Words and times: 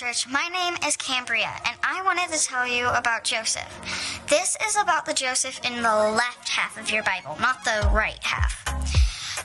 Church. 0.00 0.26
My 0.26 0.48
name 0.50 0.78
is 0.88 0.96
Cambria, 0.96 1.52
and 1.66 1.76
I 1.82 2.00
wanted 2.02 2.34
to 2.34 2.42
tell 2.42 2.66
you 2.66 2.88
about 2.88 3.22
Joseph. 3.22 3.68
This 4.30 4.56
is 4.66 4.74
about 4.80 5.04
the 5.04 5.12
Joseph 5.12 5.60
in 5.62 5.82
the 5.82 5.94
left 5.94 6.48
half 6.48 6.80
of 6.80 6.90
your 6.90 7.02
Bible, 7.02 7.36
not 7.38 7.62
the 7.64 7.86
right 7.92 8.18
half. 8.22 8.64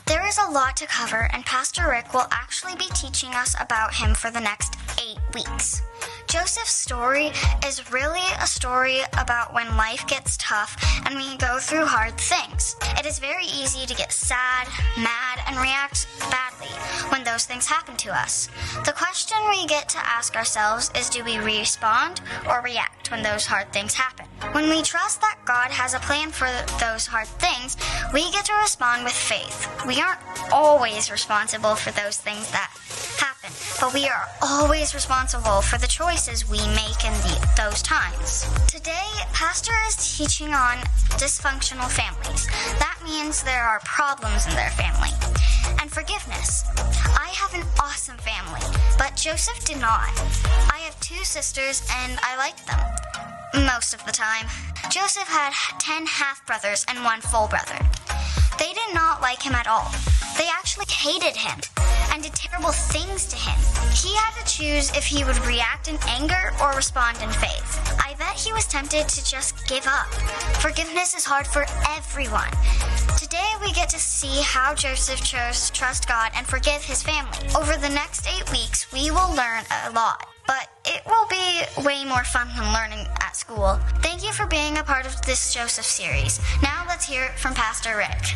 There 0.06 0.26
is 0.26 0.38
a 0.38 0.50
lot 0.50 0.74
to 0.78 0.86
cover, 0.86 1.28
and 1.34 1.44
Pastor 1.44 1.90
Rick 1.90 2.14
will 2.14 2.26
actually 2.30 2.74
be 2.74 2.86
teaching 2.94 3.34
us 3.34 3.54
about 3.60 3.92
him 3.92 4.14
for 4.14 4.30
the 4.30 4.40
next 4.40 4.78
eight 4.98 5.18
weeks. 5.34 5.82
Joseph's 6.26 6.72
story 6.72 7.32
is 7.66 7.92
really 7.92 8.24
a 8.40 8.46
story 8.46 9.00
about 9.18 9.52
when 9.52 9.76
life 9.76 10.06
gets 10.06 10.38
tough 10.38 10.74
and 11.04 11.16
we 11.16 11.36
go 11.36 11.58
through 11.58 11.84
hard 11.84 12.16
things. 12.18 12.76
It 12.98 13.04
is 13.04 13.18
very 13.18 13.44
easy 13.44 13.84
to 13.84 13.94
get 13.94 14.10
sad, 14.10 14.68
mad, 14.96 15.38
and 15.48 15.58
react 15.58 16.06
badly 16.30 16.72
when 17.10 17.24
those 17.24 17.44
things 17.44 17.66
happen 17.66 17.96
to 17.96 18.10
us. 18.10 18.48
The 18.84 18.92
question 18.92 19.36
we 19.48 19.66
get 19.66 19.88
to 19.90 19.98
ask 19.98 20.36
ourselves 20.36 20.90
is 20.94 21.10
do 21.10 21.24
we 21.24 21.38
respond 21.38 22.20
or 22.48 22.60
react 22.62 23.10
when 23.10 23.22
those 23.22 23.46
hard 23.46 23.72
things 23.72 23.94
happen? 23.94 24.26
When 24.52 24.68
we 24.68 24.82
trust 24.82 25.20
that 25.20 25.38
God 25.44 25.70
has 25.70 25.94
a 25.94 26.00
plan 26.00 26.30
for 26.30 26.48
those 26.78 27.06
hard 27.06 27.28
things, 27.38 27.76
we 28.12 28.30
get 28.32 28.44
to 28.46 28.54
respond 28.54 29.04
with 29.04 29.12
faith. 29.12 29.68
We 29.86 30.00
aren't 30.00 30.20
always 30.52 31.10
responsible 31.10 31.74
for 31.74 31.90
those 31.92 32.16
things 32.16 32.50
that 32.50 32.70
happen, 33.18 33.35
but 33.80 33.92
we 33.92 34.06
are 34.06 34.28
always 34.42 34.94
responsible 34.94 35.60
for 35.60 35.78
the 35.78 35.86
choices 35.86 36.48
we 36.48 36.58
make 36.68 37.04
in 37.04 37.12
the, 37.24 37.48
those 37.56 37.82
times. 37.82 38.46
Today, 38.68 39.08
Pastor 39.32 39.72
is 39.86 40.16
teaching 40.16 40.48
on 40.54 40.78
dysfunctional 41.20 41.88
families. 41.90 42.46
That 42.78 42.98
means 43.04 43.42
there 43.42 43.62
are 43.62 43.80
problems 43.84 44.46
in 44.46 44.54
their 44.54 44.70
family. 44.70 45.10
And 45.80 45.90
forgiveness. 45.90 46.64
I 46.76 47.28
have 47.34 47.54
an 47.54 47.66
awesome 47.80 48.18
family, 48.18 48.62
but 48.98 49.16
Joseph 49.16 49.62
did 49.64 49.80
not. 49.80 50.10
I 50.72 50.80
have 50.84 50.98
two 51.00 51.24
sisters 51.24 51.86
and 52.02 52.18
I 52.22 52.36
like 52.36 52.56
them. 52.66 53.64
Most 53.66 53.94
of 53.94 54.04
the 54.06 54.12
time. 54.12 54.46
Joseph 54.90 55.28
had 55.28 55.52
10 55.78 56.06
half 56.06 56.44
brothers 56.46 56.84
and 56.88 57.04
one 57.04 57.20
full 57.20 57.48
brother. 57.48 57.78
They 58.58 58.72
did 58.72 58.94
not 58.94 59.20
like 59.20 59.42
him 59.42 59.54
at 59.54 59.66
all. 59.66 59.90
They 60.38 60.48
actually 60.48 60.86
hated 60.88 61.36
him 61.36 61.60
and 62.12 62.22
did 62.22 62.34
terrible 62.34 62.72
things 62.72 63.26
to 63.26 63.36
him. 63.36 63.58
He 63.92 64.14
had 64.16 64.32
to 64.40 64.44
choose 64.44 64.90
if 64.96 65.04
he 65.04 65.24
would 65.24 65.38
react 65.46 65.88
in 65.88 65.98
anger 66.08 66.52
or 66.62 66.72
respond 66.72 67.18
in 67.22 67.30
faith. 67.30 67.98
I 68.02 68.14
bet 68.18 68.36
he 68.36 68.52
was 68.52 68.66
tempted 68.66 69.08
to 69.08 69.24
just 69.24 69.66
give 69.66 69.86
up. 69.86 70.06
Forgiveness 70.60 71.14
is 71.14 71.24
hard 71.24 71.46
for 71.46 71.66
everyone. 71.88 72.50
Today 73.18 73.50
we 73.60 73.72
get 73.72 73.88
to 73.90 73.98
see 73.98 74.42
how 74.42 74.74
Joseph 74.74 75.22
chose 75.22 75.70
to 75.70 75.72
trust 75.72 76.08
God 76.08 76.32
and 76.34 76.46
forgive 76.46 76.82
his 76.84 77.02
family. 77.02 77.38
Over 77.56 77.76
the 77.76 77.90
next 77.90 78.26
eight 78.26 78.50
weeks, 78.52 78.90
we 78.92 79.10
will 79.10 79.34
learn 79.34 79.64
a 79.86 79.90
lot 79.90 80.26
but 80.46 80.68
it 80.84 81.02
will 81.06 81.26
be 81.28 81.62
way 81.84 82.04
more 82.04 82.24
fun 82.24 82.48
than 82.56 82.72
learning 82.72 83.06
school. 83.36 83.78
Thank 84.00 84.24
you 84.24 84.32
for 84.32 84.46
being 84.46 84.78
a 84.78 84.82
part 84.82 85.04
of 85.04 85.20
this 85.22 85.52
Joseph 85.52 85.84
series. 85.84 86.40
Now 86.62 86.84
let's 86.88 87.06
hear 87.06 87.28
from 87.36 87.52
Pastor 87.52 87.94
Rick. 87.96 88.34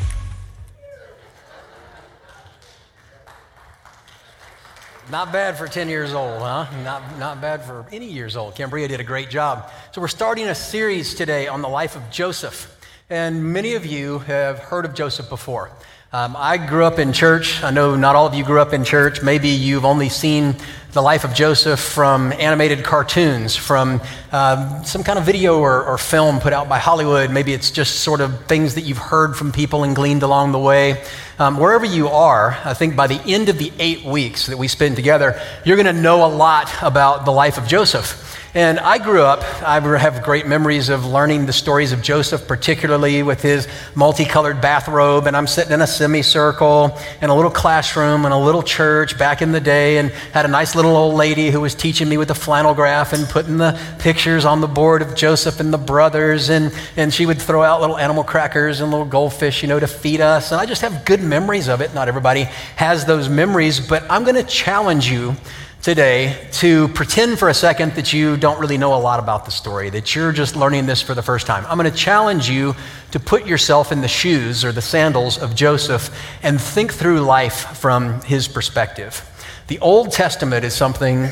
Not 5.11 5.33
bad 5.33 5.57
for 5.57 5.67
10 5.67 5.89
years 5.89 6.13
old, 6.13 6.43
huh? 6.43 6.67
Not, 6.85 7.19
not 7.19 7.41
bad 7.41 7.65
for 7.65 7.87
any 7.91 8.09
years 8.09 8.37
old. 8.37 8.55
Cambria 8.55 8.87
did 8.87 9.01
a 9.01 9.05
great 9.05 9.31
job. 9.31 9.73
So, 9.91 10.01
we're 10.01 10.07
starting 10.07 10.47
a 10.49 10.55
series 10.55 11.15
today 11.15 11.49
on 11.49 11.63
the 11.63 11.69
life 11.69 11.97
of 11.97 12.03
Joseph. 12.11 12.79
And 13.09 13.43
many 13.53 13.75
of 13.75 13.85
you 13.85 14.21
have 14.21 14.61
heard 14.61 14.85
of 14.85 14.95
Joseph 14.95 15.29
before. 15.29 15.73
Um, 16.13 16.35
I 16.37 16.57
grew 16.57 16.85
up 16.85 16.99
in 16.99 17.13
church. 17.13 17.63
I 17.63 17.71
know 17.71 17.95
not 17.95 18.17
all 18.17 18.27
of 18.27 18.35
you 18.35 18.43
grew 18.45 18.61
up 18.61 18.73
in 18.73 18.83
church. 18.83 19.23
Maybe 19.23 19.51
you've 19.51 19.85
only 19.85 20.09
seen 20.09 20.57
the 20.91 21.01
life 21.01 21.23
of 21.23 21.35
Joseph 21.35 21.79
from 21.79 22.33
animated 22.33 22.83
cartoons, 22.83 23.55
from 23.55 24.01
um, 24.33 24.85
some 24.85 25.05
kind 25.05 25.21
of 25.21 25.25
video 25.25 25.61
or, 25.61 25.85
or, 25.85 25.97
film 25.99 26.41
put 26.41 26.53
out 26.53 26.69
by 26.69 26.81
Hollywood. 26.81 27.31
Maybe 27.31 27.53
it's 27.53 27.71
just 27.71 28.01
sort 28.01 28.21
of 28.21 28.47
things 28.47 28.75
that 28.75 28.81
you've 28.81 28.99
heard 28.99 29.37
from 29.37 29.53
people 29.53 29.85
and 29.85 29.95
gleaned 29.95 30.25
along 30.25 30.51
the 30.51 30.59
way. 30.59 31.01
Um, 31.39 31.59
wherever 31.59 31.85
you 31.85 32.09
are, 32.09 32.59
I 32.65 32.75
think 32.75 32.97
by 32.97 33.07
the 33.07 33.23
end 33.33 33.49
of 33.49 33.59
the 33.59 33.71
eight 33.79 34.05
weeks 34.05 34.47
that 34.47 34.59
we 34.59 34.67
spend 34.67 34.97
together, 34.97 35.41
you're 35.65 35.77
going 35.77 35.95
to 35.95 36.03
know 36.03 36.27
a 36.27 36.33
lot 36.35 36.73
about 36.83 37.25
the 37.25 37.31
life 37.31 37.57
of 37.57 37.69
Joseph. 37.69 38.40
And 38.53 38.81
I 38.81 38.99
grew 38.99 39.23
up, 39.23 39.45
I 39.63 39.79
have 39.79 40.25
great 40.25 40.45
memories 40.45 40.89
of 40.89 41.07
learning 41.07 41.47
the 41.47 41.53
stories 41.53 41.93
of 41.93 42.03
Joseph, 42.03 42.49
particularly 42.49 43.23
with 43.23 43.43
his 43.43 43.69
multicolored 43.95 44.61
bathrobe. 44.61 45.29
And 45.29 45.37
I'm 45.37 45.47
sitting 45.47 45.73
in 45.73 45.81
a 45.81 45.87
semicircle 45.87 46.99
in 47.23 47.31
a 47.31 47.37
little 47.37 47.53
classroom 47.53 48.27
in 48.27 48.33
a 48.33 48.41
little 48.41 48.65
church 48.65 49.17
back 49.17 49.41
in 49.41 49.53
the 49.53 49.61
day 49.61 49.99
and 49.99 50.11
had 50.33 50.47
a 50.47 50.49
nice 50.49 50.75
little 50.75 50.97
old 50.97 51.15
lady 51.15 51.51
who 51.51 51.61
was 51.61 51.77
teaching 51.77 52.09
me 52.09 52.17
with 52.17 52.33
a 52.33 52.35
flannel 52.35 52.75
graph 52.75 53.13
and 53.13 53.29
putting 53.29 53.57
the 53.57 53.81
pictures 54.01 54.45
on 54.45 54.61
the 54.61 54.67
board 54.67 55.01
of 55.01 55.15
Joseph 55.15 55.61
and 55.61 55.73
the 55.73 55.79
brothers. 55.79 56.49
And, 56.49 56.75
and 56.97 57.15
she 57.15 57.27
would 57.27 57.41
throw 57.41 57.63
out 57.63 57.81
little 57.81 57.99
animal 57.99 58.25
crackers 58.25 58.81
and 58.81 58.91
little 58.91 59.07
goldfish, 59.07 59.63
you 59.63 59.69
know, 59.69 59.79
to 59.79 59.87
feed 59.87 60.21
us. 60.21 60.51
And 60.51 60.61
I 60.61 60.67
just 60.67 60.83
have 60.83 61.05
good 61.05 61.23
memories 61.23 61.69
of 61.69 61.81
it. 61.83 61.95
Not 61.95 62.09
everybody 62.09 62.49
has 62.75 63.05
those 63.05 63.29
memories, 63.29 63.79
but 63.79 64.03
I'm 64.11 64.25
going 64.25 64.35
to 64.35 64.43
challenge 64.43 65.09
you 65.09 65.37
today 65.83 66.47
to 66.53 66.89
pretend 66.89 67.39
for 67.39 67.49
a 67.49 67.55
second 67.55 67.95
that 67.95 68.13
you 68.13 68.37
don't 68.37 68.61
really 68.61 68.77
know 68.77 68.95
a 68.95 69.01
lot 69.01 69.19
about 69.19 69.47
the 69.47 69.51
story, 69.51 69.89
that 69.89 70.15
you're 70.15 70.31
just 70.31 70.55
learning 70.55 70.85
this 70.85 71.01
for 71.01 71.15
the 71.15 71.23
first 71.23 71.47
time. 71.47 71.65
I'm 71.67 71.79
going 71.79 71.91
to 71.91 71.97
challenge 71.97 72.51
you 72.51 72.75
to 73.13 73.21
put 73.21 73.47
yourself 73.47 73.91
in 73.91 74.03
the 74.03 74.09
shoes 74.09 74.63
or 74.63 74.73
the 74.73 74.83
sandals 74.83 75.39
of 75.39 75.55
Joseph 75.55 76.15
and 76.43 76.61
think 76.61 76.93
through 76.93 77.23
life 77.23 77.79
from 77.79 78.21
his 78.23 78.47
perspective. 78.47 79.27
The 79.69 79.79
Old 79.79 80.13
Testament 80.13 80.67
is 80.67 80.75
something 80.75 81.29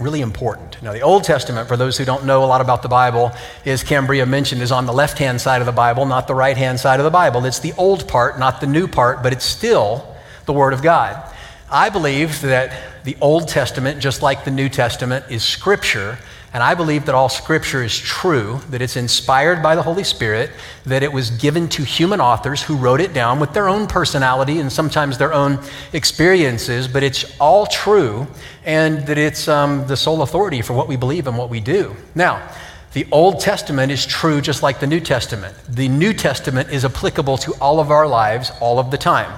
really 0.00 0.20
important. 0.20 0.80
Now, 0.80 0.92
the 0.92 1.00
Old 1.00 1.24
Testament, 1.24 1.66
for 1.66 1.76
those 1.76 1.98
who 1.98 2.04
don't 2.04 2.24
know 2.24 2.44
a 2.44 2.46
lot 2.46 2.60
about 2.60 2.82
the 2.82 2.88
Bible, 2.88 3.32
is 3.64 3.82
Cambria 3.82 4.26
mentioned, 4.26 4.62
is 4.62 4.70
on 4.70 4.86
the 4.86 4.92
left 4.92 5.18
hand 5.18 5.40
side 5.40 5.60
of 5.60 5.66
the 5.66 5.72
Bible, 5.72 6.06
not 6.06 6.28
the 6.28 6.36
right 6.36 6.56
hand 6.56 6.78
side 6.78 7.00
of 7.00 7.04
the 7.04 7.10
Bible. 7.10 7.44
It's 7.46 7.58
the 7.58 7.72
old 7.72 8.06
part, 8.06 8.38
not 8.38 8.60
the 8.60 8.68
new 8.68 8.86
part, 8.86 9.24
but 9.24 9.32
it's 9.32 9.44
still 9.44 10.06
the 10.46 10.52
Word 10.52 10.72
of 10.72 10.82
God. 10.82 11.30
I 11.68 11.88
believe 11.88 12.40
that 12.42 12.91
the 13.04 13.16
Old 13.20 13.48
Testament, 13.48 14.00
just 14.00 14.22
like 14.22 14.44
the 14.44 14.50
New 14.50 14.68
Testament, 14.68 15.24
is 15.28 15.42
Scripture. 15.42 16.18
And 16.54 16.62
I 16.62 16.74
believe 16.74 17.06
that 17.06 17.14
all 17.14 17.30
Scripture 17.30 17.82
is 17.82 17.98
true, 17.98 18.60
that 18.68 18.82
it's 18.82 18.96
inspired 18.96 19.62
by 19.62 19.74
the 19.74 19.82
Holy 19.82 20.04
Spirit, 20.04 20.50
that 20.84 21.02
it 21.02 21.10
was 21.10 21.30
given 21.30 21.66
to 21.70 21.82
human 21.82 22.20
authors 22.20 22.62
who 22.62 22.76
wrote 22.76 23.00
it 23.00 23.14
down 23.14 23.40
with 23.40 23.54
their 23.54 23.68
own 23.68 23.86
personality 23.86 24.58
and 24.58 24.70
sometimes 24.70 25.16
their 25.16 25.32
own 25.32 25.58
experiences, 25.94 26.86
but 26.86 27.02
it's 27.02 27.24
all 27.40 27.64
true, 27.64 28.26
and 28.64 29.06
that 29.06 29.16
it's 29.16 29.48
um, 29.48 29.86
the 29.86 29.96
sole 29.96 30.20
authority 30.20 30.60
for 30.60 30.74
what 30.74 30.88
we 30.88 30.96
believe 30.96 31.26
and 31.26 31.38
what 31.38 31.48
we 31.48 31.58
do. 31.58 31.96
Now, 32.14 32.46
the 32.92 33.06
Old 33.10 33.40
Testament 33.40 33.90
is 33.90 34.04
true 34.04 34.42
just 34.42 34.62
like 34.62 34.78
the 34.78 34.86
New 34.86 35.00
Testament. 35.00 35.56
The 35.66 35.88
New 35.88 36.12
Testament 36.12 36.70
is 36.70 36.84
applicable 36.84 37.38
to 37.38 37.54
all 37.54 37.80
of 37.80 37.90
our 37.90 38.06
lives 38.06 38.52
all 38.60 38.78
of 38.78 38.90
the 38.90 38.98
time. 38.98 39.32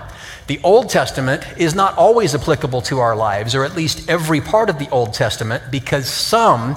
The 0.46 0.60
Old 0.62 0.90
Testament 0.90 1.42
is 1.56 1.74
not 1.74 1.96
always 1.96 2.34
applicable 2.34 2.82
to 2.82 2.98
our 3.00 3.16
lives, 3.16 3.54
or 3.54 3.64
at 3.64 3.74
least 3.74 4.10
every 4.10 4.42
part 4.42 4.68
of 4.68 4.78
the 4.78 4.90
Old 4.90 5.14
Testament, 5.14 5.64
because 5.70 6.06
some 6.06 6.76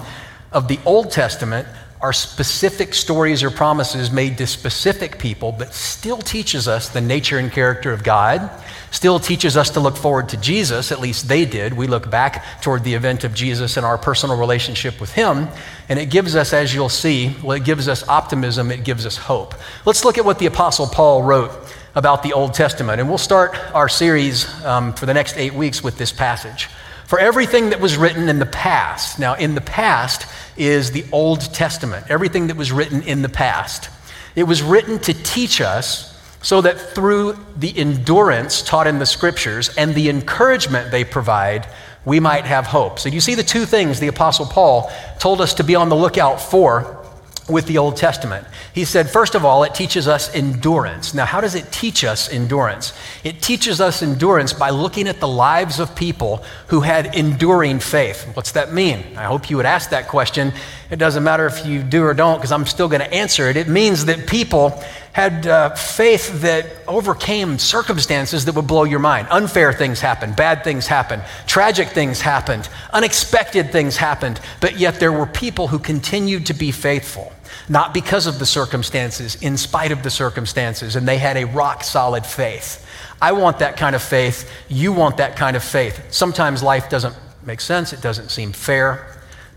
of 0.54 0.70
the 0.70 0.80
Old 0.86 1.12
Testament 1.12 1.68
are 2.00 2.14
specific 2.14 2.94
stories 2.94 3.44
or 3.44 3.50
promises 3.50 4.12
made 4.12 4.38
to 4.38 4.48
specific 4.48 5.18
people, 5.18 5.52
but 5.52 5.74
still 5.74 6.20
teaches 6.20 6.68
us 6.68 6.90
the 6.90 7.02
nature 7.02 7.40
and 7.40 7.52
character 7.52 7.92
of 7.92 8.04
God, 8.04 8.50
still 8.92 9.20
teaches 9.20 9.58
us 9.58 9.72
to 9.72 9.80
look 9.80 9.98
forward 9.98 10.30
to 10.30 10.38
Jesus, 10.38 10.92
at 10.92 11.02
least 11.02 11.28
they 11.28 11.44
did. 11.44 11.74
We 11.74 11.88
look 11.88 12.10
back 12.10 12.62
toward 12.62 12.84
the 12.84 12.94
event 12.94 13.24
of 13.24 13.34
Jesus 13.34 13.78
and 13.78 13.86
our 13.86 13.98
personal 13.98 14.38
relationship 14.38 15.02
with 15.02 15.12
Him, 15.14 15.48
and 15.90 16.00
it 16.00 16.12
gives 16.12 16.36
us, 16.36 16.54
as 16.54 16.74
you'll 16.74 16.88
see, 16.88 17.36
well, 17.44 17.58
it 17.58 17.66
gives 17.66 17.88
us 17.88 18.08
optimism, 18.08 18.72
it 18.72 18.84
gives 18.84 19.06
us 19.06 19.18
hope. 19.18 19.56
Let's 19.84 20.06
look 20.06 20.18
at 20.18 20.24
what 20.24 20.40
the 20.40 20.46
Apostle 20.46 20.88
Paul 20.88 21.24
wrote 21.24 21.52
about 21.98 22.22
the 22.22 22.32
Old 22.32 22.54
Testament. 22.54 23.02
And 23.02 23.10
we'll 23.10 23.18
start 23.18 23.58
our 23.74 23.90
series 23.90 24.48
um, 24.64 24.94
for 24.94 25.08
the 25.08 25.16
next 25.16 25.36
eight 25.36 25.54
weeks 25.54 25.84
with 25.84 25.98
this 25.98 26.14
passage. 26.14 26.70
For 27.08 27.18
everything 27.20 27.72
that 27.72 27.82
was 27.82 27.98
written 27.98 28.30
in 28.30 28.38
the 28.38 28.46
past, 28.46 29.18
now 29.18 29.34
in 29.34 29.56
the 29.56 29.62
past 29.62 30.32
is 30.58 30.92
the 30.92 31.06
Old 31.12 31.42
Testament, 31.56 32.06
everything 32.08 32.48
that 32.48 32.56
was 32.56 32.72
written 32.72 33.02
in 33.02 33.24
the 33.24 33.30
past. 33.30 33.90
It 34.36 34.44
was 34.44 34.62
written 34.62 35.00
to 35.00 35.14
teach 35.24 35.60
us 35.60 36.14
so 36.44 36.62
that 36.62 36.80
through 36.80 37.36
the 37.56 37.76
endurance 37.76 38.62
taught 38.62 38.86
in 38.86 39.00
the 39.00 39.06
scriptures 39.08 39.76
and 39.76 39.96
the 39.96 40.08
encouragement 40.08 40.92
they 40.92 41.04
provide, 41.04 41.68
we 42.06 42.20
might 42.20 42.46
have 42.46 42.68
hope. 42.68 43.00
So, 43.00 43.10
you 43.10 43.20
see 43.20 43.34
the 43.34 43.44
two 43.44 43.66
things 43.66 44.00
the 44.00 44.08
Apostle 44.08 44.46
Paul 44.46 44.92
told 45.18 45.42
us 45.42 45.56
to 45.56 45.64
be 45.64 45.74
on 45.74 45.90
the 45.90 45.96
lookout 45.96 46.40
for 46.40 47.07
with 47.50 47.66
the 47.66 47.78
Old 47.78 47.96
Testament. 47.96 48.46
He 48.74 48.84
said, 48.84 49.10
first 49.10 49.34
of 49.34 49.46
all, 49.46 49.64
it 49.64 49.74
teaches 49.74 50.08
us 50.08 50.34
endurance. 50.36 51.14
Now, 51.14 51.26
how 51.26 51.40
does 51.40 51.56
it 51.56 51.72
teach 51.72 52.04
us 52.04 52.30
endurance? 52.30 52.94
It 53.24 53.42
teaches 53.42 53.80
us 53.80 54.04
endurance 54.04 54.52
by 54.52 54.70
looking 54.70 55.08
at 55.08 55.20
the 55.20 55.28
lives 55.28 55.80
of 55.80 55.96
people 55.96 56.44
who 56.68 56.82
had 56.82 57.16
enduring 57.16 57.80
faith. 57.80 58.24
What's 58.36 58.52
that 58.52 58.74
mean? 58.74 59.04
I 59.16 59.24
hope 59.24 59.50
you 59.50 59.58
would 59.58 59.66
ask 59.66 59.92
that 59.92 60.08
question. 60.10 60.52
It 60.90 61.00
doesn't 61.00 61.24
matter 61.24 61.46
if 61.46 61.66
you 61.66 61.84
do 61.84 62.04
or 62.04 62.14
don't, 62.14 62.38
because 62.38 62.52
I'm 62.52 62.66
still 62.66 62.88
going 62.88 63.02
to 63.02 63.14
answer 63.14 63.50
it. 63.50 63.58
It 63.58 63.68
means 63.68 64.06
that 64.06 64.28
people 64.28 64.82
had 65.18 65.48
uh, 65.48 65.74
faith 65.74 66.42
that 66.42 66.68
overcame 66.88 67.58
circumstances 67.58 68.46
that 68.46 68.54
would 68.54 68.68
blow 68.68 68.84
your 68.84 69.00
mind. 69.00 69.28
Unfair 69.32 69.74
things 69.74 70.00
happened, 70.00 70.36
bad 70.36 70.64
things 70.64 70.86
happened, 70.86 71.24
tragic 71.48 71.88
things 71.88 72.22
happened, 72.22 72.70
unexpected 72.94 73.72
things 73.72 73.98
happened, 73.98 74.40
but 74.62 74.78
yet 74.78 75.00
there 75.00 75.12
were 75.12 75.26
people 75.26 75.70
who 75.70 75.80
continued 75.80 76.46
to 76.46 76.54
be 76.54 76.72
faithful, 76.72 77.34
not 77.70 77.94
because 77.94 78.28
of 78.28 78.40
the 78.40 78.46
circumstances, 78.46 79.36
in 79.42 79.58
spite 79.58 79.92
of 79.92 80.04
the 80.04 80.10
circumstances, 80.10 80.96
and 80.96 81.08
they 81.08 81.18
had 81.18 81.38
a 81.38 81.46
rock 81.46 81.84
solid 81.84 82.26
faith. 82.26 82.86
I 83.22 83.32
want 83.34 83.60
that 83.60 83.78
kind 83.78 83.96
of 83.96 84.02
faith. 84.02 84.50
You 84.70 84.94
want 84.94 85.18
that 85.18 85.36
kind 85.36 85.58
of 85.58 85.64
faith. 85.64 86.02
Sometimes 86.12 86.64
life 86.64 86.90
doesn't 86.90 87.16
make 87.44 87.62
sense, 87.62 87.94
it 87.94 88.02
doesn't 88.02 88.30
seem 88.30 88.52
fair, 88.52 89.08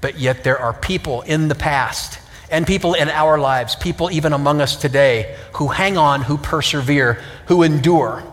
but 0.01 0.19
yet 0.19 0.45
there 0.45 0.59
are 0.59 0.73
people 0.73 1.23
in 1.23 1.49
the 1.49 1.55
past 1.55 2.19
and 2.51 2.67
people 2.67 2.95
in 2.95 3.09
our 3.09 3.39
lives, 3.39 3.77
people 3.77 4.11
even 4.11 4.33
among 4.33 4.61
us 4.61 4.77
today, 4.77 5.37
who 5.55 5.69
hang 5.69 5.97
on, 5.97 6.23
who 6.23 6.37
persevere, 6.37 7.15
who 7.47 7.63
endure. 7.63 8.25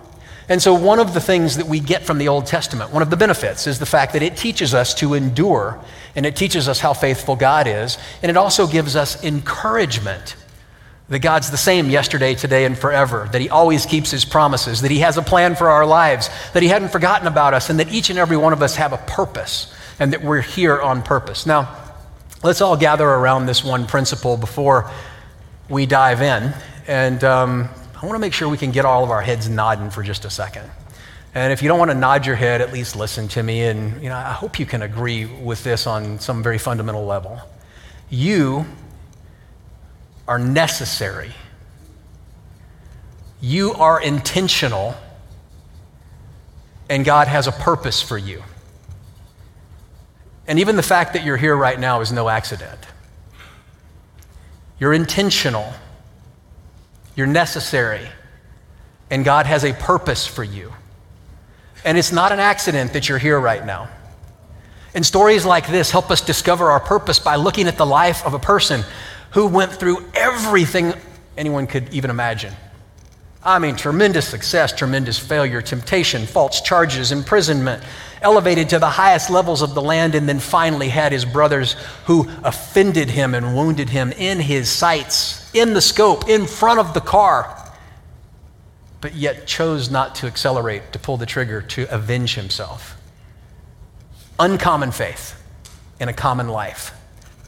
And 0.49 0.61
so, 0.61 0.73
one 0.73 0.99
of 0.99 1.13
the 1.13 1.19
things 1.19 1.57
that 1.57 1.67
we 1.67 1.79
get 1.79 2.03
from 2.03 2.19
the 2.19 2.29
Old 2.29 2.45
Testament, 2.45 2.91
one 2.91 3.01
of 3.01 3.09
the 3.09 3.17
benefits, 3.17 3.67
is 3.67 3.79
the 3.79 3.85
fact 3.85 4.13
that 4.13 4.21
it 4.21 4.37
teaches 4.37 4.73
us 4.73 4.93
to 4.95 5.13
endure 5.13 5.79
and 6.15 6.25
it 6.25 6.35
teaches 6.35 6.69
us 6.69 6.79
how 6.79 6.93
faithful 6.93 7.35
God 7.35 7.67
is. 7.67 7.97
And 8.21 8.29
it 8.29 8.37
also 8.37 8.65
gives 8.65 8.95
us 8.95 9.23
encouragement 9.23 10.35
that 11.09 11.19
God's 11.19 11.51
the 11.51 11.57
same 11.57 11.89
yesterday, 11.89 12.33
today, 12.33 12.65
and 12.65 12.77
forever, 12.77 13.27
that 13.31 13.41
He 13.41 13.49
always 13.49 13.85
keeps 13.85 14.11
His 14.11 14.23
promises, 14.25 14.81
that 14.81 14.91
He 14.91 14.99
has 14.99 15.17
a 15.17 15.21
plan 15.21 15.55
for 15.55 15.69
our 15.69 15.85
lives, 15.85 16.29
that 16.53 16.63
He 16.63 16.69
hadn't 16.69 16.89
forgotten 16.89 17.27
about 17.27 17.53
us, 17.53 17.69
and 17.69 17.79
that 17.79 17.91
each 17.91 18.09
and 18.09 18.17
every 18.17 18.37
one 18.37 18.53
of 18.53 18.61
us 18.61 18.75
have 18.77 18.93
a 18.93 18.97
purpose 18.97 19.73
and 19.99 20.13
that 20.13 20.23
we're 20.23 20.41
here 20.41 20.81
on 20.81 21.01
purpose. 21.01 21.45
Now, 21.45 21.75
let's 22.43 22.61
all 22.61 22.77
gather 22.77 23.07
around 23.07 23.47
this 23.47 23.63
one 23.63 23.87
principle 23.87 24.37
before 24.37 24.91
we 25.69 25.85
dive 25.85 26.21
in. 26.21 26.53
And 26.87 27.23
um, 27.23 27.69
I 27.99 28.05
want 28.05 28.15
to 28.15 28.19
make 28.19 28.33
sure 28.33 28.47
we 28.47 28.57
can 28.57 28.69
get 28.69 28.85
all 28.85 29.03
of 29.03 29.09
our 29.09 29.23
heads 29.23 29.49
nodding 29.49 29.89
for 29.89 30.03
just 30.03 30.23
a 30.23 30.29
second. 30.29 30.69
And 31.33 31.51
if 31.51 31.63
you 31.63 31.67
don't 31.67 31.79
want 31.79 31.89
to 31.89 31.97
nod 31.97 32.27
your 32.27 32.35
head, 32.35 32.61
at 32.61 32.71
least 32.71 32.95
listen 32.95 33.27
to 33.29 33.41
me. 33.41 33.63
And 33.63 34.01
you 34.03 34.09
know, 34.09 34.15
I 34.15 34.33
hope 34.33 34.59
you 34.59 34.67
can 34.67 34.83
agree 34.83 35.25
with 35.25 35.63
this 35.63 35.87
on 35.87 36.19
some 36.19 36.43
very 36.43 36.59
fundamental 36.59 37.05
level. 37.05 37.41
You 38.09 38.67
are 40.27 40.37
necessary. 40.37 41.31
You 43.41 43.73
are 43.73 43.99
intentional, 43.99 44.95
and 46.89 47.03
God 47.03 47.27
has 47.27 47.47
a 47.47 47.51
purpose 47.51 48.01
for 48.01 48.17
you. 48.17 48.43
And 50.47 50.59
even 50.59 50.75
the 50.75 50.83
fact 50.83 51.13
that 51.13 51.23
you're 51.23 51.37
here 51.37 51.55
right 51.55 51.79
now 51.79 52.01
is 52.01 52.11
no 52.11 52.29
accident. 52.29 52.79
You're 54.79 54.93
intentional, 54.93 55.73
you're 57.17 57.27
necessary, 57.27 58.07
and 59.09 59.25
God 59.25 59.47
has 59.47 59.65
a 59.65 59.73
purpose 59.73 60.25
for 60.25 60.43
you. 60.43 60.71
And 61.83 61.97
it's 61.97 62.11
not 62.11 62.31
an 62.31 62.39
accident 62.39 62.93
that 62.93 63.09
you're 63.09 63.17
here 63.17 63.39
right 63.39 63.65
now. 63.65 63.89
And 64.93 65.05
stories 65.05 65.43
like 65.43 65.67
this 65.67 65.89
help 65.89 66.11
us 66.11 66.21
discover 66.21 66.69
our 66.69 66.79
purpose 66.79 67.19
by 67.19 67.35
looking 67.35 67.67
at 67.67 67.75
the 67.75 67.85
life 67.85 68.23
of 68.25 68.35
a 68.35 68.39
person 68.39 68.83
who 69.31 69.47
went 69.47 69.73
through 69.73 70.05
everything 70.13 70.93
anyone 71.35 71.65
could 71.65 71.91
even 71.93 72.11
imagine. 72.11 72.53
I 73.43 73.59
mean, 73.59 73.75
tremendous 73.75 74.27
success, 74.27 74.73
tremendous 74.73 75.17
failure, 75.19 75.61
temptation, 75.61 76.25
false 76.25 76.61
charges, 76.61 77.11
imprisonment, 77.11 77.83
elevated 78.21 78.69
to 78.69 78.79
the 78.79 78.89
highest 78.89 79.29
levels 79.29 79.61
of 79.61 79.73
the 79.73 79.81
land, 79.81 80.15
and 80.15 80.27
then 80.27 80.39
finally 80.39 80.89
had 80.89 81.11
his 81.11 81.23
brothers 81.23 81.73
who 82.05 82.27
offended 82.43 83.09
him 83.09 83.35
and 83.35 83.55
wounded 83.55 83.89
him 83.89 84.11
in 84.13 84.39
his 84.39 84.69
sights, 84.69 85.53
in 85.53 85.73
the 85.73 85.81
scope, 85.81 86.27
in 86.27 86.47
front 86.47 86.79
of 86.79 86.93
the 86.93 87.01
car, 87.01 87.55
but 89.01 89.13
yet 89.13 89.45
chose 89.45 89.91
not 89.91 90.15
to 90.15 90.25
accelerate, 90.27 90.91
to 90.93 90.99
pull 90.99 91.17
the 91.17 91.25
trigger, 91.25 91.61
to 91.61 91.83
avenge 91.93 92.33
himself. 92.33 92.99
Uncommon 94.39 94.91
faith 94.91 95.41
in 95.99 96.09
a 96.09 96.13
common 96.13 96.47
life. 96.47 96.91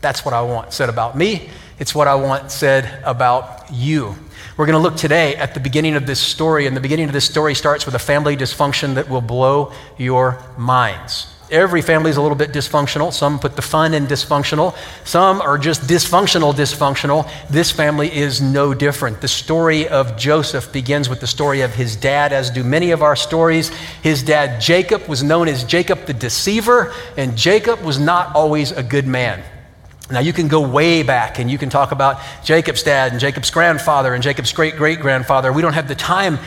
That's 0.02 0.24
what 0.24 0.34
I 0.34 0.42
want 0.44 0.72
said 0.72 0.90
about 0.90 1.18
me. 1.18 1.50
It's 1.80 1.94
what 1.96 2.08
I 2.08 2.16
want 2.16 2.52
said 2.52 3.02
about 3.04 3.72
you. 3.72 4.16
We're 4.60 4.66
going 4.66 4.74
to 4.74 4.84
look 4.84 4.98
today 4.98 5.38
at 5.38 5.54
the 5.54 5.62
beginning 5.62 5.96
of 5.96 6.06
this 6.06 6.20
story, 6.20 6.68
and 6.68 6.76
the 6.76 6.82
beginning 6.82 7.06
of 7.06 7.14
this 7.14 7.24
story 7.24 7.56
starts 7.56 7.86
with 7.86 7.96
a 7.96 8.00
family 8.00 8.36
dysfunction 8.36 8.96
that 8.96 9.08
will 9.08 9.22
blow 9.22 9.72
your 9.98 10.44
minds. 10.58 11.34
Every 11.50 11.82
family 11.82 12.10
is 12.10 12.18
a 12.18 12.22
little 12.22 12.36
bit 12.36 12.52
dysfunctional. 12.52 13.14
Some 13.14 13.40
put 13.40 13.56
the 13.56 13.62
fun 13.62 13.94
in 13.94 14.06
dysfunctional. 14.06 14.76
Some 15.06 15.40
are 15.40 15.58
just 15.58 15.84
dysfunctional, 15.84 16.54
dysfunctional. 16.54 17.32
This 17.50 17.72
family 17.72 18.14
is 18.14 18.42
no 18.42 18.74
different. 18.74 19.22
The 19.22 19.30
story 19.30 19.88
of 19.88 20.18
Joseph 20.18 20.74
begins 20.74 21.08
with 21.08 21.22
the 21.22 21.28
story 21.28 21.62
of 21.62 21.74
his 21.74 21.96
dad, 21.96 22.34
as 22.34 22.52
do 22.52 22.66
many 22.66 22.92
of 22.92 23.02
our 23.02 23.16
stories. 23.16 23.70
His 24.04 24.24
dad, 24.24 24.60
Jacob, 24.60 25.08
was 25.08 25.24
known 25.24 25.48
as 25.48 25.64
Jacob 25.64 26.06
the 26.06 26.14
deceiver, 26.14 26.94
and 27.16 27.38
Jacob 27.38 27.80
was 27.80 27.98
not 27.98 28.36
always 28.36 28.74
a 28.74 28.84
good 28.84 29.08
man. 29.08 29.42
Now, 30.12 30.20
you 30.22 30.34
can 30.34 30.48
go 30.48 30.62
way 30.68 31.04
back 31.04 31.38
and 31.38 31.52
you 31.52 31.60
can 31.60 31.70
talk 31.70 31.92
about 31.92 32.20
Jacob's 32.44 32.82
dad 32.82 33.12
and 33.12 33.22
Jacob's 33.22 33.52
grandfather 33.52 34.14
and 34.16 34.24
Jacob's 34.24 34.52
great 34.52 34.76
great 34.76 35.00
grandfather. 35.00 35.54
We 35.54 35.62
don't 35.62 35.74
have 35.74 35.88
the 35.88 35.96
time 35.96 36.40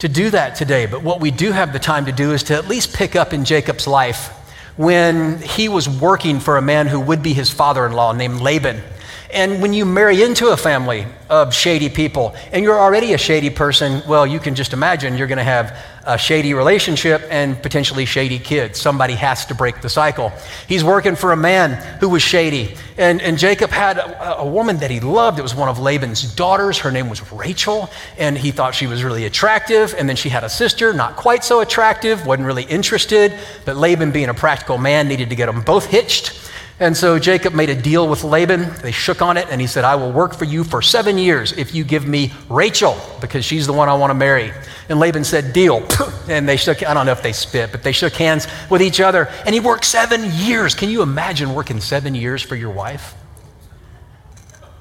to 0.00 0.08
do 0.08 0.28
that 0.30 0.54
today, 0.54 0.84
but 0.84 1.02
what 1.02 1.20
we 1.20 1.30
do 1.30 1.52
have 1.52 1.72
the 1.72 1.78
time 1.78 2.04
to 2.06 2.12
do 2.12 2.32
is 2.32 2.42
to 2.44 2.54
at 2.54 2.68
least 2.68 2.94
pick 2.94 3.16
up 3.16 3.32
in 3.32 3.46
Jacob's 3.46 3.86
life 3.86 4.28
when 4.76 5.38
he 5.40 5.70
was 5.70 5.88
working 5.88 6.38
for 6.40 6.58
a 6.58 6.62
man 6.62 6.86
who 6.86 7.00
would 7.00 7.22
be 7.22 7.32
his 7.32 7.50
father 7.50 7.86
in 7.86 7.92
law 7.92 8.12
named 8.12 8.40
Laban. 8.40 8.82
And 9.32 9.60
when 9.60 9.72
you 9.72 9.84
marry 9.84 10.22
into 10.22 10.48
a 10.48 10.56
family 10.56 11.06
of 11.28 11.52
shady 11.52 11.88
people 11.88 12.36
and 12.52 12.64
you're 12.64 12.78
already 12.78 13.12
a 13.12 13.18
shady 13.18 13.50
person, 13.50 14.02
well, 14.08 14.26
you 14.26 14.38
can 14.38 14.54
just 14.54 14.72
imagine 14.72 15.16
you're 15.16 15.26
going 15.26 15.38
to 15.38 15.44
have 15.44 15.76
a 16.04 16.16
shady 16.16 16.54
relationship 16.54 17.20
and 17.30 17.60
potentially 17.60 18.04
shady 18.04 18.38
kids. 18.38 18.80
Somebody 18.80 19.14
has 19.14 19.44
to 19.46 19.54
break 19.54 19.80
the 19.80 19.88
cycle. 19.88 20.32
He's 20.68 20.84
working 20.84 21.16
for 21.16 21.32
a 21.32 21.36
man 21.36 21.72
who 21.98 22.08
was 22.08 22.22
shady. 22.22 22.76
And, 22.96 23.20
and 23.20 23.36
Jacob 23.36 23.70
had 23.70 23.98
a, 23.98 24.38
a 24.38 24.46
woman 24.46 24.76
that 24.78 24.90
he 24.90 25.00
loved. 25.00 25.40
It 25.40 25.42
was 25.42 25.54
one 25.54 25.68
of 25.68 25.80
Laban's 25.80 26.22
daughters. 26.34 26.78
Her 26.78 26.92
name 26.92 27.08
was 27.10 27.32
Rachel. 27.32 27.90
And 28.18 28.38
he 28.38 28.52
thought 28.52 28.74
she 28.76 28.86
was 28.86 29.02
really 29.02 29.24
attractive. 29.24 29.96
And 29.98 30.08
then 30.08 30.14
she 30.14 30.28
had 30.28 30.44
a 30.44 30.48
sister, 30.48 30.92
not 30.92 31.16
quite 31.16 31.42
so 31.42 31.60
attractive, 31.60 32.24
wasn't 32.24 32.46
really 32.46 32.64
interested. 32.64 33.36
But 33.64 33.76
Laban, 33.76 34.12
being 34.12 34.28
a 34.28 34.34
practical 34.34 34.78
man, 34.78 35.08
needed 35.08 35.30
to 35.30 35.36
get 35.36 35.46
them 35.46 35.60
both 35.62 35.86
hitched. 35.86 36.40
And 36.78 36.94
so 36.94 37.18
Jacob 37.18 37.54
made 37.54 37.70
a 37.70 37.74
deal 37.74 38.06
with 38.06 38.22
Laban. 38.22 38.70
They 38.82 38.92
shook 38.92 39.22
on 39.22 39.38
it, 39.38 39.46
and 39.50 39.62
he 39.62 39.66
said, 39.66 39.84
I 39.84 39.94
will 39.94 40.12
work 40.12 40.34
for 40.34 40.44
you 40.44 40.62
for 40.62 40.82
seven 40.82 41.16
years 41.16 41.52
if 41.52 41.74
you 41.74 41.84
give 41.84 42.06
me 42.06 42.34
Rachel, 42.50 42.98
because 43.20 43.46
she's 43.46 43.66
the 43.66 43.72
one 43.72 43.88
I 43.88 43.94
want 43.94 44.10
to 44.10 44.14
marry. 44.14 44.52
And 44.90 45.00
Laban 45.00 45.24
said, 45.24 45.52
Deal. 45.52 45.86
And 46.28 46.48
they 46.48 46.56
shook, 46.56 46.84
I 46.84 46.92
don't 46.92 47.06
know 47.06 47.12
if 47.12 47.22
they 47.22 47.32
spit, 47.32 47.70
but 47.70 47.84
they 47.84 47.92
shook 47.92 48.12
hands 48.14 48.48
with 48.68 48.82
each 48.82 48.98
other. 48.98 49.28
And 49.44 49.54
he 49.54 49.60
worked 49.60 49.84
seven 49.84 50.28
years. 50.34 50.74
Can 50.74 50.90
you 50.90 51.02
imagine 51.02 51.54
working 51.54 51.80
seven 51.80 52.16
years 52.16 52.42
for 52.42 52.56
your 52.56 52.72
wife? 52.72 53.14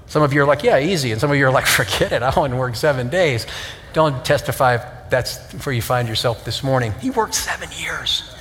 Some 0.08 0.24
of 0.24 0.34
you 0.34 0.42
are 0.42 0.46
like, 0.48 0.64
Yeah, 0.64 0.80
easy. 0.80 1.12
And 1.12 1.22
some 1.22 1.30
of 1.30 1.38
you 1.38 1.46
are 1.46 1.52
like, 1.52 1.68
Forget 1.68 2.12
it. 2.12 2.24
I 2.24 2.34
want 2.36 2.52
to 2.52 2.58
work 2.58 2.76
seven 2.76 3.10
days. 3.10 3.46
Don't 3.94 4.26
testify 4.26 4.76
if 4.76 5.10
that's 5.12 5.38
where 5.64 5.76
you 5.76 5.84
find 5.84 6.08
yourself 6.08 6.44
this 6.44 6.64
morning. 6.64 6.94
He 7.00 7.12
worked 7.12 7.36
seven 7.36 7.70
years. 7.80 8.35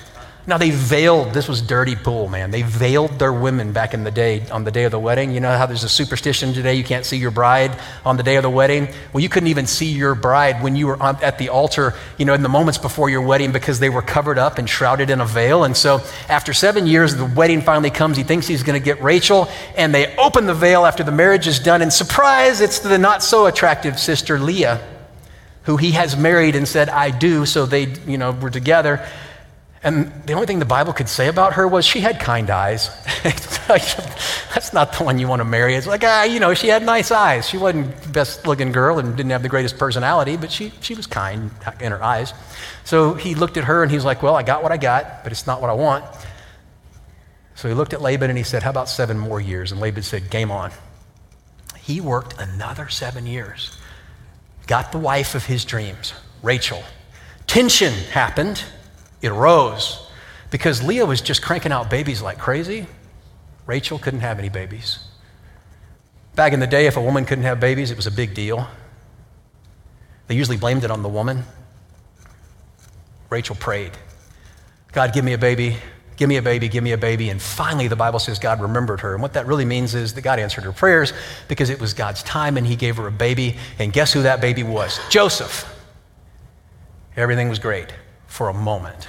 Now, 0.47 0.59
they 0.59 0.69
veiled, 0.69 1.33
this 1.33 1.49
was 1.49 1.63
dirty 1.63 1.97
pool, 1.97 2.29
man. 2.29 2.51
They 2.51 2.61
veiled 2.61 3.19
their 3.19 3.33
women 3.33 3.73
back 3.73 3.95
in 3.95 4.05
the 4.05 4.11
day 4.11 4.47
on 4.51 4.65
the 4.65 4.71
day 4.71 4.85
of 4.85 4.91
the 4.91 4.99
wedding. 4.99 5.31
You 5.31 5.41
know 5.41 5.57
how 5.57 5.65
there's 5.65 5.85
a 5.85 5.89
superstition 5.89 6.53
today 6.53 6.75
you 6.75 6.85
can't 6.85 7.07
see 7.07 7.17
your 7.17 7.31
bride 7.31 7.75
on 8.05 8.19
the 8.19 8.23
day 8.23 8.37
of 8.37 8.43
the 8.43 8.51
wedding? 8.51 8.89
Well, 9.15 9.23
you 9.23 9.31
couldn't 9.31 9.49
even 9.49 9.67
see 9.67 9.87
your 9.87 10.15
bride 10.15 10.63
when 10.63 10.77
you 10.77 10.89
were 10.89 11.03
at 11.03 11.39
the 11.39 11.49
altar, 11.49 11.95
you 12.19 12.27
know, 12.27 12.35
in 12.35 12.43
the 12.43 12.51
moments 12.51 12.77
before 12.77 13.09
your 13.09 13.23
wedding 13.23 13.53
because 13.53 13.81
they 13.81 13.89
were 13.89 14.03
covered 14.03 14.37
up 14.37 14.59
and 14.59 14.69
shrouded 14.69 15.09
in 15.09 15.23
a 15.23 15.25
veil. 15.25 15.65
And 15.65 15.75
so, 15.75 16.03
after 16.29 16.53
seven 16.53 16.87
years, 16.87 17.17
the 17.17 17.25
wedding 17.25 17.63
finally 17.63 17.91
comes. 17.91 18.19
He 18.19 18.23
thinks 18.23 18.47
he's 18.47 18.63
going 18.63 18.79
to 18.79 18.85
get 18.85 19.03
Rachel, 19.03 19.49
and 19.79 19.95
they 19.95 20.15
open 20.17 20.45
the 20.45 20.53
veil 20.53 20.85
after 20.85 21.03
the 21.03 21.13
marriage 21.13 21.47
is 21.47 21.59
done. 21.59 21.81
And 21.81 21.91
surprise, 21.91 22.61
it's 22.61 22.81
the 22.81 22.99
not 22.99 23.23
so 23.23 23.47
attractive 23.47 23.99
sister, 23.99 24.39
Leah, 24.39 24.87
who 25.63 25.79
he 25.79 25.93
has 25.93 26.19
married 26.19 26.55
and 26.55 26.69
said, 26.69 26.91
I 26.91 27.11
do. 27.11 27.47
So 27.47 27.65
they, 27.65 27.87
you 28.07 28.19
know, 28.19 28.33
were 28.33 28.51
together. 28.51 29.07
And 29.85 30.11
the 30.25 30.33
only 30.33 30.47
thing 30.47 30.61
the 30.61 30.65
Bible 30.65 30.95
could 30.95 31.11
say 31.11 31.29
about 31.29 31.53
her 31.53 31.69
was 31.69 31.85
she 31.85 32.01
had 32.01 32.19
kind 32.19 32.49
eyes. 32.49 32.89
That's 33.23 34.73
not 34.73 34.95
the 34.95 35.05
one 35.05 35.19
you 35.19 35.29
want 35.29 35.41
to 35.41 35.45
marry. 35.45 35.75
It's 35.75 35.87
like, 35.87 36.03
ah, 36.03 36.25
you 36.25 36.41
know, 36.41 36.55
she 36.55 36.69
had 36.69 36.83
nice 36.83 37.11
eyes. 37.11 37.47
She 37.47 37.59
wasn't 37.59 37.95
the 38.01 38.09
best 38.09 38.47
looking 38.47 38.73
girl 38.73 38.99
and 38.99 39.15
didn't 39.15 39.33
have 39.33 39.43
the 39.43 39.51
greatest 39.51 39.77
personality, 39.77 40.39
but 40.39 40.51
she, 40.51 40.73
she 40.81 40.95
was 40.95 41.07
kind 41.07 41.51
in 41.81 41.93
her 41.93 42.03
eyes. 42.03 42.33
So 42.85 43.13
he 43.13 43.35
looked 43.35 43.59
at 43.59 43.65
her 43.65 43.83
and 43.83 43.93
he's 43.93 44.07
like, 44.07 44.23
well, 44.23 44.35
I 44.35 44.43
got 44.43 44.63
what 44.63 44.73
I 44.73 44.79
got, 44.79 45.23
but 45.23 45.33
it's 45.33 45.47
not 45.47 45.61
what 45.61 45.69
I 45.69 45.75
want. 45.75 46.07
So 47.55 47.69
he 47.69 47.75
looked 47.75 47.93
at 47.93 48.01
Laban 48.01 48.31
and 48.31 48.39
he 48.39 48.45
said, 48.45 48.63
how 48.63 48.71
about 48.71 48.89
seven 48.89 49.19
more 49.19 49.41
years? 49.41 49.71
And 49.71 49.83
Laban 49.83 50.03
said, 50.03 50.31
game 50.31 50.51
on. 50.51 50.73
He 51.83 52.01
worked 52.01 52.41
another 52.41 52.89
seven 52.89 53.27
years, 53.27 53.77
got 54.67 54.93
the 54.93 54.99
wife 54.99 55.35
of 55.35 55.45
his 55.45 55.67
dreams, 55.67 56.15
Rachel. 56.43 56.83
Tension 57.47 57.93
happened 57.93 58.65
it 59.25 59.33
arose 59.33 60.07
because 60.51 60.83
Leah 60.83 61.07
was 61.07 61.21
just 61.23 61.43
cranking 61.43 61.73
out 61.73 61.89
babies 61.89 62.21
like 62.21 62.39
crazy. 62.39 62.87
Rachel 63.67 63.99
couldn't 63.99 64.21
have 64.21 64.39
any 64.39 64.51
babies. 64.51 64.99
Back 66.35 66.53
in 66.53 66.61
the 66.61 66.67
day, 66.67 66.87
if 66.87 66.99
a 66.99 67.01
woman 67.01 67.25
couldn't 67.25 67.45
have 67.45 67.59
babies, 67.59 67.91
it 67.91 67.97
was 67.97 68.07
a 68.07 68.11
big 68.11 68.35
deal. 68.35 68.69
They 70.27 70.35
usually 70.35 70.59
blamed 70.59 70.85
it 70.85 70.91
on 70.91 71.03
the 71.03 71.09
woman. 71.09 71.45
Rachel 73.31 73.57
prayed, 73.57 73.93
God, 74.93 75.15
give 75.15 75.25
me 75.25 75.33
a 75.33 75.39
baby, 75.39 75.79
give 76.17 76.29
me 76.29 76.37
a 76.37 76.43
baby, 76.43 76.69
give 76.69 76.85
me 76.85 76.93
a 76.93 76.99
baby. 76.99 77.31
And 77.31 77.41
finally, 77.41 77.89
the 77.89 77.97
Bible 77.97 78.19
says 78.19 78.39
God 78.39 78.61
remembered 78.61 79.01
her. 79.01 79.15
And 79.15 79.23
what 79.23 79.33
that 79.33 79.47
really 79.47 79.65
means 79.65 79.95
is 79.95 80.13
that 80.15 80.21
God 80.21 80.39
answered 80.39 80.65
her 80.65 80.73
prayers 80.73 81.15
because 81.49 81.71
it 81.71 81.81
was 81.81 81.95
God's 81.95 82.23
time 82.25 82.59
and 82.59 82.67
He 82.67 82.77
gave 82.77 82.97
her 82.99 83.07
a 83.07 83.13
baby. 83.13 83.57
And 83.79 83.91
guess 83.91 84.13
who 84.13 84.23
that 84.23 84.43
baby 84.43 84.63
was? 84.63 85.01
Joseph. 85.09 85.71
Everything 87.17 87.49
was 87.49 87.59
great 87.59 87.95
for 88.35 88.49
a 88.49 88.53
moment. 88.53 89.07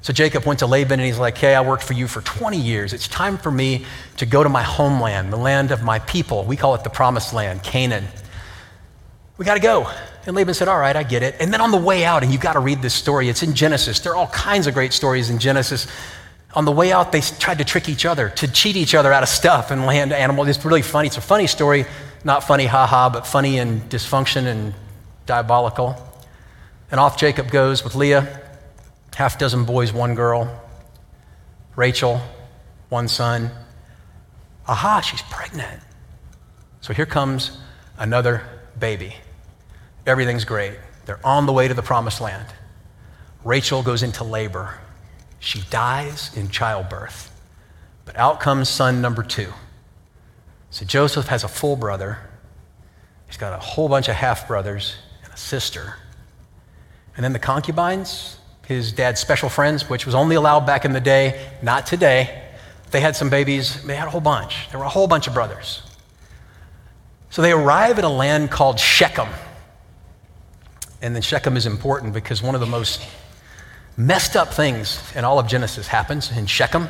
So 0.00 0.10
Jacob 0.10 0.46
went 0.46 0.60
to 0.60 0.66
Laban 0.66 0.98
and 0.98 1.06
he's 1.06 1.18
like, 1.18 1.36
Hey, 1.36 1.54
I 1.54 1.60
worked 1.60 1.82
for 1.82 1.92
you 1.92 2.08
for 2.08 2.22
20 2.22 2.56
years. 2.56 2.94
It's 2.94 3.08
time 3.08 3.36
for 3.36 3.50
me 3.50 3.84
to 4.16 4.24
go 4.24 4.42
to 4.42 4.48
my 4.48 4.62
homeland, 4.62 5.30
the 5.30 5.36
land 5.36 5.70
of 5.70 5.82
my 5.82 5.98
people. 5.98 6.44
We 6.44 6.56
call 6.56 6.74
it 6.74 6.82
the 6.82 6.88
promised 6.88 7.34
land, 7.34 7.62
Canaan. 7.62 8.06
We 9.36 9.44
got 9.44 9.54
to 9.54 9.60
go. 9.60 9.92
And 10.24 10.34
Laban 10.34 10.54
said, 10.54 10.66
All 10.66 10.78
right, 10.78 10.96
I 10.96 11.02
get 11.02 11.22
it. 11.22 11.36
And 11.40 11.52
then 11.52 11.60
on 11.60 11.72
the 11.72 11.76
way 11.76 12.06
out, 12.06 12.22
and 12.22 12.32
you've 12.32 12.40
got 12.40 12.54
to 12.54 12.60
read 12.60 12.80
this 12.80 12.94
story, 12.94 13.28
it's 13.28 13.42
in 13.42 13.54
Genesis. 13.54 14.00
There 14.00 14.12
are 14.12 14.16
all 14.16 14.28
kinds 14.28 14.66
of 14.66 14.72
great 14.72 14.94
stories 14.94 15.28
in 15.28 15.38
Genesis. 15.38 15.86
On 16.54 16.64
the 16.64 16.72
way 16.72 16.92
out, 16.92 17.12
they 17.12 17.20
tried 17.20 17.58
to 17.58 17.66
trick 17.66 17.90
each 17.90 18.06
other, 18.06 18.30
to 18.30 18.50
cheat 18.50 18.76
each 18.76 18.94
other 18.94 19.12
out 19.12 19.22
of 19.22 19.28
stuff 19.28 19.70
and 19.70 19.84
land 19.84 20.14
animals. 20.14 20.48
It's 20.48 20.64
really 20.64 20.80
funny. 20.80 21.08
It's 21.08 21.18
a 21.18 21.20
funny 21.20 21.48
story. 21.48 21.84
Not 22.24 22.44
funny, 22.44 22.64
haha, 22.64 23.10
but 23.10 23.26
funny 23.26 23.58
and 23.58 23.82
dysfunction 23.90 24.46
and 24.46 24.72
diabolical. 25.26 26.02
And 26.90 27.00
off 27.00 27.18
Jacob 27.18 27.50
goes 27.50 27.82
with 27.82 27.94
Leah 27.94 28.42
half 29.16 29.38
dozen 29.38 29.64
boys, 29.64 29.94
one 29.94 30.14
girl. 30.14 30.62
Rachel, 31.74 32.20
one 32.90 33.08
son. 33.08 33.50
Aha, 34.68 35.00
she's 35.00 35.22
pregnant. 35.22 35.82
So 36.82 36.92
here 36.92 37.06
comes 37.06 37.58
another 37.98 38.42
baby. 38.78 39.16
Everything's 40.06 40.44
great. 40.44 40.74
They're 41.06 41.24
on 41.24 41.46
the 41.46 41.52
way 41.52 41.66
to 41.66 41.72
the 41.72 41.82
promised 41.82 42.20
land. 42.20 42.46
Rachel 43.42 43.82
goes 43.82 44.02
into 44.02 44.22
labor. 44.22 44.74
She 45.38 45.62
dies 45.70 46.36
in 46.36 46.50
childbirth. 46.50 47.32
But 48.04 48.16
out 48.16 48.38
comes 48.38 48.68
son 48.68 49.00
number 49.00 49.22
two. 49.22 49.52
So 50.68 50.84
Joseph 50.84 51.28
has 51.28 51.42
a 51.42 51.48
full 51.48 51.76
brother. 51.76 52.18
He's 53.28 53.38
got 53.38 53.54
a 53.54 53.58
whole 53.58 53.88
bunch 53.88 54.08
of 54.08 54.14
half 54.14 54.46
brothers 54.46 54.96
and 55.24 55.32
a 55.32 55.36
sister. 55.38 55.94
And 57.16 57.24
then 57.24 57.32
the 57.32 57.38
concubines, 57.38 58.38
his 58.66 58.92
dad's 58.92 59.20
special 59.20 59.48
friends, 59.48 59.88
which 59.88 60.06
was 60.06 60.14
only 60.14 60.36
allowed 60.36 60.66
back 60.66 60.84
in 60.84 60.92
the 60.92 61.00
day, 61.00 61.50
not 61.62 61.86
today. 61.86 62.42
They 62.90 63.00
had 63.00 63.16
some 63.16 63.30
babies, 63.30 63.82
they 63.84 63.96
had 63.96 64.08
a 64.08 64.10
whole 64.10 64.20
bunch. 64.20 64.68
There 64.70 64.78
were 64.78 64.86
a 64.86 64.90
whole 64.90 65.06
bunch 65.06 65.26
of 65.26 65.34
brothers. 65.34 65.82
So 67.30 67.42
they 67.42 67.52
arrive 67.52 67.98
at 67.98 68.04
a 68.04 68.08
land 68.08 68.50
called 68.50 68.78
Shechem. 68.78 69.28
And 71.02 71.14
then 71.14 71.22
Shechem 71.22 71.56
is 71.56 71.66
important 71.66 72.14
because 72.14 72.42
one 72.42 72.54
of 72.54 72.60
the 72.60 72.66
most 72.66 73.02
messed 73.96 74.36
up 74.36 74.52
things 74.52 75.00
in 75.14 75.24
all 75.24 75.38
of 75.38 75.46
Genesis 75.46 75.86
happens 75.86 76.36
in 76.36 76.46
Shechem. 76.46 76.88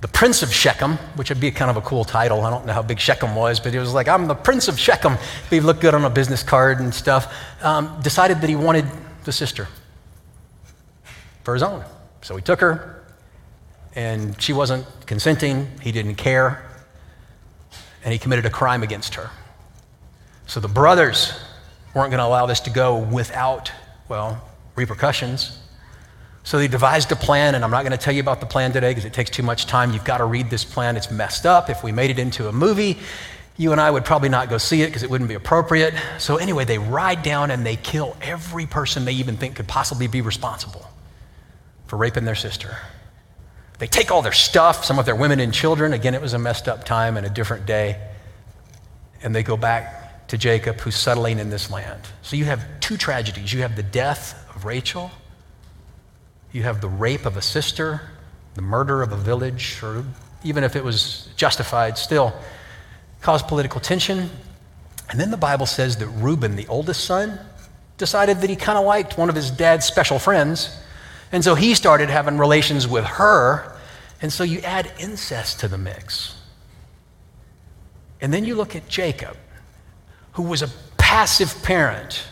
The 0.00 0.08
prince 0.08 0.42
of 0.42 0.52
Shechem, 0.52 0.96
which 1.16 1.28
would 1.28 1.40
be 1.40 1.50
kind 1.52 1.70
of 1.70 1.76
a 1.76 1.80
cool 1.80 2.04
title. 2.04 2.40
I 2.42 2.50
don't 2.50 2.66
know 2.66 2.72
how 2.72 2.82
big 2.82 2.98
Shechem 2.98 3.36
was, 3.36 3.60
but 3.60 3.74
it 3.74 3.78
was 3.78 3.94
like, 3.94 4.08
I'm 4.08 4.26
the 4.26 4.34
prince 4.34 4.66
of 4.66 4.78
Shechem. 4.78 5.16
He 5.48 5.60
looked 5.60 5.80
good 5.80 5.94
on 5.94 6.04
a 6.04 6.10
business 6.10 6.42
card 6.42 6.80
and 6.80 6.92
stuff. 6.92 7.32
Um, 7.62 8.00
decided 8.02 8.40
that 8.40 8.48
he 8.48 8.56
wanted 8.56 8.86
the 9.24 9.32
sister 9.32 9.68
for 11.44 11.54
his 11.54 11.62
own. 11.62 11.84
So 12.22 12.36
he 12.36 12.42
took 12.42 12.60
her, 12.60 13.04
and 13.94 14.40
she 14.40 14.52
wasn't 14.52 14.86
consenting. 15.06 15.68
He 15.80 15.92
didn't 15.92 16.14
care, 16.14 16.64
and 18.04 18.12
he 18.12 18.18
committed 18.18 18.46
a 18.46 18.50
crime 18.50 18.82
against 18.82 19.14
her. 19.14 19.30
So 20.46 20.60
the 20.60 20.68
brothers 20.68 21.32
weren't 21.94 22.10
going 22.10 22.18
to 22.18 22.26
allow 22.26 22.46
this 22.46 22.60
to 22.60 22.70
go 22.70 22.98
without, 22.98 23.70
well, 24.08 24.42
repercussions. 24.76 25.58
So 26.44 26.58
they 26.58 26.68
devised 26.68 27.12
a 27.12 27.16
plan, 27.16 27.54
and 27.54 27.64
I'm 27.64 27.70
not 27.70 27.82
going 27.82 27.92
to 27.92 27.98
tell 27.98 28.14
you 28.14 28.20
about 28.20 28.40
the 28.40 28.46
plan 28.46 28.72
today 28.72 28.90
because 28.90 29.04
it 29.04 29.12
takes 29.12 29.30
too 29.30 29.42
much 29.42 29.66
time. 29.66 29.92
You've 29.92 30.04
got 30.04 30.18
to 30.18 30.24
read 30.24 30.50
this 30.50 30.64
plan. 30.64 30.96
It's 30.96 31.10
messed 31.10 31.46
up. 31.46 31.70
If 31.70 31.84
we 31.84 31.92
made 31.92 32.10
it 32.10 32.18
into 32.18 32.48
a 32.48 32.52
movie, 32.52 32.98
you 33.56 33.72
and 33.72 33.80
I 33.80 33.90
would 33.90 34.04
probably 34.04 34.28
not 34.28 34.48
go 34.48 34.58
see 34.58 34.82
it 34.82 34.86
because 34.86 35.02
it 35.02 35.10
wouldn't 35.10 35.28
be 35.28 35.34
appropriate. 35.34 35.94
So, 36.18 36.36
anyway, 36.36 36.64
they 36.64 36.78
ride 36.78 37.22
down 37.22 37.50
and 37.50 37.66
they 37.66 37.76
kill 37.76 38.16
every 38.22 38.66
person 38.66 39.04
they 39.04 39.12
even 39.12 39.36
think 39.36 39.56
could 39.56 39.68
possibly 39.68 40.06
be 40.06 40.20
responsible 40.20 40.88
for 41.86 41.96
raping 41.96 42.24
their 42.24 42.34
sister. 42.34 42.76
They 43.78 43.86
take 43.86 44.10
all 44.10 44.22
their 44.22 44.32
stuff, 44.32 44.84
some 44.84 44.98
of 44.98 45.06
their 45.06 45.16
women 45.16 45.40
and 45.40 45.52
children. 45.52 45.92
Again, 45.92 46.14
it 46.14 46.22
was 46.22 46.32
a 46.32 46.38
messed 46.38 46.68
up 46.68 46.84
time 46.84 47.16
and 47.16 47.26
a 47.26 47.30
different 47.30 47.66
day. 47.66 48.00
And 49.22 49.34
they 49.34 49.42
go 49.42 49.56
back 49.56 50.28
to 50.28 50.38
Jacob, 50.38 50.80
who's 50.80 50.96
settling 50.96 51.38
in 51.38 51.50
this 51.50 51.70
land. 51.70 52.00
So 52.22 52.36
you 52.36 52.46
have 52.46 52.64
two 52.80 52.96
tragedies 52.96 53.52
you 53.52 53.60
have 53.62 53.76
the 53.76 53.82
death 53.82 54.48
of 54.54 54.64
Rachel, 54.64 55.10
you 56.52 56.62
have 56.62 56.80
the 56.80 56.88
rape 56.88 57.26
of 57.26 57.36
a 57.36 57.42
sister, 57.42 58.00
the 58.54 58.62
murder 58.62 59.02
of 59.02 59.12
a 59.12 59.16
village, 59.16 59.80
or 59.82 60.04
even 60.44 60.64
if 60.64 60.76
it 60.76 60.84
was 60.84 61.28
justified, 61.36 61.98
still 61.98 62.32
caused 63.22 63.48
political 63.48 63.80
tension. 63.80 64.28
And 65.08 65.18
then 65.18 65.30
the 65.30 65.36
Bible 65.36 65.66
says 65.66 65.96
that 65.96 66.08
Reuben, 66.08 66.56
the 66.56 66.66
oldest 66.66 67.04
son, 67.04 67.38
decided 67.96 68.38
that 68.40 68.50
he 68.50 68.56
kind 68.56 68.78
of 68.78 68.84
liked 68.84 69.16
one 69.16 69.28
of 69.28 69.34
his 69.34 69.50
dad's 69.50 69.86
special 69.86 70.18
friends 70.18 70.78
and 71.32 71.42
so 71.42 71.54
he 71.54 71.74
started 71.74 72.10
having 72.10 72.36
relations 72.36 72.86
with 72.86 73.04
her. 73.04 73.74
And 74.20 74.30
so 74.30 74.44
you 74.44 74.60
add 74.60 74.92
incest 75.00 75.60
to 75.60 75.68
the 75.68 75.78
mix. 75.78 76.36
And 78.20 78.32
then 78.32 78.44
you 78.44 78.54
look 78.54 78.76
at 78.76 78.86
Jacob, 78.86 79.36
who 80.32 80.42
was 80.42 80.62
a 80.62 80.68
passive 80.98 81.60
parent, 81.62 82.22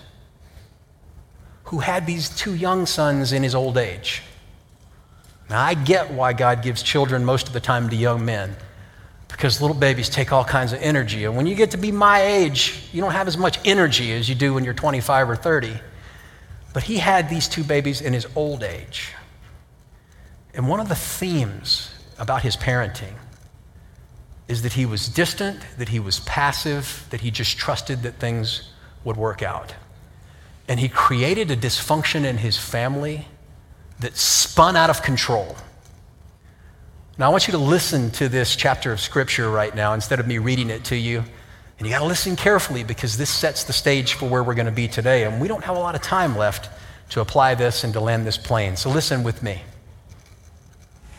who 1.64 1.78
had 1.78 2.06
these 2.06 2.28
two 2.28 2.54
young 2.54 2.86
sons 2.86 3.32
in 3.32 3.42
his 3.42 3.54
old 3.54 3.78
age. 3.78 4.22
Now, 5.48 5.62
I 5.62 5.74
get 5.74 6.12
why 6.12 6.32
God 6.32 6.62
gives 6.62 6.82
children 6.82 7.24
most 7.24 7.48
of 7.48 7.52
the 7.52 7.60
time 7.60 7.88
to 7.88 7.96
young 7.96 8.24
men, 8.24 8.54
because 9.30 9.60
little 9.60 9.76
babies 9.76 10.08
take 10.08 10.32
all 10.32 10.44
kinds 10.44 10.72
of 10.72 10.80
energy. 10.82 11.24
And 11.24 11.36
when 11.36 11.46
you 11.46 11.54
get 11.54 11.70
to 11.72 11.76
be 11.76 11.92
my 11.92 12.22
age, 12.22 12.88
you 12.92 13.00
don't 13.00 13.12
have 13.12 13.28
as 13.28 13.36
much 13.36 13.58
energy 13.64 14.12
as 14.12 14.28
you 14.28 14.34
do 14.34 14.54
when 14.54 14.64
you're 14.64 14.74
25 14.74 15.30
or 15.30 15.36
30. 15.36 15.74
But 16.72 16.84
he 16.84 16.98
had 16.98 17.28
these 17.28 17.48
two 17.48 17.64
babies 17.64 18.00
in 18.00 18.12
his 18.12 18.26
old 18.36 18.62
age. 18.62 19.12
And 20.54 20.68
one 20.68 20.80
of 20.80 20.88
the 20.88 20.94
themes 20.94 21.90
about 22.18 22.42
his 22.42 22.56
parenting 22.56 23.14
is 24.48 24.62
that 24.62 24.72
he 24.72 24.84
was 24.84 25.08
distant, 25.08 25.60
that 25.78 25.88
he 25.88 26.00
was 26.00 26.20
passive, 26.20 27.06
that 27.10 27.20
he 27.20 27.30
just 27.30 27.56
trusted 27.56 28.02
that 28.02 28.14
things 28.14 28.70
would 29.04 29.16
work 29.16 29.42
out. 29.42 29.74
And 30.68 30.80
he 30.80 30.88
created 30.88 31.50
a 31.50 31.56
dysfunction 31.56 32.24
in 32.24 32.38
his 32.38 32.58
family 32.58 33.26
that 34.00 34.16
spun 34.16 34.76
out 34.76 34.90
of 34.90 35.02
control. 35.02 35.56
Now, 37.20 37.26
I 37.26 37.28
want 37.28 37.46
you 37.48 37.52
to 37.52 37.58
listen 37.58 38.10
to 38.12 38.30
this 38.30 38.56
chapter 38.56 38.92
of 38.92 38.98
scripture 38.98 39.50
right 39.50 39.74
now 39.74 39.92
instead 39.92 40.20
of 40.20 40.26
me 40.26 40.38
reading 40.38 40.70
it 40.70 40.84
to 40.84 40.96
you. 40.96 41.18
And 41.18 41.86
you 41.86 41.90
got 41.90 41.98
to 41.98 42.06
listen 42.06 42.34
carefully 42.34 42.82
because 42.82 43.18
this 43.18 43.28
sets 43.28 43.64
the 43.64 43.74
stage 43.74 44.14
for 44.14 44.26
where 44.26 44.42
we're 44.42 44.54
going 44.54 44.64
to 44.64 44.72
be 44.72 44.88
today. 44.88 45.24
And 45.24 45.38
we 45.38 45.46
don't 45.46 45.62
have 45.64 45.76
a 45.76 45.78
lot 45.78 45.94
of 45.94 46.00
time 46.00 46.34
left 46.34 46.70
to 47.10 47.20
apply 47.20 47.56
this 47.56 47.84
and 47.84 47.92
to 47.92 48.00
land 48.00 48.26
this 48.26 48.38
plane. 48.38 48.74
So 48.74 48.88
listen 48.88 49.22
with 49.22 49.42
me. 49.42 49.60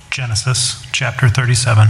Genesis 0.10 0.84
chapter 0.92 1.30
37. 1.30 1.88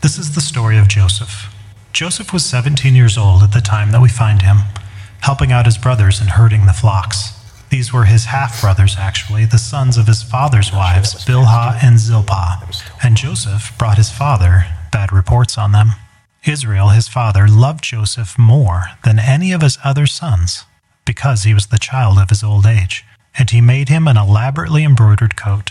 This 0.00 0.16
is 0.16 0.36
the 0.36 0.40
story 0.40 0.78
of 0.78 0.86
Joseph. 0.86 1.52
Joseph 1.92 2.32
was 2.32 2.46
17 2.46 2.94
years 2.94 3.18
old 3.18 3.42
at 3.42 3.50
the 3.50 3.60
time 3.60 3.90
that 3.90 4.00
we 4.00 4.10
find 4.10 4.42
him, 4.42 4.58
helping 5.22 5.50
out 5.50 5.66
his 5.66 5.76
brothers 5.76 6.20
and 6.20 6.30
herding 6.30 6.66
the 6.66 6.72
flocks. 6.72 7.41
These 7.72 7.90
were 7.90 8.04
his 8.04 8.26
half 8.26 8.60
brothers, 8.60 8.96
actually, 8.98 9.46
the 9.46 9.56
sons 9.56 9.96
of 9.96 10.06
his 10.06 10.22
father's 10.22 10.70
wives, 10.70 11.14
Bilhah 11.24 11.82
and 11.82 11.98
Zilpah. 11.98 12.68
And 13.02 13.16
Joseph 13.16 13.72
brought 13.78 13.96
his 13.96 14.10
father 14.10 14.66
bad 14.90 15.10
reports 15.10 15.56
on 15.56 15.72
them. 15.72 15.92
Israel, 16.44 16.90
his 16.90 17.08
father, 17.08 17.48
loved 17.48 17.82
Joseph 17.82 18.38
more 18.38 18.88
than 19.04 19.18
any 19.18 19.52
of 19.52 19.62
his 19.62 19.78
other 19.82 20.04
sons, 20.04 20.66
because 21.06 21.44
he 21.44 21.54
was 21.54 21.68
the 21.68 21.78
child 21.78 22.18
of 22.18 22.28
his 22.28 22.44
old 22.44 22.66
age, 22.66 23.06
and 23.38 23.48
he 23.48 23.62
made 23.62 23.88
him 23.88 24.06
an 24.06 24.18
elaborately 24.18 24.84
embroidered 24.84 25.34
coat. 25.34 25.70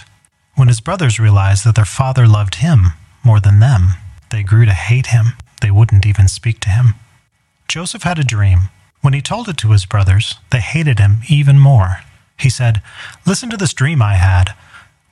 When 0.55 0.69
his 0.69 0.81
brothers 0.81 1.19
realized 1.19 1.65
that 1.65 1.75
their 1.75 1.85
father 1.85 2.25
loved 2.25 2.55
him 2.55 2.93
more 3.23 3.39
than 3.39 3.59
them, 3.59 3.89
they 4.31 4.41
grew 4.41 4.65
to 4.65 4.73
hate 4.73 5.13
him. 5.13 5.33
They 5.61 5.69
wouldn't 5.69 6.07
even 6.07 6.27
speak 6.27 6.61
to 6.61 6.69
him. 6.69 6.95
Joseph 7.67 8.01
had 8.01 8.17
a 8.17 8.23
dream. 8.23 8.69
When 9.01 9.13
he 9.13 9.21
told 9.21 9.49
it 9.49 9.57
to 9.57 9.71
his 9.71 9.85
brothers, 9.85 10.35
they 10.51 10.59
hated 10.59 10.99
him 10.99 11.21
even 11.29 11.59
more. 11.59 12.01
He 12.37 12.49
said, 12.49 12.81
Listen 13.25 13.49
to 13.49 13.57
this 13.57 13.73
dream 13.73 14.01
I 14.01 14.15
had. 14.15 14.53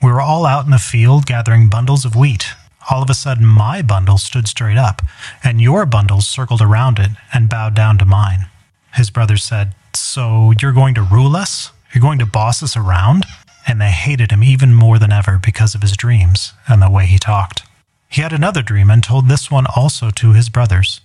We 0.02 0.10
were 0.10 0.20
all 0.20 0.46
out 0.46 0.64
in 0.64 0.70
the 0.70 0.78
field 0.78 1.26
gathering 1.26 1.68
bundles 1.68 2.04
of 2.04 2.16
wheat 2.16 2.54
all 2.90 3.02
of 3.02 3.10
a 3.10 3.14
sudden 3.14 3.46
my 3.46 3.82
bundle 3.82 4.18
stood 4.18 4.48
straight 4.48 4.76
up, 4.76 5.02
and 5.44 5.60
your 5.60 5.86
bundles 5.86 6.26
circled 6.26 6.62
around 6.62 6.98
it 6.98 7.10
and 7.32 7.48
bowed 7.48 7.74
down 7.74 7.98
to 7.98 8.04
mine. 8.04 8.46
His 8.94 9.10
brothers 9.10 9.44
said, 9.44 9.74
So 9.94 10.52
you're 10.60 10.72
going 10.72 10.94
to 10.94 11.02
rule 11.02 11.36
us? 11.36 11.70
You're 11.92 12.02
going 12.02 12.18
to 12.18 12.26
boss 12.26 12.62
us 12.62 12.76
around? 12.76 13.26
And 13.66 13.80
they 13.80 13.90
hated 13.90 14.32
him 14.32 14.42
even 14.42 14.74
more 14.74 14.98
than 14.98 15.12
ever 15.12 15.38
because 15.38 15.74
of 15.74 15.82
his 15.82 15.96
dreams 15.96 16.54
and 16.66 16.80
the 16.80 16.90
way 16.90 17.06
he 17.06 17.18
talked. 17.18 17.62
He 18.08 18.22
had 18.22 18.32
another 18.32 18.62
dream 18.62 18.90
and 18.90 19.04
told 19.04 19.28
this 19.28 19.50
one 19.50 19.66
also 19.76 20.10
to 20.10 20.32
his 20.32 20.48
brothers. 20.48 21.00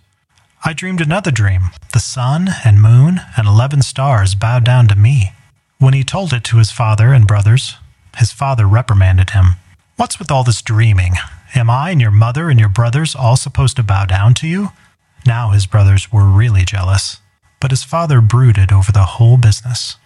I 0.67 0.73
dreamed 0.73 0.99
another 0.99 1.29
dream. 1.29 1.69
The 1.93 1.99
sun 1.99 2.49
and 2.65 2.81
moon 2.81 3.21
and 3.37 3.45
eleven 3.45 3.83
stars 3.83 4.33
bowed 4.33 4.63
down 4.63 4.87
to 4.87 4.95
me. 4.95 5.31
When 5.77 5.93
he 5.93 6.03
told 6.03 6.33
it 6.33 6.43
to 6.45 6.57
his 6.57 6.71
father 6.71 7.13
and 7.13 7.27
brothers, 7.27 7.75
his 8.17 8.31
father 8.31 8.65
reprimanded 8.65 9.29
him. 9.29 9.57
What's 9.95 10.17
with 10.17 10.31
all 10.31 10.43
this 10.43 10.63
dreaming? 10.63 11.17
Am 11.53 11.69
I 11.69 11.91
and 11.91 12.01
your 12.01 12.09
mother 12.09 12.49
and 12.49 12.59
your 12.59 12.69
brothers 12.69 13.13
all 13.13 13.37
supposed 13.37 13.75
to 13.75 13.83
bow 13.83 14.05
down 14.05 14.33
to 14.35 14.47
you? 14.47 14.71
Now 15.23 15.51
his 15.51 15.67
brothers 15.67 16.11
were 16.11 16.25
really 16.25 16.65
jealous, 16.65 17.17
but 17.61 17.69
his 17.69 17.83
father 17.83 18.19
brooded 18.19 18.71
over 18.71 18.91
the 18.91 19.05
whole 19.05 19.37
business. 19.37 19.97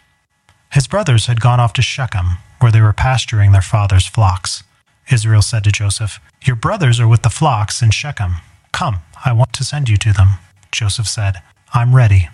His 0.73 0.87
brothers 0.87 1.27
had 1.27 1.39
gone 1.39 1.61
off 1.61 1.71
to 1.73 1.81
Shechem, 1.81 2.37
where 2.59 2.71
they 2.71 2.81
were 2.81 2.91
pasturing 2.91 3.53
their 3.53 3.61
father's 3.61 4.07
flocks. 4.07 4.63
Israel 5.09 5.41
said 5.41 5.63
to 5.63 5.71
Joseph, 5.71 6.19
Your 6.43 6.57
brothers 6.57 6.99
are 6.99 7.07
with 7.07 7.21
the 7.21 7.29
flocks 7.29 7.81
in 7.81 7.91
Shechem. 7.91 8.33
Come, 8.73 8.99
I 9.23 9.31
want 9.31 9.53
to 9.53 9.63
send 9.63 9.87
you 9.87 9.95
to 9.95 10.11
them. 10.11 10.35
Joseph 10.71 11.07
said, 11.07 11.41
I'm 11.73 11.95
ready. 11.95 12.29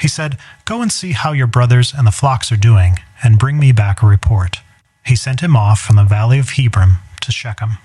He 0.00 0.08
said, 0.08 0.38
Go 0.64 0.82
and 0.82 0.92
see 0.92 1.12
how 1.12 1.32
your 1.32 1.46
brothers 1.46 1.94
and 1.96 2.06
the 2.06 2.12
flocks 2.12 2.50
are 2.52 2.56
doing, 2.56 2.96
and 3.22 3.38
bring 3.38 3.58
me 3.58 3.72
back 3.72 4.02
a 4.02 4.06
report. 4.06 4.58
He 5.04 5.16
sent 5.16 5.40
him 5.40 5.56
off 5.56 5.80
from 5.80 5.96
the 5.96 6.04
valley 6.04 6.38
of 6.38 6.50
Hebron 6.50 6.96
to 7.20 7.32
Shechem. 7.32 7.78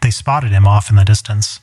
They 0.00 0.10
spotted 0.10 0.50
him 0.50 0.66
off 0.66 0.90
in 0.90 0.96
the 0.96 1.04
distance. 1.04 1.60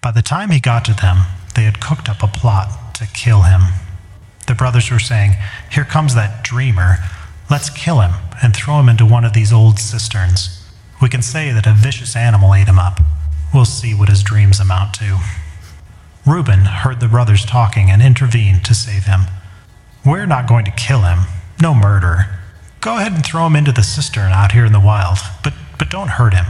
By 0.00 0.12
the 0.12 0.22
time 0.22 0.50
he 0.50 0.60
got 0.60 0.84
to 0.84 0.94
them, 0.94 1.26
they 1.54 1.64
had 1.64 1.80
cooked 1.80 2.08
up 2.08 2.22
a 2.22 2.28
plot 2.28 2.94
to 2.96 3.06
kill 3.06 3.42
him. 3.42 3.62
The 4.46 4.54
brothers 4.54 4.90
were 4.90 4.98
saying, 4.98 5.32
Here 5.70 5.84
comes 5.84 6.14
that 6.14 6.44
dreamer. 6.44 6.96
Let's 7.50 7.70
kill 7.70 8.00
him 8.00 8.12
and 8.42 8.54
throw 8.54 8.78
him 8.78 8.88
into 8.88 9.06
one 9.06 9.24
of 9.24 9.32
these 9.32 9.52
old 9.52 9.78
cisterns. 9.78 10.64
We 11.00 11.08
can 11.08 11.22
say 11.22 11.52
that 11.52 11.66
a 11.66 11.72
vicious 11.72 12.16
animal 12.16 12.54
ate 12.54 12.68
him 12.68 12.78
up. 12.78 13.00
We'll 13.54 13.64
see 13.64 13.94
what 13.94 14.08
his 14.08 14.22
dreams 14.22 14.60
amount 14.60 14.94
to. 14.94 15.18
Reuben 16.28 16.66
heard 16.66 17.00
the 17.00 17.08
brothers 17.08 17.46
talking 17.46 17.90
and 17.90 18.02
intervened 18.02 18.62
to 18.66 18.74
save 18.74 19.04
him. 19.04 19.22
We're 20.04 20.26
not 20.26 20.46
going 20.46 20.66
to 20.66 20.70
kill 20.70 21.00
him. 21.00 21.20
No 21.62 21.72
murder. 21.72 22.26
Go 22.82 22.98
ahead 22.98 23.12
and 23.12 23.24
throw 23.24 23.46
him 23.46 23.56
into 23.56 23.72
the 23.72 23.82
cistern 23.82 24.30
out 24.30 24.52
here 24.52 24.66
in 24.66 24.72
the 24.72 24.78
wild, 24.78 25.16
but, 25.42 25.54
but 25.78 25.88
don't 25.88 26.10
hurt 26.10 26.34
him. 26.34 26.44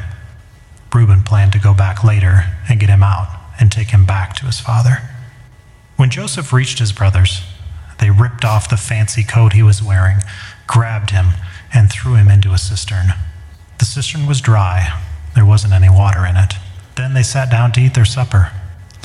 Reuben 0.92 1.22
planned 1.22 1.52
to 1.52 1.60
go 1.60 1.74
back 1.74 2.02
later 2.02 2.44
and 2.68 2.80
get 2.80 2.88
him 2.88 3.04
out 3.04 3.28
and 3.60 3.70
take 3.70 3.90
him 3.90 4.04
back 4.04 4.34
to 4.36 4.46
his 4.46 4.58
father. 4.58 5.02
When 5.96 6.10
Joseph 6.10 6.52
reached 6.52 6.80
his 6.80 6.92
brothers, 6.92 7.42
they 8.00 8.10
ripped 8.10 8.44
off 8.44 8.68
the 8.68 8.76
fancy 8.76 9.22
coat 9.22 9.52
he 9.52 9.62
was 9.62 9.80
wearing, 9.80 10.18
grabbed 10.66 11.10
him, 11.10 11.28
and 11.72 11.88
threw 11.88 12.14
him 12.14 12.28
into 12.28 12.52
a 12.52 12.58
cistern. 12.58 13.14
The 13.78 13.84
cistern 13.84 14.26
was 14.26 14.40
dry, 14.40 15.00
there 15.36 15.46
wasn't 15.46 15.72
any 15.72 15.88
water 15.88 16.26
in 16.26 16.36
it. 16.36 16.54
Then 16.96 17.14
they 17.14 17.22
sat 17.22 17.48
down 17.48 17.70
to 17.72 17.80
eat 17.80 17.94
their 17.94 18.04
supper. 18.04 18.50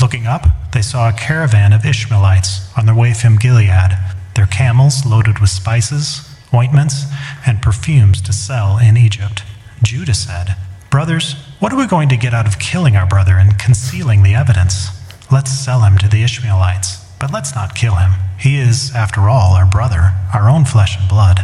Looking 0.02 0.28
up, 0.28 0.48
they 0.74 0.82
saw 0.82 1.08
a 1.08 1.14
caravan 1.14 1.72
of 1.72 1.86
Ishmaelites 1.86 2.76
on 2.78 2.86
their 2.86 2.96
way 2.96 3.14
from 3.14 3.38
Gilead, 3.38 3.98
their 4.36 4.48
camels 4.48 5.06
loaded 5.06 5.40
with 5.40 5.50
spices, 5.50 6.30
ointments, 6.54 7.06
and 7.46 7.62
perfumes 7.62 8.22
to 8.22 8.34
sell 8.34 8.78
in 8.78 8.98
Egypt. 8.98 9.44
Judah 9.84 10.14
said, 10.14 10.56
Brothers, 10.90 11.34
what 11.60 11.72
are 11.72 11.78
we 11.78 11.88
going 11.88 12.10
to 12.10 12.18
get 12.18 12.34
out 12.34 12.48
of 12.48 12.60
killing 12.60 12.96
our 12.96 13.08
brother 13.08 13.38
and 13.38 13.58
concealing 13.58 14.24
the 14.24 14.36
evidence? 14.36 14.90
Let's 15.32 15.52
sell 15.52 15.82
him 15.82 15.98
to 16.00 16.08
the 16.08 16.24
Ishmaelites, 16.24 16.98
but 17.20 17.32
let's 17.32 17.56
not 17.56 17.76
kill 17.76 17.96
him. 17.96 18.12
He 18.40 18.58
is, 18.58 18.94
after 18.94 19.30
all, 19.30 19.54
our 19.54 19.66
brother, 19.66 20.14
our 20.34 20.50
own 20.50 20.66
flesh 20.66 20.98
and 21.00 21.08
blood. 21.08 21.40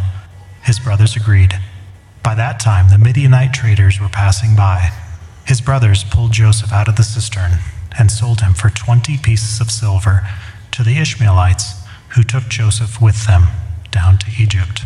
His 0.62 0.78
brothers 0.78 1.16
agreed. 1.16 1.58
By 2.22 2.34
that 2.34 2.60
time, 2.60 2.90
the 2.90 2.98
Midianite 2.98 3.54
traders 3.54 4.00
were 4.00 4.08
passing 4.08 4.54
by. 4.54 4.92
His 5.46 5.60
brothers 5.60 6.04
pulled 6.04 6.32
Joseph 6.32 6.72
out 6.72 6.88
of 6.88 6.96
the 6.96 7.02
cistern 7.02 7.52
and 7.98 8.10
sold 8.10 8.40
him 8.40 8.54
for 8.54 8.70
20 8.70 9.18
pieces 9.18 9.60
of 9.60 9.70
silver 9.70 10.26
to 10.72 10.82
the 10.82 10.98
Ishmaelites, 10.98 11.74
who 12.10 12.22
took 12.22 12.44
Joseph 12.44 13.00
with 13.00 13.26
them 13.26 13.48
down 13.90 14.18
to 14.18 14.26
Egypt. 14.38 14.82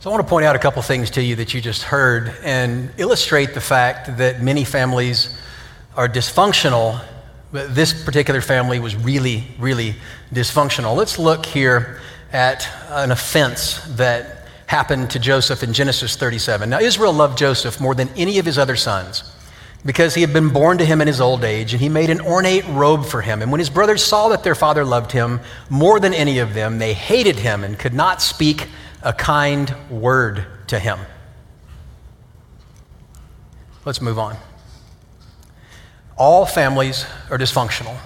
So, 0.00 0.10
I 0.10 0.12
want 0.12 0.26
to 0.26 0.28
point 0.28 0.44
out 0.44 0.54
a 0.54 0.58
couple 0.58 0.82
things 0.82 1.10
to 1.12 1.22
you 1.22 1.36
that 1.36 1.54
you 1.54 1.62
just 1.62 1.84
heard 1.84 2.34
and 2.42 2.90
illustrate 2.98 3.54
the 3.54 3.60
fact 3.60 4.18
that 4.18 4.42
many 4.42 4.64
families 4.64 5.34
are 5.96 6.08
dysfunctional, 6.08 7.02
but 7.52 7.74
this 7.74 8.04
particular 8.04 8.42
family 8.42 8.78
was 8.78 8.94
really, 8.96 9.44
really 9.58 9.94
dysfunctional. 10.32 10.94
Let's 10.94 11.18
look 11.18 11.46
here 11.46 12.00
at 12.32 12.68
an 12.90 13.12
offense 13.12 13.80
that 13.96 14.43
happened 14.66 15.10
to 15.10 15.18
Joseph 15.18 15.62
in 15.62 15.72
Genesis 15.72 16.16
37. 16.16 16.70
Now, 16.70 16.80
Israel 16.80 17.12
loved 17.12 17.38
Joseph 17.38 17.80
more 17.80 17.94
than 17.94 18.08
any 18.16 18.38
of 18.38 18.46
his 18.46 18.58
other 18.58 18.76
sons 18.76 19.30
because 19.84 20.14
he 20.14 20.22
had 20.22 20.32
been 20.32 20.48
born 20.48 20.78
to 20.78 20.84
him 20.84 21.00
in 21.00 21.06
his 21.06 21.20
old 21.20 21.44
age, 21.44 21.74
and 21.74 21.82
he 21.82 21.88
made 21.88 22.08
an 22.08 22.20
ornate 22.22 22.66
robe 22.68 23.04
for 23.04 23.20
him. 23.20 23.42
And 23.42 23.52
when 23.52 23.58
his 23.58 23.68
brothers 23.68 24.02
saw 24.02 24.28
that 24.28 24.42
their 24.42 24.54
father 24.54 24.84
loved 24.84 25.12
him 25.12 25.40
more 25.68 26.00
than 26.00 26.14
any 26.14 26.38
of 26.38 26.54
them, 26.54 26.78
they 26.78 26.94
hated 26.94 27.36
him 27.36 27.64
and 27.64 27.78
could 27.78 27.92
not 27.92 28.22
speak 28.22 28.68
a 29.02 29.12
kind 29.12 29.74
word 29.90 30.46
to 30.68 30.78
him. 30.78 30.98
Let's 33.84 34.00
move 34.00 34.18
on. 34.18 34.36
All 36.16 36.46
families 36.46 37.04
are 37.30 37.36
dysfunctional. 37.36 37.98